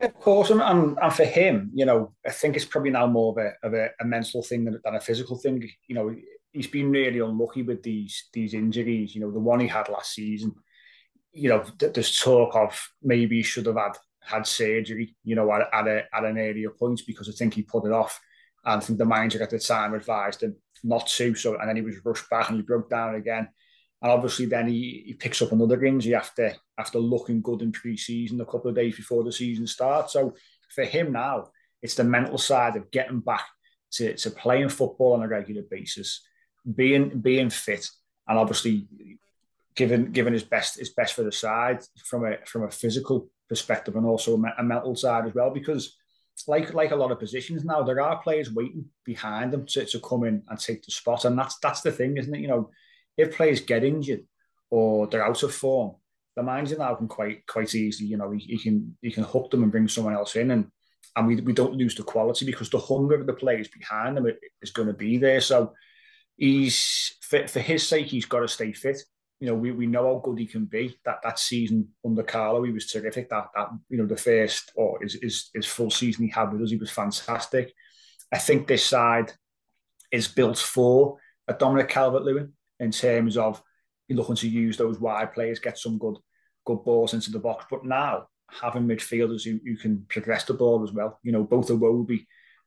Of 0.00 0.14
course, 0.20 0.50
and, 0.50 0.60
and, 0.60 0.98
and 1.00 1.12
for 1.12 1.24
him, 1.24 1.70
you 1.74 1.86
know, 1.86 2.12
I 2.26 2.30
think 2.30 2.54
it's 2.54 2.66
probably 2.66 2.90
now 2.90 3.06
more 3.06 3.32
of 3.32 3.38
a, 3.38 3.66
of 3.66 3.72
a, 3.72 3.88
a 3.98 4.04
mental 4.04 4.42
thing 4.42 4.64
than, 4.66 4.78
than 4.84 4.94
a 4.94 5.00
physical 5.00 5.38
thing. 5.38 5.66
You 5.88 5.94
know, 5.94 6.14
he's 6.52 6.66
been 6.66 6.90
really 6.90 7.20
unlucky 7.20 7.62
with 7.62 7.82
these 7.82 8.28
these 8.32 8.52
injuries. 8.52 9.14
You 9.14 9.22
know, 9.22 9.30
the 9.30 9.38
one 9.38 9.60
he 9.60 9.68
had 9.68 9.88
last 9.88 10.12
season, 10.12 10.54
you 11.32 11.48
know, 11.48 11.64
there's 11.78 12.18
talk 12.18 12.54
of 12.56 12.88
maybe 13.02 13.36
he 13.36 13.42
should 13.42 13.64
have 13.66 13.76
had 13.76 13.92
had 14.26 14.46
surgery, 14.46 15.16
you 15.24 15.34
know, 15.34 15.52
at, 15.52 15.68
at, 15.72 15.86
a, 15.86 16.04
at 16.12 16.24
an 16.24 16.38
earlier 16.38 16.70
point 16.70 17.00
because 17.06 17.28
I 17.28 17.32
think 17.32 17.54
he 17.54 17.62
put 17.62 17.86
it 17.86 17.92
off. 17.92 18.20
And 18.64 18.82
I 18.82 18.84
think 18.84 18.98
the 18.98 19.04
manager 19.04 19.42
at 19.42 19.50
the 19.50 19.58
time 19.58 19.94
advised 19.94 20.42
him 20.42 20.56
not 20.82 21.06
to. 21.06 21.34
So, 21.34 21.56
and 21.58 21.68
then 21.68 21.76
he 21.76 21.82
was 21.82 22.04
rushed 22.04 22.28
back 22.28 22.48
and 22.48 22.58
he 22.58 22.62
broke 22.62 22.90
down 22.90 23.14
again. 23.14 23.48
And 24.02 24.12
obviously, 24.12 24.46
then 24.46 24.68
he, 24.68 25.04
he 25.06 25.14
picks 25.14 25.40
up 25.40 25.52
another 25.52 25.82
injury 25.84 26.14
after 26.14 26.54
after 26.78 26.98
looking 26.98 27.40
good 27.40 27.62
in 27.62 27.72
pre-season 27.72 28.40
a 28.40 28.44
couple 28.44 28.68
of 28.68 28.76
days 28.76 28.96
before 28.96 29.24
the 29.24 29.32
season 29.32 29.66
starts. 29.66 30.12
So 30.12 30.34
for 30.74 30.84
him 30.84 31.12
now, 31.12 31.48
it's 31.80 31.94
the 31.94 32.04
mental 32.04 32.38
side 32.38 32.76
of 32.76 32.90
getting 32.90 33.20
back 33.20 33.46
to, 33.92 34.14
to 34.14 34.30
playing 34.30 34.68
football 34.68 35.14
on 35.14 35.22
a 35.22 35.28
regular 35.28 35.62
basis, 35.70 36.22
being 36.74 37.20
being 37.20 37.48
fit, 37.48 37.88
and 38.28 38.38
obviously 38.38 38.86
giving 39.74 40.10
giving 40.10 40.32
his 40.32 40.42
best 40.42 40.78
his 40.78 40.90
best 40.90 41.14
for 41.14 41.22
the 41.22 41.32
side 41.32 41.82
from 42.04 42.26
a 42.26 42.38
from 42.44 42.64
a 42.64 42.70
physical 42.70 43.30
perspective 43.48 43.96
and 43.96 44.06
also 44.06 44.36
a 44.58 44.62
mental 44.62 44.96
side 44.96 45.26
as 45.26 45.34
well. 45.34 45.50
Because 45.50 45.96
like 46.46 46.74
like 46.74 46.90
a 46.90 46.96
lot 46.96 47.12
of 47.12 47.18
positions 47.18 47.64
now, 47.64 47.82
there 47.82 48.00
are 48.00 48.22
players 48.22 48.52
waiting 48.52 48.86
behind 49.04 49.52
them 49.52 49.66
to, 49.66 49.84
to 49.86 50.00
come 50.00 50.24
in 50.24 50.42
and 50.48 50.58
take 50.58 50.82
the 50.82 50.92
spot, 50.92 51.24
and 51.24 51.38
that's 51.38 51.58
that's 51.58 51.80
the 51.80 51.92
thing, 51.92 52.16
isn't 52.16 52.34
it? 52.34 52.40
You 52.40 52.48
know, 52.48 52.70
if 53.16 53.36
players 53.36 53.60
get 53.60 53.84
injured 53.84 54.24
or 54.70 55.06
they're 55.06 55.24
out 55.24 55.42
of 55.42 55.54
form, 55.54 55.96
the 56.34 56.42
manager 56.42 56.76
now 56.76 56.94
can 56.94 57.08
quite 57.08 57.46
quite 57.46 57.74
easily, 57.74 58.08
you 58.08 58.16
know, 58.16 58.30
he, 58.32 58.38
he 58.38 58.58
can 58.58 58.96
he 59.00 59.10
can 59.10 59.24
hook 59.24 59.50
them 59.50 59.62
and 59.62 59.72
bring 59.72 59.88
someone 59.88 60.14
else 60.14 60.36
in, 60.36 60.50
and 60.50 60.66
and 61.16 61.26
we, 61.26 61.36
we 61.36 61.52
don't 61.52 61.76
lose 61.76 61.94
the 61.94 62.02
quality 62.02 62.44
because 62.44 62.68
the 62.68 62.78
hunger 62.78 63.14
of 63.14 63.26
the 63.26 63.32
players 63.32 63.68
behind 63.68 64.16
them 64.16 64.30
is 64.60 64.70
going 64.70 64.88
to 64.88 64.94
be 64.94 65.16
there. 65.16 65.40
So 65.40 65.72
he's 66.36 67.16
fit 67.22 67.48
for 67.48 67.60
his 67.60 67.86
sake, 67.86 68.08
he's 68.08 68.26
got 68.26 68.40
to 68.40 68.48
stay 68.48 68.72
fit 68.72 69.02
you 69.40 69.46
know, 69.46 69.54
we, 69.54 69.70
we 69.70 69.86
know 69.86 70.14
how 70.14 70.20
good 70.24 70.38
he 70.38 70.46
can 70.46 70.64
be. 70.64 70.98
That 71.04 71.18
that 71.22 71.38
season 71.38 71.88
under 72.04 72.22
Carlo, 72.22 72.62
he 72.62 72.72
was 72.72 72.90
terrific. 72.90 73.28
That 73.28 73.48
that 73.54 73.68
you 73.88 73.98
know, 73.98 74.06
the 74.06 74.16
first 74.16 74.72
or 74.74 74.98
his, 75.02 75.18
his, 75.20 75.50
his 75.54 75.66
full 75.66 75.90
season 75.90 76.24
he 76.24 76.30
had 76.30 76.52
with 76.52 76.62
us, 76.62 76.70
he 76.70 76.76
was 76.76 76.90
fantastic. 76.90 77.72
I 78.32 78.38
think 78.38 78.66
this 78.66 78.84
side 78.84 79.32
is 80.10 80.28
built 80.28 80.58
for 80.58 81.18
a 81.48 81.54
Dominic 81.54 81.88
Calvert-Lewin 81.88 82.52
in 82.80 82.90
terms 82.90 83.36
of 83.36 83.62
looking 84.08 84.36
to 84.36 84.48
use 84.48 84.76
those 84.76 85.00
wide 85.00 85.32
players, 85.32 85.58
get 85.58 85.78
some 85.78 85.98
good 85.98 86.16
good 86.64 86.82
balls 86.84 87.14
into 87.14 87.30
the 87.30 87.38
box. 87.38 87.66
But 87.70 87.84
now 87.84 88.28
having 88.50 88.86
midfielders 88.86 89.44
who, 89.44 89.60
who 89.64 89.76
can 89.76 90.04
progress 90.08 90.44
the 90.44 90.54
ball 90.54 90.82
as 90.82 90.92
well, 90.92 91.18
you 91.22 91.32
know, 91.32 91.44
both 91.44 91.68
Iwobi 91.68 92.26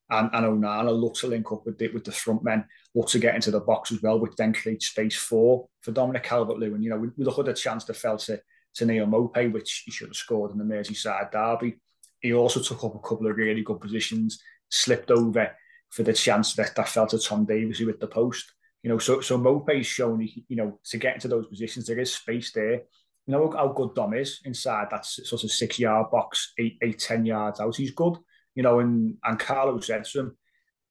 and, 0.09 0.29
and 0.33 0.45
Onana 0.45 0.97
look 0.97 1.15
to 1.15 1.27
link 1.27 1.51
up 1.51 1.65
with 1.65 1.77
the, 1.77 1.89
with 1.89 2.03
the 2.03 2.11
front 2.11 2.43
men, 2.43 2.65
look 2.95 3.09
to 3.09 3.19
get 3.19 3.35
into 3.35 3.51
the 3.51 3.59
box 3.59 3.91
as 3.91 4.01
well, 4.01 4.19
which 4.19 4.35
then 4.37 4.53
creates 4.53 4.87
space 4.87 5.15
for 5.15 5.67
for 5.81 5.91
Dominic 5.91 6.23
Calvert-Lewin. 6.23 6.81
You 6.81 6.89
know, 6.89 6.97
we, 6.97 7.09
we 7.17 7.25
look 7.25 7.39
at 7.39 7.45
the 7.45 7.53
chance 7.53 7.85
that 7.85 7.95
fell 7.95 8.17
to, 8.17 8.39
to 8.75 8.85
Neal 8.85 9.05
Maupay, 9.05 9.51
which 9.51 9.83
he 9.85 9.91
should 9.91 10.09
have 10.09 10.15
scored 10.15 10.51
in 10.51 10.57
the 10.57 10.63
Merseyside 10.63 11.31
derby. 11.31 11.77
He 12.19 12.33
also 12.33 12.59
took 12.59 12.83
up 12.83 12.95
a 12.95 13.07
couple 13.07 13.27
of 13.27 13.37
really 13.37 13.61
good 13.61 13.79
positions, 13.79 14.41
slipped 14.69 15.11
over 15.11 15.51
for 15.89 16.03
the 16.03 16.13
chance 16.13 16.53
that, 16.55 16.75
that 16.75 16.89
fell 16.89 17.07
to 17.07 17.19
Tom 17.19 17.45
Davies, 17.45 17.79
with 17.79 17.99
the 17.99 18.07
post. 18.07 18.51
You 18.83 18.89
know, 18.89 18.97
so 18.97 19.21
so 19.21 19.37
Maupay's 19.37 19.87
shown, 19.87 20.27
you 20.47 20.55
know, 20.55 20.79
to 20.85 20.97
get 20.97 21.15
into 21.15 21.27
those 21.27 21.47
positions, 21.47 21.85
there 21.85 21.99
is 21.99 22.13
space 22.13 22.51
there. 22.51 22.81
You 23.27 23.35
know 23.35 23.51
how 23.51 23.67
good 23.67 23.93
Dom 23.93 24.15
is 24.15 24.39
inside 24.45 24.87
that 24.89 25.05
sort 25.05 25.43
of 25.43 25.51
six 25.51 25.77
yard 25.77 26.09
box, 26.11 26.53
eight, 26.57 26.77
eight, 26.81 26.97
ten 26.97 27.25
yards 27.25 27.59
out. 27.59 27.75
He's 27.75 27.91
good 27.91 28.17
you 28.55 28.63
know, 28.63 28.79
and, 28.79 29.17
and 29.23 29.39
Carlo 29.39 29.79
said 29.79 30.05
to 30.05 30.19
him, 30.19 30.37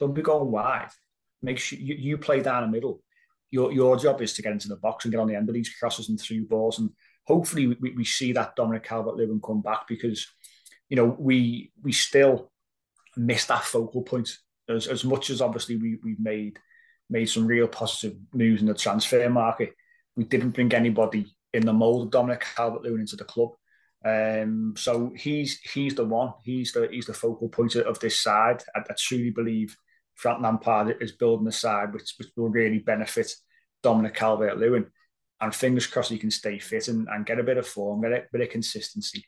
don't 0.01 0.15
be 0.15 0.23
going 0.23 0.51
wide. 0.51 0.91
Make 1.43 1.59
sure 1.59 1.79
you, 1.79 1.95
you 1.95 2.19
play 2.19 2.41
down 2.41 2.63
the 2.63 2.69
middle. 2.69 3.03
Your, 3.51 3.73
your 3.73 3.97
job 3.97 4.21
is 4.21 4.35
to 4.35 4.43
get 4.43 4.53
into 4.53 4.69
the 4.69 4.77
box 4.77 5.05
and 5.05 5.13
get 5.13 5.21
on 5.21 5.29
the 5.29 5.35
end 5.35 5.49
of 5.49 5.55
these 5.55 5.75
crosses 5.79 6.09
and 6.09 6.21
through 6.21 6.47
balls. 6.47 6.79
And 6.79 6.91
hopefully 7.27 7.67
we, 7.81 7.93
we 7.93 8.05
see 8.05 8.33
that 8.33 8.57
Dominic 8.57 8.85
Calvert-Lewin 8.85 9.41
come 9.41 9.63
back 9.63 9.89
because, 9.89 10.27
you 10.89 10.97
know, 10.97 11.17
we 11.19 11.73
we 11.83 11.93
still 11.93 12.51
miss 13.17 13.47
that 13.47 13.65
focal 13.65 14.03
point. 14.03 14.37
As, 14.69 14.87
as 14.87 15.05
much 15.05 15.31
as 15.31 15.41
obviously 15.41 15.77
we, 15.77 15.99
we've 16.03 16.21
made 16.21 16.59
made 17.11 17.27
some 17.27 17.47
real 17.47 17.69
positive 17.69 18.19
moves 18.35 18.61
in 18.61 18.69
the 18.69 18.75
transfer 18.75 19.29
market, 19.31 19.75
we 20.15 20.25
didn't 20.25 20.51
bring 20.51 20.73
anybody 20.75 21.35
in 21.55 21.65
the 21.65 21.73
mould 21.73 22.03
of 22.03 22.11
Dominic 22.11 22.45
Calvert-Lewin 22.55 23.01
into 23.01 23.17
the 23.17 23.25
club. 23.25 23.51
Um, 24.05 24.75
so 24.77 25.13
he's 25.17 25.59
he's 25.61 25.95
the 25.95 26.05
one. 26.05 26.33
He's 26.45 26.73
the 26.73 26.89
he's 26.91 27.07
the 27.07 27.15
focal 27.15 27.49
point 27.49 27.75
of 27.75 27.99
this 27.99 28.23
side. 28.23 28.63
I, 28.75 28.81
I 28.81 28.95
truly 28.97 29.31
believe 29.31 29.77
Frank 30.15 30.43
Lampard 30.43 30.97
is 31.01 31.13
building 31.13 31.47
a 31.49 31.53
side 31.53 31.93
which, 31.93 32.15
which 32.19 32.29
will 32.37 32.49
really 32.49 32.79
benefit 32.79 33.33
Dominic 33.83 34.15
Calvert-Lewin. 34.15 34.87
and 35.41 35.55
fingers 35.55 35.87
crossed 35.87 36.11
he 36.11 36.19
can 36.19 36.31
stay 36.31 36.59
fit 36.59 36.89
and, 36.89 37.07
and 37.11 37.27
get 37.27 37.39
a 37.39 37.45
bit 37.45 37.59
of 37.59 37.67
form, 37.67 38.01
get 38.01 38.13
a 38.13 38.25
bit 38.33 38.43
of 38.43 38.51
consistency. 38.51 39.25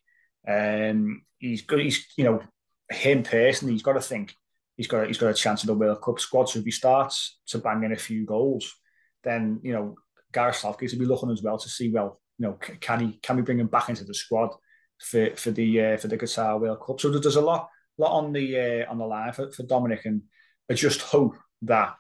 Um, 0.49 1.23
he's 1.39 1.63
good. 1.63 1.81
He's 1.81 2.07
you 2.17 2.25
know 2.25 2.43
him 2.91 3.23
personally. 3.23 3.75
He's 3.75 3.83
got 3.83 3.95
to 3.95 4.01
think 4.01 4.35
he's 4.77 4.89
got 4.89 5.05
a, 5.05 5.07
he's 5.07 5.19
got 5.19 5.31
a 5.31 5.35
chance 5.35 5.63
of 5.63 5.67
the 5.67 5.75
World 5.75 6.03
Cup 6.03 6.19
squad. 6.19 6.49
So 6.49 6.59
if 6.59 6.65
he 6.65 6.71
starts 6.71 7.39
to 7.49 7.59
bang 7.59 7.85
in 7.85 7.93
a 7.93 7.97
few 7.97 8.25
goals, 8.25 8.75
then 9.23 9.61
you 9.63 9.73
know 9.73 9.95
Gareth 10.33 10.57
Southgate 10.57 10.93
will 10.93 11.01
be 11.01 11.07
looking 11.07 11.31
as 11.31 11.43
well 11.43 11.59
to 11.59 11.69
see 11.69 11.91
well 11.91 12.21
you 12.41 12.47
know 12.47 12.55
can 12.55 13.01
he 13.01 13.19
can 13.23 13.37
we 13.37 13.43
bring 13.43 13.61
him 13.61 13.67
back 13.67 13.91
into 13.91 14.05
the 14.05 14.15
squad 14.15 14.51
for 14.99 15.37
for 15.37 15.51
the 15.51 15.81
uh, 15.81 15.97
for 15.99 16.09
the 16.09 16.17
Qatar 16.17 16.59
World 16.59 16.81
Cup. 16.85 17.01
So 17.01 17.11
there's 17.11 17.37
a 17.37 17.41
lot 17.41 17.69
lot 17.99 18.17
on 18.17 18.33
the 18.33 18.59
uh, 18.59 18.91
on 18.91 18.99
the 18.99 19.05
line 19.05 19.33
for, 19.33 19.53
for 19.53 19.63
Dominic, 19.65 20.07
and 20.07 20.23
I 20.71 20.75
just 20.75 21.03
hope 21.03 21.37
that 21.63 21.95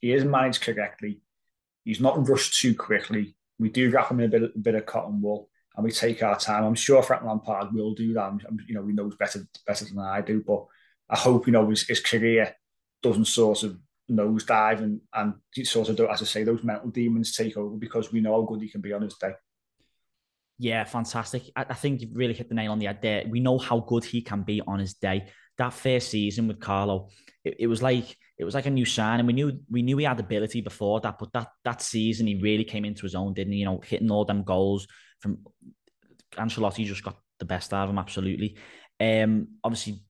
he 0.00 0.12
is 0.12 0.24
managed 0.24 0.62
correctly. 0.62 1.20
He's 1.84 2.00
not 2.00 2.28
rushed 2.28 2.60
too 2.60 2.76
quickly. 2.76 3.34
We 3.58 3.70
do 3.70 3.90
wrap 3.90 4.10
him 4.10 4.20
in 4.20 4.26
a 4.26 4.28
bit, 4.28 4.52
a 4.54 4.58
bit 4.58 4.74
of 4.76 4.86
cotton 4.86 5.20
wool 5.20 5.48
and 5.76 5.84
we 5.84 5.90
take 5.90 6.22
our 6.22 6.38
time. 6.38 6.64
I'm 6.64 6.74
sure 6.74 7.02
Frank 7.02 7.24
Lampard 7.24 7.72
will 7.72 7.94
do 7.94 8.12
that. 8.14 8.24
I'm, 8.24 8.40
you 8.68 8.74
know, 8.74 8.86
he 8.86 8.92
knows 8.92 9.16
better 9.16 9.46
better 9.66 9.84
than 9.84 9.98
I 9.98 10.20
do, 10.20 10.42
but 10.46 10.64
I 11.10 11.16
hope 11.16 11.46
you 11.46 11.52
know 11.52 11.68
his, 11.68 11.86
his 11.86 12.00
career 12.00 12.54
doesn't 13.02 13.26
sort 13.26 13.64
of 13.64 13.78
nosedive 14.10 14.82
and 14.82 15.00
and 15.14 15.34
sort 15.66 15.88
of 15.88 15.98
as 16.00 16.22
I 16.22 16.24
say 16.24 16.44
those 16.44 16.62
mental 16.62 16.90
demons 16.90 17.34
take 17.34 17.56
over 17.56 17.76
because 17.76 18.12
we 18.12 18.20
know 18.20 18.34
how 18.34 18.46
good 18.46 18.60
he 18.62 18.68
can 18.68 18.80
be 18.80 18.92
on 18.92 19.02
his 19.02 19.14
day. 19.14 19.32
Yeah, 20.62 20.84
fantastic. 20.84 21.50
I, 21.56 21.66
I 21.70 21.74
think 21.74 22.00
you've 22.00 22.14
really 22.14 22.34
hit 22.34 22.48
the 22.48 22.54
nail 22.54 22.70
on 22.70 22.78
the 22.78 22.86
head 22.86 23.02
there. 23.02 23.24
We 23.28 23.40
know 23.40 23.58
how 23.58 23.80
good 23.80 24.04
he 24.04 24.22
can 24.22 24.42
be 24.42 24.60
on 24.64 24.78
his 24.78 24.94
day. 24.94 25.26
That 25.58 25.72
first 25.72 26.08
season 26.10 26.46
with 26.46 26.60
Carlo, 26.60 27.08
it, 27.44 27.56
it 27.58 27.66
was 27.66 27.82
like 27.82 28.16
it 28.38 28.44
was 28.44 28.54
like 28.54 28.66
a 28.66 28.70
new 28.70 28.84
sign, 28.84 29.18
and 29.18 29.26
we 29.26 29.32
knew 29.32 29.58
we 29.68 29.82
knew 29.82 29.96
he 29.98 30.04
had 30.04 30.20
ability 30.20 30.60
before 30.60 31.00
that. 31.00 31.18
But 31.18 31.32
that 31.32 31.48
that 31.64 31.82
season, 31.82 32.28
he 32.28 32.36
really 32.36 32.62
came 32.62 32.84
into 32.84 33.02
his 33.02 33.16
own, 33.16 33.34
didn't 33.34 33.54
he? 33.54 33.58
You 33.58 33.64
know, 33.64 33.80
hitting 33.84 34.12
all 34.12 34.24
them 34.24 34.44
goals 34.44 34.86
from 35.18 35.38
Ancelotti 36.36 36.86
just 36.86 37.02
got 37.02 37.16
the 37.40 37.44
best 37.44 37.74
out 37.74 37.84
of 37.84 37.90
him. 37.90 37.98
Absolutely. 37.98 38.56
Um, 39.00 39.48
obviously, 39.64 40.00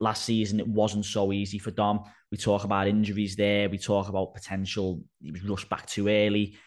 last 0.00 0.22
season 0.26 0.60
it 0.60 0.68
wasn't 0.68 1.06
so 1.06 1.32
easy 1.32 1.58
for 1.58 1.70
Dom. 1.70 2.00
We 2.30 2.36
talk 2.36 2.64
about 2.64 2.88
injuries 2.88 3.36
there. 3.36 3.70
We 3.70 3.78
talk 3.78 4.10
about 4.10 4.34
potential. 4.34 5.02
He 5.22 5.32
was 5.32 5.42
rushed 5.44 5.70
back 5.70 5.86
too 5.86 6.08
early. 6.08 6.58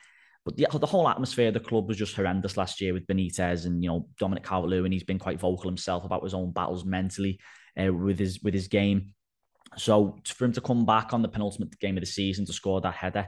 But 0.43 0.57
the, 0.57 0.67
the 0.71 0.87
whole 0.87 1.07
atmosphere 1.07 1.49
of 1.49 1.53
the 1.53 1.59
club 1.59 1.87
was 1.87 1.97
just 1.97 2.15
horrendous 2.15 2.57
last 2.57 2.81
year 2.81 2.93
with 2.93 3.05
Benitez 3.05 3.65
and 3.65 3.83
you 3.83 3.89
know 3.89 4.07
Dominic 4.19 4.43
Calvert-Lewin. 4.43 4.91
He's 4.91 5.03
been 5.03 5.19
quite 5.19 5.39
vocal 5.39 5.69
himself 5.69 6.03
about 6.03 6.23
his 6.23 6.33
own 6.33 6.51
battles 6.51 6.83
mentally 6.83 7.39
uh, 7.79 7.93
with 7.93 8.17
his 8.17 8.41
with 8.41 8.53
his 8.53 8.67
game. 8.67 9.13
So 9.77 10.17
for 10.25 10.45
him 10.45 10.53
to 10.53 10.61
come 10.61 10.85
back 10.85 11.13
on 11.13 11.21
the 11.21 11.29
penultimate 11.29 11.77
game 11.79 11.95
of 11.95 12.01
the 12.01 12.07
season 12.07 12.45
to 12.45 12.53
score 12.53 12.81
that 12.81 12.95
header 12.95 13.27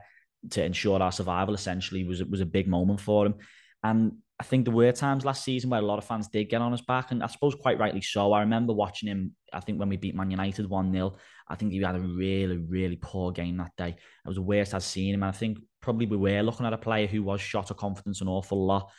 to 0.52 0.64
ensure 0.64 1.02
our 1.02 1.12
survival 1.12 1.54
essentially 1.54 2.04
was 2.04 2.24
was 2.24 2.42
a 2.42 2.46
big 2.46 2.68
moment 2.68 3.00
for 3.00 3.28
him. 3.28 3.36
And 3.84 4.14
I 4.44 4.46
think 4.46 4.66
there 4.66 4.74
were 4.74 4.92
times 4.92 5.24
last 5.24 5.46
season 5.46 5.70
where 5.70 5.80
a 5.80 5.86
lot 5.86 6.00
of 6.00 6.04
fans 6.04 6.28
did 6.28 6.50
get 6.50 6.60
on 6.60 6.74
his 6.74 6.82
back, 6.82 7.12
and 7.12 7.24
I 7.24 7.28
suppose 7.28 7.56
quite 7.56 7.80
rightly 7.80 8.02
so. 8.02 8.34
I 8.34 8.42
remember 8.42 8.74
watching 8.74 9.08
him. 9.08 9.32
I 9.54 9.62
think 9.62 9.80
when 9.80 9.88
we 9.88 9.96
beat 9.96 10.16
Man 10.16 10.32
United 10.32 10.70
one 10.70 10.92
0 10.92 11.16
I 11.48 11.56
think 11.56 11.72
he 11.72 11.82
had 11.82 11.96
a 11.96 12.02
really, 12.02 12.58
really 12.58 12.98
poor 13.02 13.32
game 13.32 13.56
that 13.56 13.72
day. 13.78 13.92
It 13.92 14.28
was 14.28 14.36
the 14.36 14.42
worst 14.42 14.74
I'd 14.74 14.84
seen 14.84 15.14
him. 15.14 15.24
And 15.24 15.30
I 15.30 15.32
think 15.32 15.60
probably 15.80 16.08
we 16.08 16.18
were 16.18 16.42
looking 16.42 16.66
at 16.66 16.74
a 16.74 16.78
player 16.78 17.08
who 17.08 17.24
was 17.24 17.40
shot 17.40 17.72
of 17.72 17.78
confidence 17.78 18.20
an 18.20 18.28
awful 18.28 18.66
lot. 18.66 18.92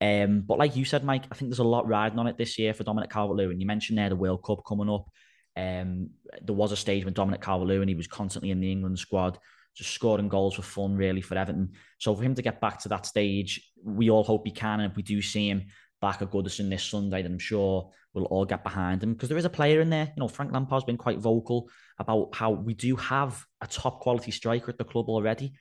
Um, 0.00 0.40
but 0.40 0.58
like 0.58 0.74
you 0.74 0.84
said, 0.84 1.04
Mike, 1.04 1.26
I 1.30 1.36
think 1.36 1.52
there's 1.52 1.60
a 1.60 1.64
lot 1.64 1.86
riding 1.86 2.18
on 2.18 2.26
it 2.26 2.36
this 2.36 2.58
year 2.58 2.74
for 2.74 2.82
Dominic 2.82 3.10
Calvert-Lewin. 3.10 3.60
You 3.60 3.66
mentioned 3.68 3.98
there 3.98 4.08
the 4.08 4.16
World 4.16 4.42
Cup 4.42 4.64
coming 4.66 4.90
up. 4.90 5.08
Um, 5.56 6.10
there 6.42 6.56
was 6.56 6.72
a 6.72 6.76
stage 6.76 7.04
when 7.04 7.14
Dominic 7.14 7.40
Calvert-Lewin 7.40 7.86
he 7.86 7.94
was 7.94 8.08
constantly 8.08 8.50
in 8.50 8.58
the 8.58 8.72
England 8.72 8.98
squad, 8.98 9.38
just 9.74 9.92
scoring 9.92 10.28
goals 10.28 10.54
for 10.54 10.62
fun, 10.62 10.96
really 10.96 11.20
for 11.20 11.36
Everton. 11.36 11.72
So 11.98 12.14
for 12.14 12.22
him 12.22 12.34
to 12.34 12.42
get 12.42 12.60
back 12.60 12.80
to 12.80 12.88
that 12.90 13.06
stage, 13.06 13.72
we 13.82 14.10
all 14.10 14.24
hope 14.24 14.46
he 14.46 14.52
can. 14.52 14.80
And 14.80 14.90
if 14.90 14.96
we 14.96 15.02
do 15.02 15.22
see 15.22 15.48
him 15.48 15.66
back 16.00 16.22
at 16.22 16.30
Goodison 16.30 16.70
this 16.70 16.84
Sunday, 16.84 17.22
then 17.22 17.32
I'm 17.32 17.38
sure 17.38 17.90
we'll 18.14 18.24
all 18.24 18.44
get 18.44 18.64
behind 18.64 19.02
him 19.02 19.12
because 19.12 19.28
there 19.28 19.38
is 19.38 19.44
a 19.44 19.50
player 19.50 19.80
in 19.80 19.90
there. 19.90 20.12
You 20.16 20.20
know, 20.20 20.28
Frank 20.28 20.52
Lampard's 20.52 20.84
been 20.84 20.96
quite 20.96 21.18
vocal 21.18 21.68
about 21.98 22.34
how 22.34 22.50
we 22.50 22.74
do 22.74 22.96
have 22.96 23.44
a 23.60 23.66
top 23.66 24.00
quality 24.00 24.30
striker 24.30 24.70
at 24.70 24.78
the 24.78 24.84
club 24.84 25.08
already. 25.08 25.52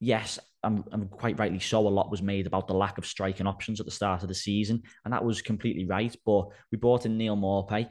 Yes, 0.00 0.38
and, 0.62 0.84
and 0.92 1.10
quite 1.10 1.38
rightly 1.38 1.60
so, 1.60 1.86
a 1.86 1.88
lot 1.88 2.10
was 2.10 2.22
made 2.22 2.46
about 2.46 2.66
the 2.66 2.74
lack 2.74 2.98
of 2.98 3.06
striking 3.06 3.46
options 3.46 3.80
at 3.80 3.86
the 3.86 3.92
start 3.92 4.22
of 4.22 4.28
the 4.28 4.34
season, 4.34 4.82
and 5.04 5.14
that 5.14 5.24
was 5.24 5.42
completely 5.42 5.86
right. 5.86 6.14
But 6.26 6.48
we 6.70 6.78
brought 6.78 7.06
in 7.06 7.16
Neal 7.16 7.36
Maupay, 7.36 7.88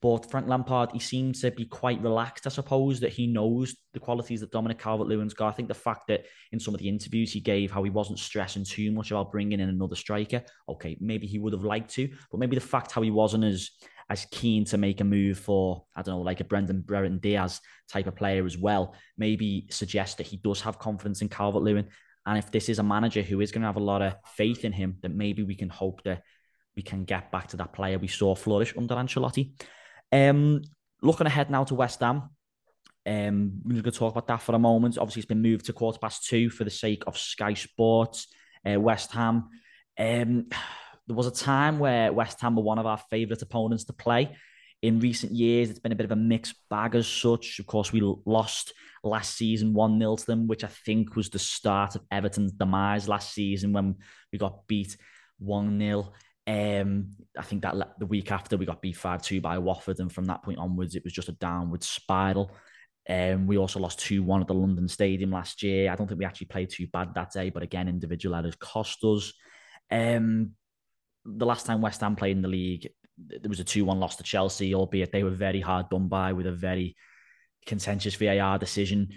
but 0.00 0.30
Frank 0.30 0.48
Lampard, 0.48 0.90
he 0.92 0.98
seems 0.98 1.40
to 1.40 1.50
be 1.50 1.64
quite 1.64 2.02
relaxed, 2.02 2.46
I 2.46 2.50
suppose, 2.50 3.00
that 3.00 3.12
he 3.12 3.26
knows 3.26 3.74
the 3.94 4.00
qualities 4.00 4.40
that 4.40 4.52
Dominic 4.52 4.78
Calvert-Lewin's 4.78 5.32
got. 5.32 5.48
I 5.48 5.52
think 5.52 5.68
the 5.68 5.74
fact 5.74 6.08
that 6.08 6.26
in 6.52 6.60
some 6.60 6.74
of 6.74 6.80
the 6.80 6.88
interviews 6.88 7.32
he 7.32 7.40
gave, 7.40 7.70
how 7.70 7.82
he 7.82 7.90
wasn't 7.90 8.18
stressing 8.18 8.64
too 8.64 8.92
much 8.92 9.10
about 9.10 9.32
bringing 9.32 9.60
in 9.60 9.68
another 9.70 9.96
striker. 9.96 10.42
Okay, 10.68 10.98
maybe 11.00 11.26
he 11.26 11.38
would 11.38 11.54
have 11.54 11.64
liked 11.64 11.90
to, 11.94 12.08
but 12.30 12.38
maybe 12.38 12.54
the 12.54 12.60
fact 12.60 12.92
how 12.92 13.00
he 13.00 13.10
wasn't 13.10 13.44
as 13.44 13.70
as 14.10 14.26
keen 14.30 14.64
to 14.66 14.76
make 14.76 15.00
a 15.00 15.04
move 15.04 15.38
for, 15.38 15.84
I 15.96 16.02
don't 16.02 16.16
know, 16.16 16.20
like 16.20 16.40
a 16.40 16.44
Brendan 16.44 16.82
Brereton 16.82 17.18
Diaz 17.18 17.60
type 17.88 18.06
of 18.06 18.16
player 18.16 18.44
as 18.44 18.58
well, 18.58 18.94
maybe 19.16 19.66
suggests 19.70 20.16
that 20.16 20.26
he 20.26 20.36
does 20.36 20.60
have 20.60 20.78
confidence 20.78 21.22
in 21.22 21.28
Calvert-Lewin. 21.28 21.88
And 22.26 22.38
if 22.38 22.50
this 22.50 22.68
is 22.68 22.78
a 22.78 22.82
manager 22.82 23.22
who 23.22 23.40
is 23.40 23.52
going 23.52 23.62
to 23.62 23.68
have 23.68 23.76
a 23.76 23.80
lot 23.80 24.02
of 24.02 24.14
faith 24.34 24.64
in 24.64 24.72
him, 24.72 24.96
then 25.02 25.16
maybe 25.16 25.42
we 25.42 25.54
can 25.54 25.68
hope 25.68 26.02
that 26.04 26.22
we 26.76 26.82
can 26.82 27.04
get 27.04 27.30
back 27.30 27.48
to 27.48 27.56
that 27.58 27.72
player 27.72 27.98
we 27.98 28.08
saw 28.08 28.34
flourish 28.34 28.74
under 28.76 28.94
Ancelotti. 28.94 29.52
Um, 30.14 30.62
looking 31.02 31.26
ahead 31.26 31.50
now 31.50 31.64
to 31.64 31.74
West 31.74 31.98
Ham, 31.98 32.30
um, 33.04 33.60
we're 33.64 33.82
going 33.82 33.82
to 33.82 33.90
talk 33.90 34.12
about 34.12 34.28
that 34.28 34.42
for 34.42 34.54
a 34.54 34.60
moment. 34.60 34.96
Obviously, 34.96 35.20
it's 35.20 35.28
been 35.28 35.42
moved 35.42 35.66
to 35.66 35.72
quarter 35.72 35.98
past 35.98 36.28
two 36.28 36.50
for 36.50 36.62
the 36.62 36.70
sake 36.70 37.02
of 37.08 37.18
Sky 37.18 37.54
Sports. 37.54 38.28
Uh, 38.64 38.80
West 38.80 39.10
Ham. 39.10 39.48
Um, 39.98 40.46
there 41.06 41.16
was 41.16 41.26
a 41.26 41.32
time 41.32 41.80
where 41.80 42.12
West 42.12 42.40
Ham 42.40 42.54
were 42.54 42.62
one 42.62 42.78
of 42.78 42.86
our 42.86 42.98
favourite 43.10 43.42
opponents 43.42 43.84
to 43.84 43.92
play. 43.92 44.36
In 44.82 45.00
recent 45.00 45.32
years, 45.32 45.68
it's 45.68 45.80
been 45.80 45.92
a 45.92 45.96
bit 45.96 46.04
of 46.04 46.12
a 46.12 46.16
mixed 46.16 46.54
bag 46.70 46.94
as 46.94 47.08
such. 47.08 47.58
Of 47.58 47.66
course, 47.66 47.92
we 47.92 48.00
lost 48.24 48.72
last 49.02 49.36
season 49.36 49.74
1 49.74 49.98
0 49.98 50.16
to 50.16 50.26
them, 50.26 50.46
which 50.46 50.62
I 50.62 50.68
think 50.68 51.16
was 51.16 51.28
the 51.28 51.38
start 51.40 51.96
of 51.96 52.02
Everton's 52.10 52.52
demise 52.52 53.08
last 53.08 53.34
season 53.34 53.72
when 53.72 53.96
we 54.32 54.38
got 54.38 54.66
beat 54.68 54.96
1 55.40 55.78
0. 55.78 56.12
Um, 56.46 57.10
I 57.38 57.42
think 57.42 57.62
that 57.62 57.98
the 57.98 58.06
week 58.06 58.30
after 58.30 58.56
we 58.56 58.66
got 58.66 58.82
beat 58.82 58.96
5 58.96 59.22
2 59.22 59.40
by 59.40 59.58
Watford, 59.58 60.00
and 60.00 60.12
from 60.12 60.26
that 60.26 60.42
point 60.42 60.58
onwards, 60.58 60.94
it 60.94 61.04
was 61.04 61.12
just 61.12 61.28
a 61.28 61.32
downward 61.32 61.82
spiral. 61.82 62.50
Um, 63.08 63.46
we 63.46 63.58
also 63.58 63.80
lost 63.80 64.00
2 64.00 64.22
1 64.22 64.42
at 64.42 64.46
the 64.46 64.54
London 64.54 64.88
Stadium 64.88 65.30
last 65.30 65.62
year. 65.62 65.90
I 65.90 65.96
don't 65.96 66.06
think 66.06 66.18
we 66.18 66.24
actually 66.24 66.48
played 66.48 66.70
too 66.70 66.86
bad 66.86 67.14
that 67.14 67.32
day, 67.32 67.50
but 67.50 67.62
again, 67.62 67.88
individual 67.88 68.34
errors 68.36 68.56
cost 68.56 69.02
us. 69.04 69.32
Um, 69.90 70.52
the 71.24 71.46
last 71.46 71.66
time 71.66 71.80
West 71.80 72.00
Ham 72.00 72.16
played 72.16 72.36
in 72.36 72.42
the 72.42 72.48
league, 72.48 72.88
there 73.16 73.48
was 73.48 73.60
a 73.60 73.64
2 73.64 73.84
1 73.84 73.98
loss 73.98 74.16
to 74.16 74.22
Chelsea, 74.22 74.74
albeit 74.74 75.12
they 75.12 75.24
were 75.24 75.30
very 75.30 75.60
hard 75.60 75.88
done 75.88 76.08
by 76.08 76.32
with 76.32 76.46
a 76.46 76.52
very 76.52 76.96
contentious 77.66 78.14
VAR 78.16 78.58
decision. 78.58 79.08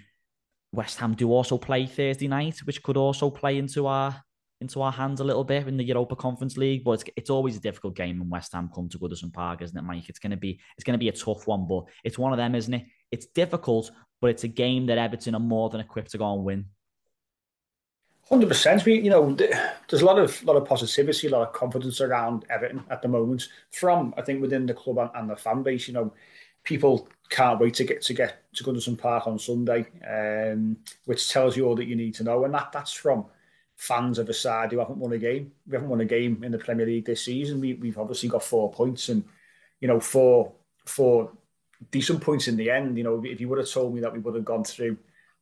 West 0.72 1.00
Ham 1.00 1.16
do 1.16 1.32
also 1.32 1.58
play 1.58 1.86
Thursday 1.86 2.28
night, 2.28 2.60
which 2.60 2.84
could 2.84 2.98
also 2.98 3.30
play 3.30 3.58
into 3.58 3.88
our 3.88 4.24
into 4.60 4.82
our 4.82 4.92
hands 4.92 5.20
a 5.20 5.24
little 5.24 5.44
bit 5.44 5.68
in 5.68 5.78
the 5.78 5.84
Europa 5.84 6.16
Conference 6.16 6.58
League. 6.58 6.84
But 6.84 6.92
it's, 6.92 7.04
it's 7.16 7.30
always 7.30 7.58
a 7.58 7.62
difficult 7.62 7.96
game 7.96 8.20
when 8.20 8.30
West 8.30 8.54
Ham 8.54 8.70
come 8.74 8.90
to 8.90 9.00
Goodison 9.00 9.32
Park, 9.32 9.62
isn't 9.62 9.78
it, 9.78 9.84
Mike? 9.84 10.10
It's 10.10 10.20
gonna 10.20 10.38
be 10.38 10.60
it's 10.78 10.84
gonna 10.84 10.98
be 10.98 11.10
a 11.10 11.14
tough 11.14 11.48
one, 11.48 11.68
but 11.68 11.86
it's 12.04 12.18
one 12.18 12.34
of 12.34 12.38
them, 12.38 12.56
isn't 12.56 12.74
it? 12.74 12.86
It's 13.12 13.28
difficult, 13.28 13.92
but 14.22 14.30
it's 14.30 14.44
a 14.44 14.50
game 14.50 14.88
that 14.88 14.98
Everton 14.98 15.36
are 15.36 15.40
more 15.40 15.70
than 15.70 15.82
equipped 15.82 16.12
to 16.12 16.18
go 16.18 16.34
and 16.34 16.44
win. 16.44 16.66
Hundred 18.30 18.50
percent. 18.50 18.84
We, 18.84 19.00
you 19.00 19.10
know, 19.10 19.34
there's 19.34 20.02
a 20.02 20.06
lot 20.06 20.20
of 20.20 20.44
lot 20.44 20.58
of 20.58 20.66
positivity, 20.66 21.28
a 21.28 21.30
lot 21.30 21.48
of 21.48 21.54
confidence 21.54 22.02
around 22.02 22.46
Everton 22.50 22.84
at 22.90 23.02
the 23.02 23.08
moment. 23.08 23.48
From 23.72 24.14
I 24.18 24.22
think 24.22 24.42
within 24.42 24.66
the 24.66 24.74
club 24.74 24.98
and, 24.98 25.12
and 25.16 25.30
the 25.30 25.38
fan 25.38 25.64
base, 25.64 25.88
you 25.88 25.94
know, 25.94 26.14
people 26.64 27.08
can't 27.30 27.60
wait 27.60 27.76
to 27.76 27.86
get 27.86 28.02
to 28.02 28.14
get 28.14 28.44
to 28.56 28.64
Goodison 28.66 28.98
Park 28.98 29.28
on 29.28 29.40
Sunday, 29.40 29.86
um, 30.06 30.76
which 31.06 31.30
tells 31.30 31.56
you 31.56 31.66
all 31.66 31.76
that 31.76 31.88
you 31.88 31.96
need 31.96 32.16
to 32.16 32.26
know, 32.26 32.44
and 32.44 32.54
that 32.54 32.72
that's 32.74 32.92
from 32.92 33.28
fans 33.78 34.18
of 34.18 34.28
a 34.28 34.34
side 34.34 34.72
who 34.72 34.80
haven't 34.80 34.98
won 34.98 35.14
a 35.14 35.18
game. 35.18 35.52
We 35.68 35.74
haven't 35.74 35.90
won 35.90 36.02
a 36.02 36.06
game 36.06 36.44
in 36.44 36.52
the 36.52 36.58
Premier 36.58 36.86
League 36.86 37.06
this 37.06 37.24
season. 37.24 37.62
We, 37.62 37.76
we've 37.76 37.98
obviously 37.98 38.28
got 38.28 38.44
four 38.44 38.72
points 38.72 39.10
and, 39.10 39.24
you 39.80 39.88
know, 39.88 40.00
four, 40.00 40.52
four 40.86 41.32
decent 41.92 42.22
points 42.22 42.48
in 42.48 42.58
the 42.58 42.72
end. 42.72 42.98
You 42.98 43.04
know, 43.04 43.24
if 43.24 43.40
you 43.40 43.48
would 43.48 43.60
have 43.60 43.70
told 43.70 43.94
me 43.94 44.02
that 44.02 44.12
we 44.12 44.20
would 44.20 44.36
have 44.36 44.44
gone 44.44 44.64
through 44.64 44.98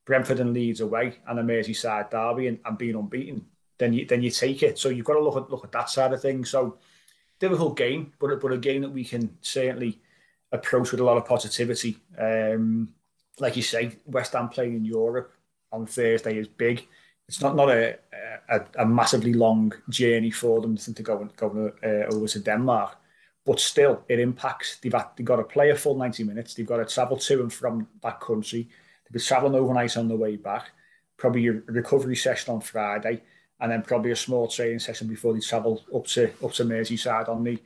Brentford 0.06 0.41
and 0.41 0.54
Leeds 0.54 0.82
away 0.82 1.15
and 1.28 1.39
a 1.39 1.43
Merseyside 1.43 2.12
derby 2.12 2.48
and, 2.48 2.60
and 2.65 2.78
being 2.78 2.95
unbeaten, 2.95 3.45
then 3.78 3.93
you 3.93 4.06
then 4.06 4.21
you 4.21 4.30
take 4.30 4.63
it. 4.63 4.78
So 4.78 4.89
you've 4.89 5.06
got 5.06 5.13
to 5.13 5.24
look 5.24 5.38
at 5.38 5.50
look 5.50 5.63
at 5.63 5.71
that 5.71 5.89
side 5.89 6.13
of 6.13 6.21
things. 6.21 6.50
So 6.50 6.78
difficult 7.39 7.78
game, 7.78 8.13
but 8.19 8.39
but 8.41 8.52
a 8.52 8.58
game 8.58 8.82
that 8.82 8.91
we 8.91 9.04
can 9.04 9.38
certainly 9.41 10.00
approach 10.52 10.91
with 10.91 11.00
a 11.00 11.04
lot 11.04 11.17
of 11.17 11.26
positivity. 11.26 11.98
Um, 12.17 12.93
like 13.39 13.56
you 13.56 13.62
say, 13.62 13.98
West 14.06 14.34
Ham 14.34 14.50
playing 14.50 14.76
in 14.76 14.86
Europe 14.86 15.34
on 15.71 15.86
Thursday 15.86 16.38
is 16.38 16.48
big 16.48 16.86
it's 17.28 17.42
not 17.42 17.56
not 17.56 17.70
a, 17.70 17.98
a, 18.50 18.62
a 18.80 18.86
massively 18.86 19.34
long 19.34 19.74
journey 19.90 20.32
for 20.32 20.62
them 20.62 20.78
to 20.78 21.04
go 21.04 21.20
and 21.20 21.36
go 21.36 21.72
uh, 21.84 22.16
over 22.16 22.28
to 22.28 22.40
Denmark, 22.40 22.98
but 23.46 23.60
still 23.60 24.04
it 24.08 24.20
impacts. 24.20 24.78
They've 24.78 24.94
had, 24.94 25.08
they've 25.16 25.26
got 25.26 25.38
to 25.38 25.44
play 25.44 25.70
a 25.70 25.76
full 25.76 25.98
ninety 25.98 26.24
minutes. 26.24 26.54
They've 26.54 26.68
got 26.68 26.78
to 26.78 26.86
travel 26.86 27.18
to 27.18 27.42
and 27.42 27.54
from 27.54 27.88
that 28.02 28.20
country. 28.20 28.64
They've 29.04 29.14
been 29.14 29.22
traveling 29.22 29.56
overnight 29.56 29.98
on 29.98 30.08
the 30.08 30.16
way 30.16 30.36
back. 30.36 30.72
Probably 31.18 31.48
a 31.48 31.54
recovery 31.68 32.16
session 32.16 32.54
on 32.54 32.62
Friday, 32.62 33.24
and 33.60 33.72
then 33.72 33.82
probably 33.82 34.12
a 34.12 34.16
small 34.16 34.48
training 34.48 34.80
session 34.80 35.08
before 35.08 35.34
they 35.34 35.40
travel 35.40 35.84
up 35.96 36.06
to 36.08 36.26
up 36.44 36.52
to 36.54 36.66
Merseyside 36.66 37.30
on 37.30 37.44
the 37.44 37.58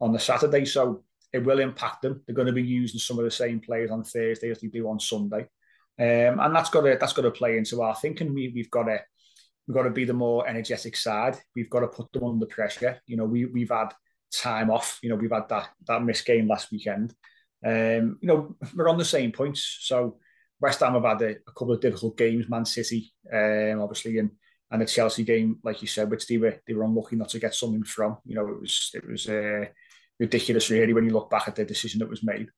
on 0.00 0.12
the 0.12 0.18
Saturday. 0.18 0.64
So 0.64 1.02
it 1.32 1.44
will 1.44 1.58
impact 1.58 2.02
them. 2.02 2.22
They're 2.26 2.34
going 2.34 2.46
to 2.46 2.52
be 2.52 2.62
using 2.62 3.00
some 3.00 3.18
of 3.18 3.24
the 3.24 3.30
same 3.30 3.60
players 3.60 3.90
on 3.90 4.04
Thursday 4.04 4.50
as 4.50 4.60
they 4.60 4.68
do 4.68 4.88
on 4.88 5.00
Sunday, 5.00 5.48
um, 6.00 6.40
and 6.40 6.54
that's 6.54 6.70
got 6.70 6.82
to 6.82 6.96
that's 7.00 7.12
got 7.12 7.22
to 7.22 7.30
play 7.30 7.58
into 7.58 7.82
our 7.82 7.94
thinking. 7.94 8.32
We 8.34 8.52
we've 8.54 8.70
got 8.70 8.84
to 8.84 9.00
we've 9.66 9.74
got 9.74 9.82
to 9.82 9.90
be 9.90 10.04
the 10.04 10.12
more 10.12 10.48
energetic 10.48 10.96
side. 10.96 11.36
We've 11.54 11.70
got 11.70 11.80
to 11.80 11.88
put 11.88 12.12
them 12.12 12.24
under 12.24 12.46
pressure. 12.46 13.00
You 13.06 13.16
know, 13.16 13.24
we 13.24 13.46
we've 13.46 13.70
had 13.70 13.92
time 14.32 14.70
off. 14.70 14.98
You 15.02 15.10
know, 15.10 15.16
we've 15.16 15.32
had 15.32 15.48
that 15.48 15.68
that 15.86 16.02
missed 16.02 16.26
game 16.26 16.48
last 16.48 16.70
weekend. 16.70 17.14
Um, 17.64 18.18
you 18.20 18.28
know, 18.28 18.56
we're 18.74 18.88
on 18.88 18.98
the 18.98 19.04
same 19.04 19.32
points. 19.32 19.78
So 19.80 20.18
West 20.60 20.80
Ham 20.80 20.94
have 20.94 21.04
had 21.04 21.22
a, 21.22 21.30
a 21.30 21.52
couple 21.56 21.72
of 21.72 21.80
difficult 21.80 22.16
games. 22.16 22.48
Man 22.48 22.64
City, 22.64 23.12
um, 23.32 23.80
obviously, 23.80 24.18
and 24.18 24.30
and 24.70 24.82
the 24.82 24.86
Chelsea 24.86 25.24
game, 25.24 25.58
like 25.64 25.80
you 25.80 25.88
said, 25.88 26.10
which 26.10 26.26
they 26.26 26.38
were 26.38 26.60
they 26.66 26.74
were 26.74 26.84
unlucky 26.84 27.16
not 27.16 27.30
to 27.30 27.38
get 27.38 27.54
something 27.54 27.84
from. 27.84 28.18
You 28.24 28.36
know, 28.36 28.48
it 28.48 28.60
was 28.60 28.90
it 28.94 29.08
was 29.08 29.28
uh, 29.28 29.64
ridiculous 30.18 30.70
really 30.70 30.92
when 30.92 31.04
you 31.04 31.10
look 31.10 31.30
back 31.30 31.48
at 31.48 31.56
the 31.56 31.64
decision 31.64 32.00
that 32.00 32.10
was 32.10 32.22
made. 32.22 32.48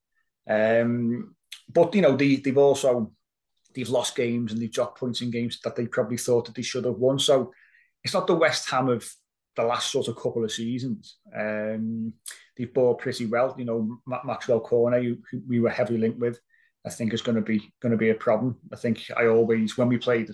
Um, 0.49 1.35
but 1.73 1.95
you 1.95 2.03
know, 2.03 2.17
they 2.17 2.37
they've 2.37 2.59
also 2.59 3.13
they've 3.75 3.89
lost 3.89 4.17
games 4.17 4.53
and 4.53 4.61
they've 4.61 4.73
dropped 4.73 4.99
points 4.99 5.21
in 5.21 5.31
games 5.31 5.59
that 5.65 5.77
they 5.77 5.87
probably 5.87 6.17
thought 6.17 6.47
that 6.47 6.55
they 6.55 6.63
should 6.63 6.85
have 6.85 6.97
won. 6.97 7.19
So 7.19 7.53
it's 8.05 8.15
not 8.15 8.27
the 8.27 8.35
West 8.35 8.71
Ham 8.71 8.89
of 8.89 9.09
the 9.57 9.63
last 9.63 9.91
sort 9.91 10.09
of 10.09 10.17
couple 10.17 10.45
of 10.45 10.53
seasons. 10.53 11.19
Um, 11.37 12.13
they've 12.57 12.73
bought 12.73 13.01
pretty 13.01 13.27
well. 13.27 13.55
You 13.59 13.65
know, 13.65 14.01
Maxwel 14.09 14.63
Cornet, 14.63 15.05
who, 15.05 15.19
who 15.31 15.43
we 15.47 15.61
were 15.61 15.71
heavily 15.71 15.99
linked 15.99 16.19
with, 16.19 16.39
I 16.87 16.91
think 16.91 17.13
is 17.13 17.23
going 17.23 17.37
to 17.37 17.43
be 17.43 17.73
going 17.81 17.93
to 17.93 17.99
be 17.99 18.11
a 18.11 18.15
problem. 18.15 18.57
I 18.73 18.77
think 18.77 19.11
I 19.17 19.27
always 19.27 19.77
when 19.77 19.89
we 19.89 19.99
played 19.99 20.31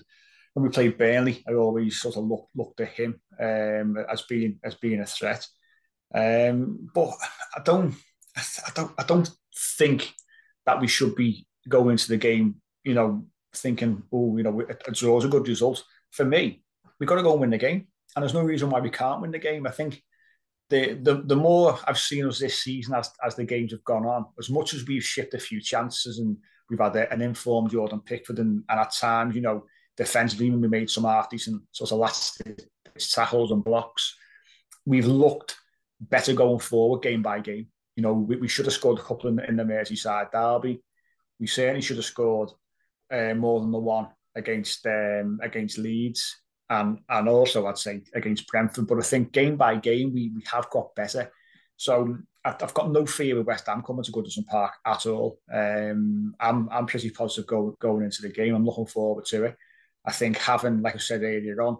when 0.53 0.63
we 0.63 0.69
played 0.69 0.97
Burnley, 0.97 1.43
I 1.47 1.53
always 1.53 2.01
sort 2.01 2.17
of 2.17 2.23
looked 2.23 2.49
looked 2.55 2.79
at 2.79 2.89
him 2.89 3.19
um, 3.39 3.97
as 4.09 4.21
being 4.23 4.59
as 4.63 4.75
being 4.75 5.01
a 5.01 5.05
threat. 5.05 5.45
Um, 6.13 6.89
but 6.93 7.11
I 7.55 7.61
don't, 7.63 7.95
I 8.35 8.71
don't, 8.73 8.91
I 8.97 9.03
don't 9.03 9.29
think 9.77 10.13
that 10.65 10.79
we 10.79 10.87
should 10.87 11.15
be 11.15 11.45
going 11.67 11.91
into 11.91 12.07
the 12.07 12.17
game, 12.17 12.55
you 12.87 12.93
know, 12.93 13.25
thinking, 13.53 14.03
oh, 14.13 14.37
you 14.37 14.43
know, 14.43 14.61
a 14.61 14.91
is 14.91 15.25
a 15.25 15.27
good 15.27 15.47
result. 15.47 15.83
For 16.11 16.25
me, 16.25 16.63
we've 16.99 17.09
got 17.09 17.15
to 17.15 17.23
go 17.23 17.33
and 17.33 17.41
win 17.41 17.49
the 17.49 17.57
game, 17.57 17.87
and 18.15 18.23
there's 18.23 18.33
no 18.33 18.43
reason 18.43 18.69
why 18.69 18.79
we 18.79 18.89
can't 18.89 19.21
win 19.21 19.31
the 19.31 19.39
game. 19.39 19.67
I 19.67 19.71
think 19.71 20.01
the 20.69 20.93
the, 20.93 21.21
the 21.25 21.35
more 21.35 21.77
I've 21.85 21.99
seen 21.99 22.25
us 22.27 22.39
this 22.39 22.63
season 22.63 22.95
as 22.95 23.11
as 23.23 23.35
the 23.35 23.43
games 23.43 23.71
have 23.71 23.83
gone 23.83 24.05
on, 24.05 24.25
as 24.39 24.49
much 24.49 24.73
as 24.73 24.85
we've 24.85 25.03
shipped 25.03 25.33
a 25.33 25.39
few 25.39 25.59
chances 25.61 26.19
and 26.19 26.37
we've 26.69 26.79
had 26.79 26.95
a, 26.95 27.11
an 27.11 27.21
informed 27.21 27.71
Jordan 27.71 28.01
Pickford, 28.01 28.39
and, 28.39 28.63
and 28.69 28.79
at 28.79 28.93
times, 28.93 29.35
you 29.35 29.41
know, 29.41 29.65
defensively, 29.97 30.49
we 30.49 30.67
made 30.67 30.89
some 30.89 31.03
half 31.03 31.29
decent 31.29 31.61
sort 31.71 31.91
of 31.91 31.99
last 31.99 32.41
tackles 33.11 33.51
and 33.51 33.63
blocks. 33.63 34.15
We've 34.85 35.05
looked 35.05 35.57
better 35.99 36.33
going 36.33 36.59
forward 36.59 37.01
game 37.01 37.21
by 37.21 37.41
game. 37.41 37.67
You 37.97 38.03
know, 38.03 38.13
we, 38.13 38.37
we 38.37 38.47
should 38.47 38.65
have 38.65 38.73
scored 38.73 38.99
a 38.99 39.03
couple 39.03 39.29
in 39.29 39.39
in 39.41 39.57
the 39.57 39.63
Merseyside 39.63 40.31
derby. 40.31 40.81
We 41.39 41.47
certainly 41.47 41.81
should 41.81 41.97
have 41.97 42.05
scored 42.05 42.51
uh, 43.11 43.33
more 43.33 43.59
than 43.61 43.71
the 43.71 43.79
one 43.79 44.07
against 44.35 44.85
um, 44.85 45.39
against 45.41 45.77
Leeds 45.77 46.37
and 46.69 46.99
and 47.09 47.29
also 47.29 47.65
I'd 47.67 47.77
say 47.77 48.01
against 48.13 48.47
Brentford. 48.47 48.87
But 48.87 48.99
I 48.99 49.01
think 49.01 49.31
game 49.31 49.55
by 49.55 49.75
game 49.75 50.13
we 50.13 50.31
we 50.35 50.43
have 50.51 50.69
got 50.69 50.95
better. 50.95 51.31
So 51.77 52.17
I've 52.43 52.73
got 52.73 52.91
no 52.91 53.05
fear 53.05 53.35
with 53.35 53.47
West 53.47 53.67
Ham 53.67 53.83
coming 53.83 54.03
to 54.03 54.11
Goodison 54.11 54.45
Park 54.47 54.73
at 54.85 55.05
all. 55.05 55.39
Um, 55.51 56.33
I'm 56.39 56.69
I'm 56.69 56.85
pretty 56.85 57.09
positive 57.09 57.47
go, 57.47 57.75
going 57.79 58.03
into 58.03 58.21
the 58.21 58.29
game. 58.29 58.55
I'm 58.55 58.65
looking 58.65 58.87
forward 58.87 59.25
to 59.25 59.45
it. 59.45 59.57
I 60.05 60.11
think 60.11 60.37
having, 60.37 60.81
like 60.81 60.95
I 60.95 60.99
said 60.99 61.23
earlier 61.23 61.61
on, 61.61 61.77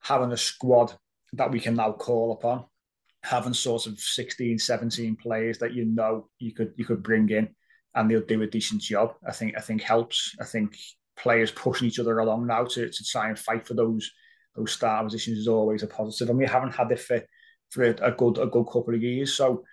having 0.00 0.32
a 0.32 0.36
squad 0.36 0.92
that 1.32 1.50
we 1.50 1.58
can 1.58 1.74
now 1.74 1.92
call 1.92 2.32
upon, 2.32 2.66
having 3.22 3.54
sort 3.54 3.86
of 3.86 3.98
16, 3.98 4.58
17 4.58 5.16
players 5.16 5.58
that 5.58 5.72
you 5.72 5.86
know 5.86 6.28
you 6.38 6.52
could 6.52 6.74
you 6.76 6.84
could 6.84 7.02
bring 7.02 7.28
in 7.30 7.54
and 7.94 8.10
they'll 8.10 8.20
do 8.20 8.42
a 8.42 8.46
decent 8.46 8.82
job. 8.82 9.14
I 9.26 9.32
think 9.32 9.54
I 9.56 9.60
think 9.60 9.82
helps. 9.82 10.34
I 10.40 10.44
think 10.44 10.76
players 11.16 11.50
pushing 11.50 11.88
each 11.88 11.98
other 11.98 12.18
along 12.18 12.46
now 12.46 12.64
to, 12.64 12.90
to 12.90 13.04
try 13.04 13.28
and 13.28 13.38
fight 13.38 13.66
for 13.66 13.74
those 13.74 14.10
those 14.56 14.72
star 14.72 15.02
positions 15.02 15.38
is 15.38 15.48
always 15.48 15.82
a 15.82 15.86
positive, 15.86 16.30
and 16.30 16.38
we 16.38 16.46
haven't 16.46 16.74
had 16.74 16.90
it 16.90 17.00
for 17.00 17.22
for 17.70 17.84
a, 17.84 18.12
good 18.12 18.38
a 18.38 18.46
good 18.46 18.64
couple 18.64 18.94
of 18.94 19.02
years. 19.02 19.34
So 19.34 19.64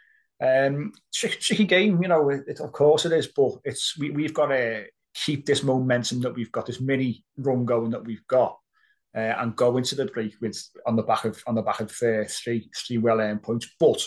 um, 0.43 0.91
tricky, 1.13 1.38
tricky 1.39 1.65
game, 1.65 2.01
you 2.01 2.07
know. 2.07 2.29
It, 2.29 2.60
of 2.60 2.71
course 2.71 3.05
it 3.05 3.12
is, 3.12 3.27
but 3.27 3.53
it's 3.63 3.97
we, 3.97 4.10
we've 4.10 4.34
got 4.34 4.47
to 4.47 4.86
keep 5.13 5.45
this 5.45 5.63
momentum 5.63 6.21
that 6.21 6.34
we've 6.34 6.51
got, 6.51 6.65
this 6.65 6.81
mini 6.81 7.23
run 7.38 7.65
going 7.65 7.91
that 7.91 8.05
we've 8.05 8.25
got, 8.27 8.57
uh, 9.15 9.19
and 9.19 9.55
go 9.55 9.77
into 9.77 9.95
the 9.95 10.05
break 10.05 10.34
with 10.41 10.60
on 10.88 10.95
the 10.95 11.03
back 11.03 11.25
of 11.25 11.41
on 11.45 11.55
the 11.55 11.62
back 11.62 11.79
of 11.79 11.91
uh, 12.01 12.23
three 12.27 12.69
three 12.75 12.97
well 12.97 13.19
earned 13.19 13.43
points. 13.43 13.69
But 13.79 14.03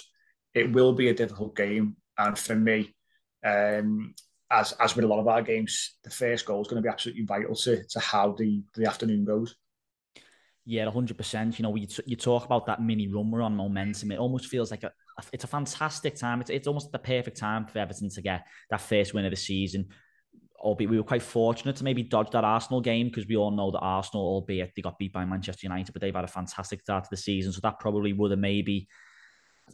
it 0.55 0.73
will 0.73 0.93
be 0.93 1.09
a 1.09 1.15
difficult 1.15 1.55
game, 1.57 1.97
and 2.19 2.37
for 2.37 2.57
me, 2.57 2.95
um, 3.45 4.15
as 4.51 4.73
as 4.81 4.97
with 4.97 5.05
a 5.05 5.09
lot 5.09 5.21
of 5.21 5.29
our 5.29 5.43
games, 5.43 5.97
the 6.05 6.11
first 6.11 6.47
goal 6.47 6.63
is 6.63 6.69
going 6.69 6.83
to 6.83 6.87
be 6.87 6.93
absolutely 6.93 7.25
vital 7.25 7.55
to 7.55 7.85
to 7.85 8.01
how 8.01 8.33
the 8.33 8.63
the 8.75 8.87
afternoon 8.87 9.25
goes. 9.25 9.57
Yeah, 10.67 10.91
hundred 10.91 11.19
percent. 11.19 11.59
You 11.59 11.65
know, 11.65 11.75
you, 11.77 11.87
you 12.07 12.17
talk 12.17 12.45
about 12.47 12.67
that 12.67 12.83
mini 12.83 13.09
run 13.09 13.31
we're 13.31 13.43
on 13.43 13.55
momentum. 13.55 14.13
It 14.13 14.19
almost 14.19 14.47
feels 14.47 14.71
like 14.71 14.83
a, 14.83 14.93
it's 15.33 15.45
a 15.45 15.49
fantastic 15.49 16.17
time. 16.17 16.41
It's 16.41 16.51
it's 16.51 16.67
almost 16.67 16.91
the 16.91 16.99
perfect 16.99 17.37
time 17.37 17.67
for 17.67 17.79
Everton 17.79 18.09
to 18.11 18.23
get 18.23 18.47
that 18.71 18.81
first 18.81 19.13
win 19.13 19.27
of 19.27 19.31
the 19.31 19.37
season 19.37 19.89
albeit 20.65 20.91
we 20.91 20.97
were 20.97 21.05
quite 21.05 21.23
fortunate 21.23 21.77
to 21.77 21.85
maybe 21.85 22.03
dodge 22.03 22.31
that 22.31 22.43
Arsenal 22.43 22.81
game 22.81 23.09
because 23.09 23.27
we 23.27 23.37
all 23.37 23.51
know 23.51 23.71
that 23.71 23.81
Arsenal, 23.81 24.25
albeit 24.25 24.73
they 24.75 24.83
got 24.83 24.99
beat 24.99 25.13
by 25.13 25.25
Manchester 25.25 25.67
United, 25.67 25.93
but 25.93 26.01
they've 26.01 26.15
had 26.15 26.25
a 26.25 26.29
fantastic 26.29 26.81
start 26.81 27.05
to 27.05 27.11
the 27.11 27.17
season. 27.17 27.53
So 27.53 27.61
that 27.63 27.79
probably 27.79 28.15
would 28.15 28.31
have 28.31 28.41
maybe, 28.41 28.89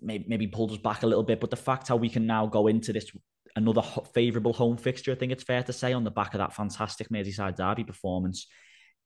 maybe, 0.03 0.25
maybe 0.29 0.49
pulled 0.49 0.73
us 0.73 0.79
back 0.79 1.05
a 1.05 1.07
little 1.07 1.23
bit. 1.23 1.41
But 1.41 1.51
the 1.51 1.57
fact 1.57 1.89
how 1.89 1.97
we 1.97 2.09
can 2.09 2.27
now 2.27 2.47
go 2.47 2.67
into 2.67 2.93
this 2.93 3.11
another 3.57 3.83
favourable 4.15 4.53
home 4.53 4.77
fixture, 4.77 5.13
I 5.13 5.15
think 5.15 5.33
it's 5.33 5.45
fair 5.45 5.63
to 5.63 5.73
say, 5.73 5.93
on 5.93 6.05
the 6.05 6.11
back 6.11 6.35
of 6.35 6.39
that 6.39 6.55
fantastic 6.55 7.09
Merseyside 7.09 7.57
derby 7.57 7.85
performance, 7.85 8.47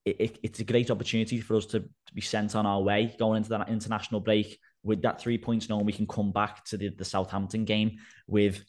it, 0.04 0.16
it, 0.20 0.38
it's 0.42 0.61
a 0.61 0.64
great 0.64 0.90
opportunity 0.90 1.40
for 1.40 1.57
us 1.57 1.66
to, 1.66 1.80
to, 1.80 2.14
be 2.14 2.20
sent 2.20 2.54
on 2.54 2.66
our 2.66 2.83
way 2.83 3.14
going 3.18 3.38
into 3.38 3.48
that 3.50 3.68
international 3.68 4.20
break 4.20 4.59
with 4.83 5.02
that 5.02 5.20
three 5.20 5.38
points 5.38 5.68
knowing 5.68 5.87
we 5.87 5.92
can 5.92 6.07
come 6.07 6.30
back 6.30 6.64
to 6.66 6.76
the, 6.76 6.90
the 6.90 7.04
Southampton 7.04 7.64
game 7.64 7.98
with 8.26 8.62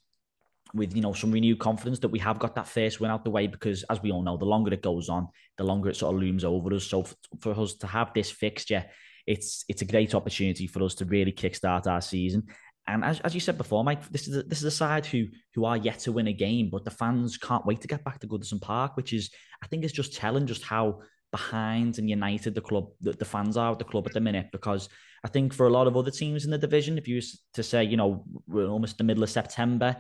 with 0.73 0.95
you 0.95 1.01
know 1.01 1.13
some 1.13 1.31
renewed 1.31 1.59
confidence 1.59 1.99
that 1.99 2.09
we 2.09 2.19
have 2.19 2.39
got 2.39 2.55
that 2.55 2.67
first 2.67 2.99
win 2.99 3.11
out 3.11 3.23
the 3.23 3.29
way 3.29 3.47
because 3.47 3.83
as 3.83 4.01
we 4.01 4.11
all 4.11 4.23
know 4.23 4.35
the 4.35 4.45
longer 4.45 4.73
it 4.73 4.81
goes 4.81 5.09
on 5.09 5.27
the 5.57 5.63
longer 5.63 5.89
it 5.89 5.95
sort 5.95 6.13
of 6.13 6.19
looms 6.19 6.43
over 6.43 6.73
us. 6.73 6.85
So 6.85 7.05
for 7.39 7.57
us 7.59 7.75
to 7.75 7.87
have 7.87 8.13
this 8.13 8.31
fixture 8.31 8.85
it's 9.27 9.65
it's 9.67 9.81
a 9.81 9.85
great 9.85 10.15
opportunity 10.15 10.67
for 10.67 10.83
us 10.83 10.95
to 10.95 11.05
really 11.05 11.31
kickstart 11.31 11.87
our 11.87 12.01
season 12.01 12.43
and 12.87 13.03
as, 13.03 13.19
as 13.21 13.33
you 13.33 13.39
said 13.39 13.57
before 13.57 13.83
Mike 13.83 14.07
this 14.09 14.27
is 14.27 14.37
a, 14.37 14.43
this 14.43 14.59
is 14.59 14.65
a 14.65 14.71
side 14.71 15.05
who 15.05 15.25
who 15.53 15.65
are 15.65 15.77
yet 15.77 15.99
to 15.99 16.11
win 16.11 16.27
a 16.27 16.33
game 16.33 16.69
but 16.71 16.83
the 16.83 16.91
fans 16.91 17.37
can't 17.37 17.65
wait 17.65 17.81
to 17.81 17.87
get 17.87 18.03
back 18.03 18.19
to 18.19 18.27
Goodison 18.27 18.61
Park 18.61 18.95
which 18.95 19.13
is 19.13 19.29
I 19.63 19.67
think 19.67 19.83
is 19.83 19.91
just 19.91 20.15
telling 20.15 20.47
just 20.47 20.63
how 20.63 21.01
behind 21.31 21.97
and 21.97 22.09
united 22.09 22.55
the 22.55 22.61
club 22.61 22.87
the, 23.01 23.13
the 23.13 23.25
fans 23.25 23.57
are 23.57 23.71
at 23.71 23.79
the 23.79 23.85
club 23.85 24.05
at 24.07 24.13
the 24.13 24.21
minute 24.21 24.47
because 24.51 24.87
I 25.23 25.27
think 25.27 25.53
for 25.53 25.67
a 25.67 25.71
lot 25.71 25.87
of 25.87 25.97
other 25.97 26.11
teams 26.11 26.45
in 26.45 26.51
the 26.51 26.57
division 26.57 26.97
if 26.97 27.07
you 27.07 27.15
were 27.15 27.27
to 27.53 27.63
say 27.63 27.83
you 27.83 27.97
know 27.97 28.23
we're 28.47 28.67
almost 28.67 28.97
the 28.97 29.03
middle 29.03 29.23
of 29.23 29.29
September 29.29 29.97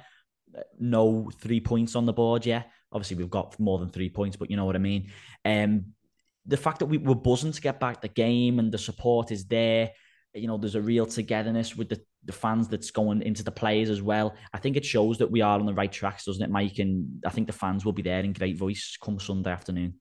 no 0.79 1.29
three 1.39 1.59
points 1.59 1.95
on 1.95 2.05
the 2.05 2.13
board 2.13 2.45
yet. 2.45 2.69
Obviously, 2.91 3.17
we've 3.17 3.29
got 3.29 3.59
more 3.59 3.79
than 3.79 3.89
three 3.89 4.09
points, 4.09 4.37
but 4.37 4.49
you 4.49 4.57
know 4.57 4.65
what 4.65 4.75
I 4.75 4.79
mean. 4.79 5.11
Um, 5.43 5.85
the 6.45 6.57
fact 6.57 6.79
that 6.79 6.85
we 6.85 6.97
were 6.97 7.15
buzzing 7.15 7.51
to 7.51 7.61
get 7.61 7.79
back 7.79 8.01
the 8.01 8.07
game 8.07 8.59
and 8.59 8.71
the 8.71 8.77
support 8.77 9.31
is 9.31 9.45
there. 9.45 9.91
You 10.33 10.47
know, 10.47 10.57
there's 10.57 10.75
a 10.75 10.81
real 10.81 11.05
togetherness 11.05 11.75
with 11.75 11.89
the, 11.89 12.01
the 12.25 12.33
fans 12.33 12.67
that's 12.67 12.91
going 12.91 13.21
into 13.21 13.43
the 13.43 13.51
players 13.51 13.89
as 13.89 14.01
well. 14.01 14.35
I 14.53 14.57
think 14.57 14.77
it 14.77 14.85
shows 14.85 15.17
that 15.19 15.31
we 15.31 15.41
are 15.41 15.59
on 15.59 15.65
the 15.65 15.73
right 15.73 15.91
tracks, 15.91 16.25
doesn't 16.25 16.43
it, 16.43 16.49
Mike? 16.49 16.79
And 16.79 17.23
I 17.25 17.29
think 17.29 17.47
the 17.47 17.53
fans 17.53 17.85
will 17.85 17.93
be 17.93 18.01
there 18.01 18.21
in 18.21 18.33
great 18.33 18.57
voice 18.57 18.97
come 19.01 19.19
Sunday 19.19 19.51
afternoon. 19.51 19.95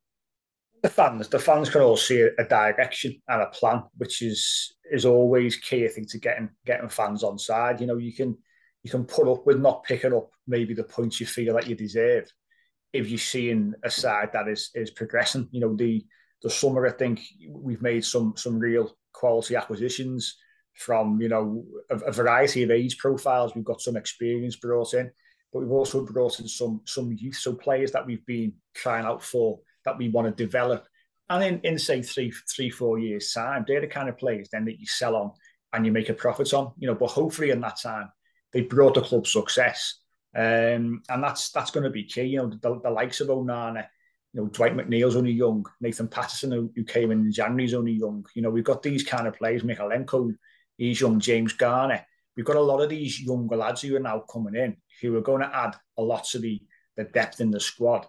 The 0.82 0.90
fans, 0.90 1.28
the 1.28 1.38
fans 1.38 1.70
can 1.70 1.80
all 1.80 1.96
see 1.96 2.20
a 2.20 2.44
direction 2.44 3.20
and 3.28 3.42
a 3.42 3.46
plan, 3.46 3.84
which 3.96 4.20
is 4.20 4.74
is 4.90 5.06
always 5.06 5.56
key. 5.56 5.86
I 5.86 5.88
think 5.88 6.10
to 6.10 6.18
getting 6.18 6.50
getting 6.66 6.90
fans 6.90 7.22
on 7.22 7.38
side. 7.38 7.80
You 7.80 7.86
know, 7.86 7.96
you 7.96 8.12
can 8.12 8.36
you 8.82 8.90
can 8.90 9.04
put 9.04 9.26
up 9.26 9.46
with 9.46 9.60
not 9.60 9.84
picking 9.84 10.12
up 10.12 10.30
maybe 10.46 10.74
the 10.74 10.84
points 10.84 11.20
you 11.20 11.26
feel 11.26 11.54
that 11.54 11.66
you 11.66 11.74
deserve 11.74 12.30
if 12.92 13.08
you're 13.08 13.18
seeing 13.18 13.72
a 13.82 13.90
side 13.90 14.30
that 14.34 14.46
is 14.46 14.70
is 14.74 14.90
progressing. 14.90 15.48
You 15.52 15.60
know, 15.60 15.74
the 15.74 16.04
the 16.42 16.50
summer 16.50 16.86
I 16.86 16.92
think 16.92 17.22
we've 17.48 17.80
made 17.80 18.04
some 18.04 18.34
some 18.36 18.58
real 18.58 18.94
quality 19.14 19.56
acquisitions 19.56 20.36
from 20.74 21.20
you 21.20 21.28
know 21.28 21.64
a, 21.90 21.96
a 21.96 22.12
variety 22.12 22.62
of 22.62 22.70
age 22.70 22.98
profiles. 22.98 23.54
We've 23.54 23.64
got 23.64 23.80
some 23.80 23.96
experience 23.96 24.56
brought 24.56 24.94
in, 24.94 25.10
but 25.52 25.60
we've 25.60 25.70
also 25.70 26.04
brought 26.04 26.40
in 26.40 26.48
some 26.48 26.80
some 26.84 27.12
youth, 27.12 27.36
so 27.36 27.54
players 27.54 27.92
that 27.92 28.06
we've 28.06 28.26
been 28.26 28.54
trying 28.74 29.04
out 29.04 29.22
for 29.22 29.60
that 29.84 29.98
we 29.98 30.08
want 30.08 30.26
to 30.36 30.44
develop. 30.44 30.86
And 31.30 31.42
in, 31.42 31.60
in 31.60 31.78
say 31.78 32.02
three, 32.02 32.32
three, 32.54 32.68
four 32.68 32.98
years' 32.98 33.32
time, 33.32 33.64
they're 33.66 33.80
the 33.80 33.86
kind 33.86 34.08
of 34.10 34.18
players 34.18 34.48
then 34.52 34.66
that 34.66 34.78
you 34.78 34.86
sell 34.86 35.16
on 35.16 35.32
and 35.72 35.86
you 35.86 35.92
make 35.92 36.10
a 36.10 36.14
profit 36.14 36.52
on. 36.52 36.72
You 36.78 36.88
know, 36.88 36.94
but 36.94 37.08
hopefully 37.08 37.50
in 37.50 37.60
that 37.60 37.80
time, 37.80 38.10
they 38.52 38.60
brought 38.60 38.94
the 38.94 39.00
club 39.00 39.26
success. 39.26 40.00
Um, 40.36 41.02
and 41.08 41.22
that's 41.22 41.50
that's 41.50 41.70
going 41.70 41.84
to 41.84 41.90
be 41.90 42.04
key. 42.04 42.24
You 42.24 42.38
know, 42.38 42.50
the, 42.50 42.80
the 42.80 42.90
likes 42.90 43.20
of 43.20 43.28
Onana, 43.28 43.86
You 44.32 44.42
know, 44.42 44.46
Dwight 44.48 44.76
McNeil's 44.76 45.16
only 45.16 45.32
young. 45.32 45.64
Nathan 45.80 46.08
Patterson, 46.08 46.50
who 46.74 46.84
came 46.84 47.10
in, 47.10 47.32
January, 47.32 47.64
is 47.64 47.74
only 47.74 47.92
young. 47.92 48.26
You 48.34 48.42
know, 48.42 48.50
we've 48.50 48.64
got 48.64 48.82
these 48.82 49.04
kind 49.04 49.26
of 49.26 49.34
players. 49.34 49.62
Mykolenko, 49.62 50.34
he's 50.76 51.00
young. 51.00 51.20
James 51.20 51.52
Garner. 51.52 52.04
We've 52.36 52.46
got 52.46 52.56
a 52.56 52.60
lot 52.60 52.82
of 52.82 52.88
these 52.88 53.20
younger 53.20 53.56
lads 53.56 53.82
who 53.82 53.94
are 53.96 54.00
now 54.00 54.20
coming 54.20 54.56
in 54.56 54.76
who 55.00 55.16
are 55.16 55.22
going 55.22 55.42
to 55.42 55.56
add 55.56 55.76
a 55.98 56.02
lot 56.02 56.24
to 56.24 56.38
the, 56.38 56.60
the 56.96 57.04
depth 57.04 57.40
in 57.40 57.50
the 57.50 57.60
squad. 57.60 58.06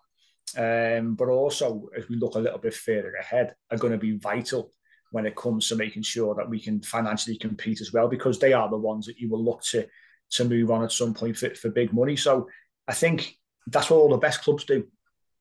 Um, 0.58 1.16
but 1.16 1.28
also, 1.28 1.90
as 1.98 2.08
we 2.10 2.16
look 2.16 2.36
a 2.36 2.40
little 2.40 2.60
bit 2.60 2.74
further 2.74 3.14
ahead, 3.20 3.56
are 3.72 3.78
going 3.78 3.94
to 3.94 4.00
be 4.00 4.18
vital 4.18 4.72
when 5.12 5.26
it 5.26 5.36
comes 5.36 5.68
to 5.68 5.76
making 5.76 6.04
sure 6.04 6.36
that 6.36 6.50
we 6.50 6.60
can 6.60 6.82
financially 6.82 7.38
compete 7.38 7.82
as 7.82 7.94
well, 7.94 8.08
because 8.08 8.40
they 8.40 8.54
are 8.54 8.70
the 8.70 8.78
ones 8.78 9.06
that 9.06 9.18
you 9.18 9.30
will 9.30 9.44
look 9.44 9.62
to 9.64 9.88
to 10.32 10.44
move 10.44 10.72
on 10.72 10.84
at 10.84 10.92
some 10.92 11.14
point 11.14 11.38
for, 11.38 11.54
for 11.56 11.70
big 11.70 11.94
money. 11.94 12.16
So 12.16 12.48
I 12.88 12.94
think 12.94 13.38
that's 13.68 13.90
what 13.90 13.98
all 13.98 14.10
the 14.10 14.18
best 14.18 14.42
clubs 14.42 14.66
do. 14.66 14.88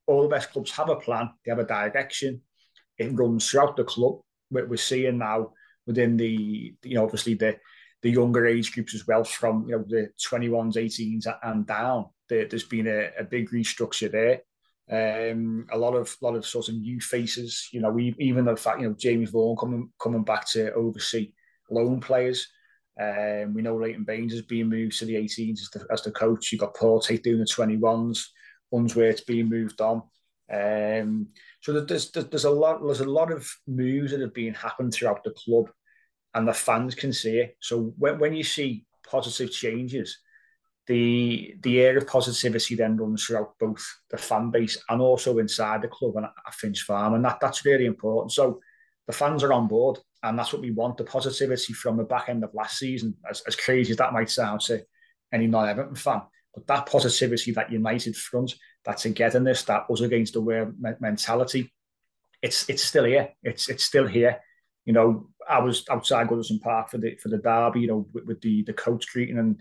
All 0.07 0.21
the 0.21 0.29
best 0.29 0.51
clubs 0.51 0.71
have 0.71 0.89
a 0.89 0.95
plan, 0.95 1.31
they 1.43 1.51
have 1.51 1.59
a 1.59 1.65
direction. 1.65 2.41
It 2.97 3.17
runs 3.17 3.49
throughout 3.49 3.75
the 3.75 3.83
club. 3.83 4.19
We're 4.51 4.77
seeing 4.77 5.17
now 5.17 5.53
within 5.85 6.17
the, 6.17 6.73
you 6.83 6.95
know, 6.95 7.03
obviously 7.03 7.35
the 7.35 7.57
the 8.01 8.11
younger 8.11 8.45
age 8.45 8.71
groups 8.71 8.93
as 8.93 9.07
well, 9.07 9.23
from 9.23 9.65
you 9.67 9.75
know 9.75 9.83
the 9.87 10.09
21s, 10.29 10.75
18s 10.75 11.25
and 11.43 11.65
down. 11.65 12.05
there's 12.29 12.63
been 12.65 12.87
a, 12.87 13.09
a 13.19 13.23
big 13.23 13.49
restructure 13.49 14.11
there. 14.11 14.41
Um, 14.87 15.65
a 15.71 15.77
lot 15.77 15.95
of 15.95 16.15
lot 16.21 16.35
of 16.35 16.45
sort 16.45 16.69
of 16.69 16.75
new 16.75 16.99
faces. 17.01 17.67
You 17.71 17.81
know, 17.81 17.89
we, 17.89 18.13
even 18.19 18.45
the 18.45 18.55
fact 18.55 18.79
you 18.79 18.87
know 18.87 18.95
Jamie 18.95 19.25
Vaughan 19.25 19.57
coming 19.57 19.89
coming 19.99 20.23
back 20.23 20.47
to 20.51 20.71
oversee 20.73 21.31
loan 21.71 21.99
players. 21.99 22.47
Um, 22.99 23.53
we 23.53 23.61
know 23.61 23.75
Leighton 23.75 24.03
Baines 24.03 24.33
is 24.33 24.43
being 24.43 24.69
moved 24.69 24.99
to 24.99 25.05
the 25.05 25.15
18s 25.15 25.61
as 25.61 25.69
the, 25.73 25.87
as 25.91 26.01
the 26.03 26.11
coach. 26.11 26.51
You've 26.51 26.61
got 26.61 26.75
Tait 27.01 27.23
doing 27.23 27.39
the 27.39 27.45
21s. 27.45 28.27
Unsworth's 28.71 29.21
being 29.21 29.49
moved 29.49 29.81
on. 29.81 30.03
Um, 30.51 31.27
so 31.65 31.81
there's, 31.81 32.11
there's 32.11 32.45
a 32.45 32.49
lot 32.51 32.85
there's 32.85 32.99
a 32.99 33.09
lot 33.09 33.31
of 33.31 33.51
moves 33.65 34.11
that 34.11 34.21
have 34.21 34.35
been 34.35 34.53
happened 34.53 34.93
throughout 34.93 35.23
the 35.23 35.31
club, 35.31 35.65
and 36.35 36.47
the 36.47 36.53
fans 36.53 36.93
can 36.93 37.11
see 37.11 37.39
it. 37.39 37.57
So 37.59 37.91
when 37.97 38.19
when 38.19 38.35
you 38.35 38.43
see 38.43 38.85
positive 39.09 39.51
changes, 39.51 40.19
the 40.85 41.55
the 41.63 41.81
air 41.81 41.97
of 41.97 42.05
positivity 42.05 42.75
then 42.75 42.97
runs 42.97 43.25
throughout 43.25 43.57
both 43.59 43.83
the 44.11 44.17
fan 44.17 44.51
base 44.51 44.77
and 44.89 45.01
also 45.01 45.39
inside 45.39 45.81
the 45.81 45.87
club 45.87 46.15
and 46.17 46.27
at 46.27 46.53
Finch 46.53 46.83
Farm, 46.83 47.15
and 47.15 47.25
that 47.25 47.39
that's 47.41 47.65
really 47.65 47.85
important. 47.85 48.31
So 48.31 48.59
the 49.07 49.13
fans 49.13 49.41
are 49.41 49.53
on 49.53 49.67
board, 49.67 49.97
and 50.21 50.37
that's 50.37 50.53
what 50.53 50.61
we 50.61 50.69
want. 50.69 50.97
The 50.97 51.03
positivity 51.03 51.73
from 51.73 51.97
the 51.97 52.03
back 52.03 52.29
end 52.29 52.43
of 52.43 52.53
last 52.53 52.77
season, 52.77 53.15
as, 53.27 53.41
as 53.47 53.55
crazy 53.55 53.89
as 53.89 53.97
that 53.97 54.13
might 54.13 54.29
sound 54.29 54.61
to 54.61 54.83
any 55.33 55.47
non-Everton 55.47 55.95
fan, 55.95 56.21
but 56.53 56.67
that 56.67 56.85
positivity, 56.85 57.53
that 57.53 57.71
united 57.71 58.15
front, 58.15 58.53
togetherness, 58.93 59.63
that 59.63 59.85
us 59.89 60.01
against 60.01 60.33
the 60.33 60.41
world 60.41 60.75
mentality, 60.99 61.73
it's 62.41 62.69
it's 62.69 62.83
still 62.83 63.05
here. 63.05 63.29
It's 63.43 63.69
it's 63.69 63.83
still 63.83 64.07
here. 64.07 64.39
You 64.85 64.93
know, 64.93 65.29
I 65.49 65.59
was 65.59 65.83
outside 65.89 66.27
Goodison 66.27 66.61
Park 66.61 66.89
for 66.89 66.97
the 66.97 67.15
for 67.15 67.29
the 67.29 67.37
derby. 67.37 67.81
You 67.81 67.87
know, 67.87 68.07
with, 68.13 68.25
with 68.25 68.41
the 68.41 68.63
the 68.63 68.73
coach 68.73 69.11
greeting 69.11 69.39
and 69.39 69.59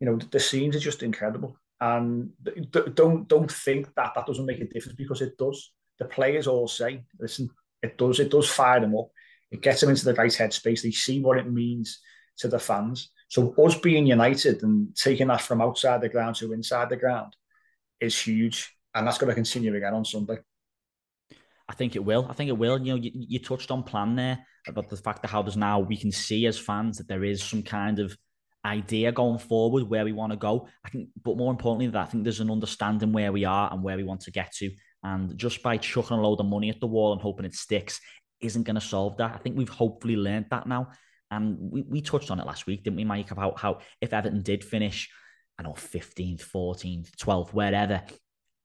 you 0.00 0.06
know, 0.06 0.16
the, 0.16 0.26
the 0.26 0.40
scenes 0.40 0.76
are 0.76 0.80
just 0.80 1.02
incredible. 1.02 1.56
And 1.80 2.30
don't 2.72 3.28
don't 3.28 3.50
think 3.50 3.94
that 3.94 4.12
that 4.14 4.26
doesn't 4.26 4.46
make 4.46 4.60
a 4.60 4.66
difference 4.66 4.96
because 4.96 5.22
it 5.22 5.38
does. 5.38 5.72
The 5.98 6.06
players 6.06 6.46
all 6.46 6.66
say, 6.66 7.04
listen, 7.18 7.50
it 7.82 7.96
does. 7.98 8.18
It 8.18 8.30
does 8.30 8.48
fire 8.48 8.80
them 8.80 8.96
up. 8.96 9.10
It 9.50 9.60
gets 9.60 9.80
them 9.80 9.90
into 9.90 10.04
the 10.04 10.14
right 10.14 10.30
headspace. 10.30 10.82
They 10.82 10.90
see 10.90 11.20
what 11.20 11.38
it 11.38 11.50
means 11.50 12.00
to 12.38 12.48
the 12.48 12.58
fans. 12.58 13.10
So 13.28 13.54
us 13.64 13.78
being 13.78 14.06
united 14.06 14.62
and 14.62 14.94
taking 14.96 15.28
that 15.28 15.42
from 15.42 15.60
outside 15.60 16.00
the 16.00 16.08
ground 16.08 16.36
to 16.36 16.52
inside 16.52 16.88
the 16.88 16.96
ground 16.96 17.34
is 18.04 18.18
huge, 18.18 18.76
and 18.94 19.06
that's 19.06 19.18
going 19.18 19.28
to 19.28 19.34
continue 19.34 19.74
again 19.74 19.94
on 19.94 20.04
Sunday. 20.04 20.38
I 21.68 21.74
think 21.74 21.96
it 21.96 22.04
will. 22.04 22.26
I 22.28 22.34
think 22.34 22.48
it 22.48 22.58
will. 22.58 22.78
You 22.78 22.92
know, 22.92 23.00
you, 23.00 23.10
you 23.14 23.38
touched 23.38 23.70
on 23.70 23.82
plan 23.82 24.16
there 24.16 24.46
about 24.66 24.88
the 24.88 24.96
fact 24.96 25.22
that 25.22 25.28
how 25.28 25.42
there's 25.42 25.56
now 25.56 25.80
we 25.80 25.96
can 25.96 26.12
see 26.12 26.46
as 26.46 26.58
fans 26.58 26.98
that 26.98 27.08
there 27.08 27.24
is 27.24 27.42
some 27.42 27.62
kind 27.62 27.98
of 27.98 28.16
idea 28.64 29.12
going 29.12 29.38
forward 29.38 29.84
where 29.84 30.04
we 30.04 30.12
want 30.12 30.32
to 30.32 30.36
go. 30.36 30.68
I 30.84 30.90
think, 30.90 31.08
but 31.22 31.36
more 31.36 31.50
importantly 31.50 31.86
that, 31.88 32.08
I 32.08 32.10
think 32.10 32.24
there's 32.24 32.40
an 32.40 32.50
understanding 32.50 33.12
where 33.12 33.32
we 33.32 33.44
are 33.44 33.72
and 33.72 33.82
where 33.82 33.96
we 33.96 34.04
want 34.04 34.22
to 34.22 34.30
get 34.30 34.52
to. 34.56 34.70
And 35.02 35.36
just 35.36 35.62
by 35.62 35.76
chucking 35.76 36.16
a 36.16 36.20
load 36.20 36.40
of 36.40 36.46
money 36.46 36.70
at 36.70 36.80
the 36.80 36.86
wall 36.86 37.12
and 37.12 37.20
hoping 37.20 37.44
it 37.44 37.54
sticks 37.54 38.00
isn't 38.40 38.62
going 38.62 38.74
to 38.74 38.80
solve 38.80 39.16
that. 39.18 39.34
I 39.34 39.38
think 39.38 39.56
we've 39.56 39.68
hopefully 39.68 40.16
learned 40.16 40.46
that 40.50 40.66
now. 40.66 40.90
And 41.30 41.58
we, 41.58 41.82
we 41.82 42.00
touched 42.00 42.30
on 42.30 42.40
it 42.40 42.46
last 42.46 42.66
week, 42.66 42.84
didn't 42.84 42.96
we, 42.96 43.04
Mike, 43.04 43.30
about 43.30 43.58
how 43.58 43.80
if 44.00 44.12
Everton 44.12 44.42
did 44.42 44.64
finish, 44.64 45.10
I 45.58 45.62
know, 45.62 45.72
15th, 45.72 46.44
14th, 46.44 47.10
12th, 47.16 47.50
wherever, 47.50 48.02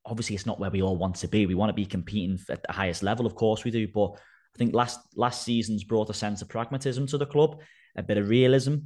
obviously 0.06 0.36
it's 0.36 0.46
not 0.46 0.60
where 0.60 0.72
we 0.72 0.82
all 0.82 0.98
want 0.98 1.16
to 1.16 1.28
be. 1.28 1.46
We 1.46 1.56
want 1.56 1.70
to 1.70 1.74
be 1.74 1.86
competing 1.86 2.40
at 2.50 2.64
the 2.64 2.74
highest 2.74 3.04
level, 3.04 3.26
of 3.26 3.36
course 3.36 3.64
we 3.64 3.72
do. 3.72 3.88
But 3.88 4.12
I 4.14 4.58
think 4.58 4.74
last 4.74 5.00
last 5.16 5.44
season's 5.44 5.84
brought 5.84 6.10
a 6.10 6.14
sense 6.14 6.42
of 6.42 6.50
pragmatism 6.50 7.08
to 7.08 7.18
the 7.18 7.26
club, 7.26 7.62
a 7.96 8.04
bit 8.04 8.18
of 8.18 8.30
realism. 8.30 8.78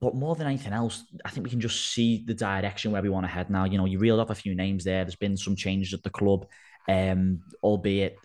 But 0.00 0.14
more 0.14 0.36
than 0.36 0.46
anything 0.46 0.72
else, 0.72 1.04
I 1.24 1.30
think 1.30 1.44
we 1.44 1.50
can 1.50 1.60
just 1.60 1.92
see 1.92 2.24
the 2.24 2.34
direction 2.34 2.92
where 2.92 3.02
we 3.02 3.08
want 3.08 3.24
to 3.24 3.32
head 3.32 3.50
now. 3.50 3.64
You 3.64 3.78
know, 3.78 3.84
you 3.84 3.98
reeled 3.98 4.20
off 4.20 4.30
a 4.30 4.34
few 4.34 4.54
names 4.54 4.84
there. 4.84 5.04
There's 5.04 5.16
been 5.16 5.36
some 5.36 5.56
changes 5.56 5.92
at 5.92 6.04
the 6.04 6.10
club, 6.10 6.46
um, 6.88 7.40
albeit 7.62 8.16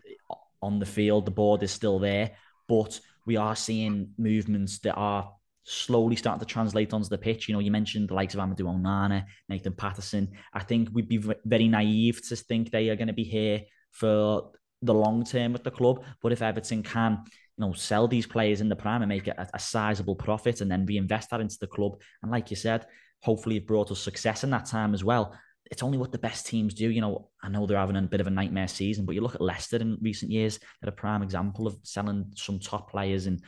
on 0.61 0.79
the 0.79 0.85
field, 0.85 1.25
the 1.25 1.31
board 1.31 1.63
is 1.63 1.71
still 1.71 1.97
there. 1.97 2.31
But 2.67 2.99
we 3.25 3.37
are 3.37 3.55
seeing 3.55 4.11
movements 4.17 4.79
that 4.79 4.93
are 4.93 5.33
slowly 5.65 6.15
starting 6.15 6.39
to 6.39 6.45
translate 6.45 6.93
onto 6.93 7.09
the 7.09 7.17
pitch. 7.17 7.47
You 7.47 7.53
know, 7.53 7.59
you 7.59 7.71
mentioned 7.71 8.09
the 8.09 8.13
likes 8.13 8.33
of 8.33 8.39
Amadou 8.39 8.61
Onana, 8.61 9.25
Nathan 9.49 9.73
Patterson. 9.73 10.29
I 10.53 10.61
think 10.61 10.89
we'd 10.91 11.07
be 11.07 11.23
very 11.45 11.67
naive 11.67 12.25
to 12.27 12.35
think 12.35 12.69
they 12.71 12.89
are 12.89 12.95
going 12.95 13.07
to 13.07 13.13
be 13.13 13.23
here 13.23 13.61
for 13.91 14.51
the 14.81 14.93
long 14.93 15.23
term 15.23 15.53
with 15.53 15.63
the 15.63 15.71
club. 15.71 16.03
But 16.21 16.31
if 16.31 16.41
Everton 16.41 16.83
can 16.83 17.23
you 17.57 17.65
know, 17.65 17.73
sell 17.73 18.07
these 18.07 18.27
players 18.27 18.61
in 18.61 18.69
the 18.69 18.75
prime 18.75 19.01
and 19.01 19.09
make 19.09 19.27
a, 19.27 19.47
a 19.53 19.59
sizable 19.59 20.15
profit 20.15 20.61
and 20.61 20.71
then 20.71 20.85
reinvest 20.85 21.29
that 21.29 21.41
into 21.41 21.57
the 21.59 21.67
club. 21.67 21.99
And 22.21 22.31
like 22.31 22.49
you 22.49 22.55
said, 22.55 22.85
hopefully 23.21 23.57
it 23.57 23.67
brought 23.67 23.91
us 23.91 23.99
success 23.99 24.43
in 24.43 24.49
that 24.49 24.65
time 24.65 24.93
as 24.93 25.03
well. 25.03 25.37
It's 25.71 25.83
only 25.83 25.97
what 25.97 26.11
the 26.11 26.17
best 26.17 26.45
teams 26.45 26.73
do. 26.73 26.89
You 26.89 27.01
know, 27.01 27.29
I 27.41 27.49
know 27.49 27.65
they're 27.65 27.77
having 27.77 27.95
a 27.95 28.01
bit 28.01 28.21
of 28.21 28.27
a 28.27 28.31
nightmare 28.31 28.67
season, 28.67 29.05
but 29.05 29.15
you 29.15 29.21
look 29.21 29.35
at 29.35 29.41
Leicester 29.41 29.77
in 29.77 29.97
recent 30.01 30.31
years, 30.31 30.59
they're 30.81 30.89
a 30.89 30.93
prime 30.93 31.23
example 31.23 31.67
of 31.67 31.77
selling 31.83 32.31
some 32.35 32.59
top 32.59 32.91
players 32.91 33.27
and 33.27 33.41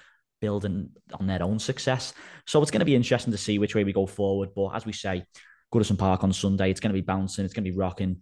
building 0.46 0.90
on 1.20 1.26
their 1.26 1.42
own 1.42 1.58
success. 1.58 2.14
So 2.46 2.62
it's 2.62 2.70
going 2.70 2.86
to 2.86 2.92
be 2.92 2.96
interesting 2.96 3.32
to 3.32 3.38
see 3.38 3.58
which 3.58 3.74
way 3.74 3.84
we 3.84 3.94
go 3.94 4.06
forward. 4.06 4.50
But 4.56 4.76
as 4.76 4.86
we 4.86 4.94
say, 4.94 5.24
Goodison 5.74 5.98
Park 5.98 6.24
on 6.24 6.32
Sunday, 6.32 6.70
it's 6.70 6.80
going 6.80 6.94
to 6.94 7.02
be 7.02 7.12
bouncing, 7.14 7.46
it's 7.46 7.54
going 7.54 7.66
to 7.66 7.72
be 7.72 7.78
rocking. 7.78 8.18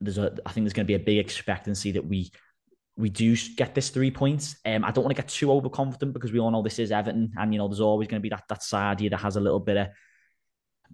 There's 0.00 0.18
a, 0.18 0.32
I 0.46 0.52
think 0.52 0.64
there's 0.64 0.72
going 0.72 0.86
to 0.86 0.94
be 0.96 1.02
a 1.02 1.06
big 1.10 1.18
expectancy 1.18 1.92
that 1.92 2.06
we 2.06 2.30
we 2.96 3.08
do 3.08 3.36
get 3.56 3.74
this 3.74 3.90
three 3.90 4.10
points. 4.10 4.56
Um, 4.64 4.84
I 4.84 4.90
don't 4.90 5.04
want 5.04 5.16
to 5.16 5.22
get 5.22 5.30
too 5.30 5.50
overconfident 5.50 6.12
because 6.12 6.32
we 6.32 6.38
all 6.38 6.50
know 6.50 6.62
this 6.62 6.78
is 6.78 6.92
Everton, 6.92 7.32
and 7.36 7.52
you 7.52 7.58
know 7.58 7.66
there's 7.66 7.80
always 7.80 8.08
going 8.08 8.20
to 8.20 8.22
be 8.22 8.28
that 8.28 8.44
that 8.48 8.62
side 8.62 9.00
here 9.00 9.10
that 9.10 9.24
has 9.26 9.36
a 9.36 9.40
little 9.40 9.60
bit 9.60 9.76
of 9.76 9.88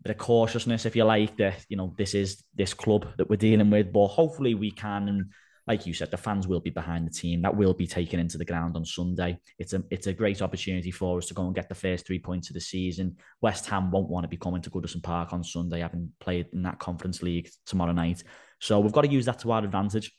bit 0.03 0.13
of 0.13 0.19
cautiousness, 0.19 0.87
if 0.87 0.97
you 0.97 1.05
like. 1.05 1.37
That 1.37 1.65
you 1.69 1.77
know 1.77 1.95
this 1.99 2.15
is 2.15 2.43
this 2.55 2.75
club 2.75 3.07
that 3.19 3.29
we're 3.29 3.37
dealing 3.37 3.71
with, 3.71 3.93
but 3.93 4.09
hopefully 4.09 4.55
we 4.55 4.71
can. 4.71 5.09
And 5.09 5.33
like 5.67 5.85
you 5.85 5.93
said, 5.93 6.11
the 6.11 6.17
fans 6.17 6.47
will 6.47 6.61
be 6.61 6.71
behind 6.71 7.07
the 7.07 7.13
team. 7.13 7.43
That 7.43 7.57
will 7.57 7.75
be 7.75 7.89
taken 7.89 8.21
into 8.21 8.39
the 8.39 8.45
ground 8.45 8.77
on 8.77 8.85
Sunday. 8.85 9.39
It's 9.59 9.73
a 9.73 9.83
it's 9.91 10.07
a 10.07 10.13
great 10.13 10.41
opportunity 10.41 10.93
for 10.93 11.19
us 11.19 11.27
to 11.27 11.35
go 11.35 11.45
and 11.45 11.55
get 11.55 11.69
the 11.69 11.75
first 11.75 12.07
three 12.07 12.21
points 12.21 12.51
of 12.51 12.55
the 12.55 12.61
season. 12.61 13.17
West 13.41 13.67
Ham 13.67 13.91
won't 13.91 14.09
want 14.09 14.25
to 14.25 14.29
be 14.29 14.37
coming 14.37 14.63
to 14.63 14.71
Goodison 14.71 15.03
Park 15.03 15.33
on 15.33 15.43
Sunday, 15.43 15.81
having 15.81 16.13
played 16.21 16.47
in 16.53 16.63
that 16.63 16.79
Conference 16.79 17.21
League 17.23 17.51
tomorrow 17.67 17.93
night. 17.93 18.23
So 18.61 18.79
we've 18.79 18.93
got 18.93 19.03
to 19.03 19.11
use 19.11 19.27
that 19.27 19.41
to 19.41 19.53
our 19.53 19.65
advantage. 19.65 20.13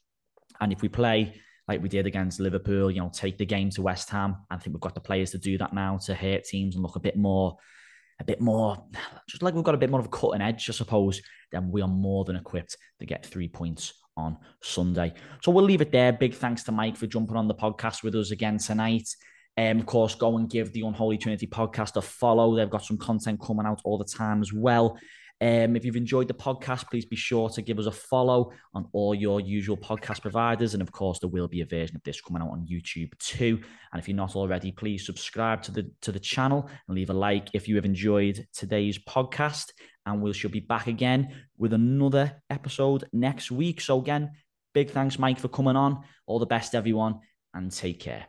And 0.60 0.73
if 0.73 0.81
we 0.81 0.89
play 0.89 1.39
like 1.67 1.81
we 1.81 1.89
did 1.89 2.08
against 2.08 2.39
Liverpool, 2.39 2.91
you 2.91 3.00
know, 3.00 3.12
take 3.13 3.37
the 3.37 3.45
game 3.45 3.69
to 3.71 3.81
West 3.81 4.10
Ham. 4.10 4.37
I 4.50 4.58
think 4.58 4.73
we've 4.73 4.81
got 4.81 4.95
the 4.95 5.02
players 5.02 5.31
to 5.31 5.37
do 5.37 5.58
that 5.58 5.73
now 5.73 5.98
to 6.06 6.15
hurt 6.15 6.45
teams 6.45 6.75
and 6.75 6.83
look 6.83 6.95
a 6.95 7.02
bit 7.02 7.17
more, 7.17 7.58
a 8.19 8.23
bit 8.23 8.39
more, 8.39 8.85
just 9.29 9.43
like 9.43 9.54
we've 9.54 9.63
got 9.63 9.75
a 9.75 9.79
bit 9.79 9.89
more 9.89 10.00
of 10.00 10.06
a 10.06 10.10
cutting 10.10 10.41
edge, 10.41 10.69
I 10.69 10.73
suppose. 10.73 11.21
Then 11.52 11.69
we 11.69 11.81
are 11.81 11.87
more 11.87 12.23
than 12.23 12.37
equipped 12.37 12.77
to 13.00 13.06
get 13.06 13.25
three 13.25 13.50
points 13.50 13.93
on 14.17 14.37
Sunday. 14.61 15.13
So 15.41 15.51
we'll 15.51 15.63
leave 15.63 15.81
it 15.81 15.91
there. 15.91 16.11
Big 16.11 16.33
thanks 16.33 16.63
to 16.63 16.71
Mike 16.71 16.97
for 16.97 17.07
jumping 17.07 17.37
on 17.37 17.47
the 17.47 17.55
podcast 17.55 18.03
with 18.03 18.15
us 18.15 18.31
again 18.31 18.57
tonight. 18.57 19.07
Um, 19.57 19.79
of 19.79 19.85
course, 19.85 20.13
go 20.15 20.37
and 20.37 20.49
give 20.49 20.73
the 20.73 20.81
Unholy 20.81 21.17
Trinity 21.17 21.47
podcast 21.47 21.95
a 21.95 22.01
follow. 22.01 22.55
They've 22.55 22.69
got 22.69 22.85
some 22.85 22.97
content 22.97 23.41
coming 23.41 23.65
out 23.65 23.81
all 23.83 23.97
the 23.97 24.05
time 24.05 24.41
as 24.41 24.51
well. 24.53 24.97
Um, 25.39 25.75
if 25.75 25.85
you've 25.85 25.95
enjoyed 25.95 26.27
the 26.27 26.33
podcast, 26.33 26.89
please 26.89 27.05
be 27.05 27.15
sure 27.15 27.49
to 27.49 27.61
give 27.61 27.77
us 27.77 27.85
a 27.85 27.91
follow 27.91 28.51
on 28.73 28.87
all 28.91 29.13
your 29.13 29.39
usual 29.39 29.77
podcast 29.77 30.21
providers. 30.21 30.73
And 30.73 30.81
of 30.81 30.91
course, 30.91 31.19
there 31.19 31.29
will 31.29 31.47
be 31.47 31.61
a 31.61 31.65
version 31.65 31.95
of 31.95 32.03
this 32.03 32.19
coming 32.21 32.41
out 32.41 32.49
on 32.49 32.65
YouTube 32.65 33.17
too. 33.19 33.59
And 33.91 33.99
if 33.99 34.07
you're 34.07 34.17
not 34.17 34.35
already, 34.35 34.71
please 34.71 35.05
subscribe 35.05 35.61
to 35.63 35.71
the 35.71 35.91
to 36.01 36.11
the 36.11 36.19
channel 36.19 36.67
and 36.87 36.95
leave 36.95 37.11
a 37.11 37.13
like 37.13 37.49
if 37.53 37.67
you 37.67 37.75
have 37.75 37.85
enjoyed 37.85 38.47
today's 38.53 38.97
podcast. 38.97 39.71
And 40.08 40.21
we 40.21 40.31
shall 40.31 40.49
be 40.49 40.62
back 40.62 40.87
again 40.87 41.35
with 41.58 41.73
another 41.73 42.41
episode 42.49 43.03
next 43.12 43.51
week. 43.51 43.81
So 43.81 43.99
again, 43.99 44.31
big 44.73 44.89
thanks, 44.91 45.19
Mike, 45.19 45.37
for 45.37 45.49
coming 45.49 45.75
on. 45.75 46.01
All 46.25 46.39
the 46.39 46.45
best, 46.45 46.73
everyone, 46.73 47.19
and 47.53 47.69
take 47.69 47.99
care. 47.99 48.25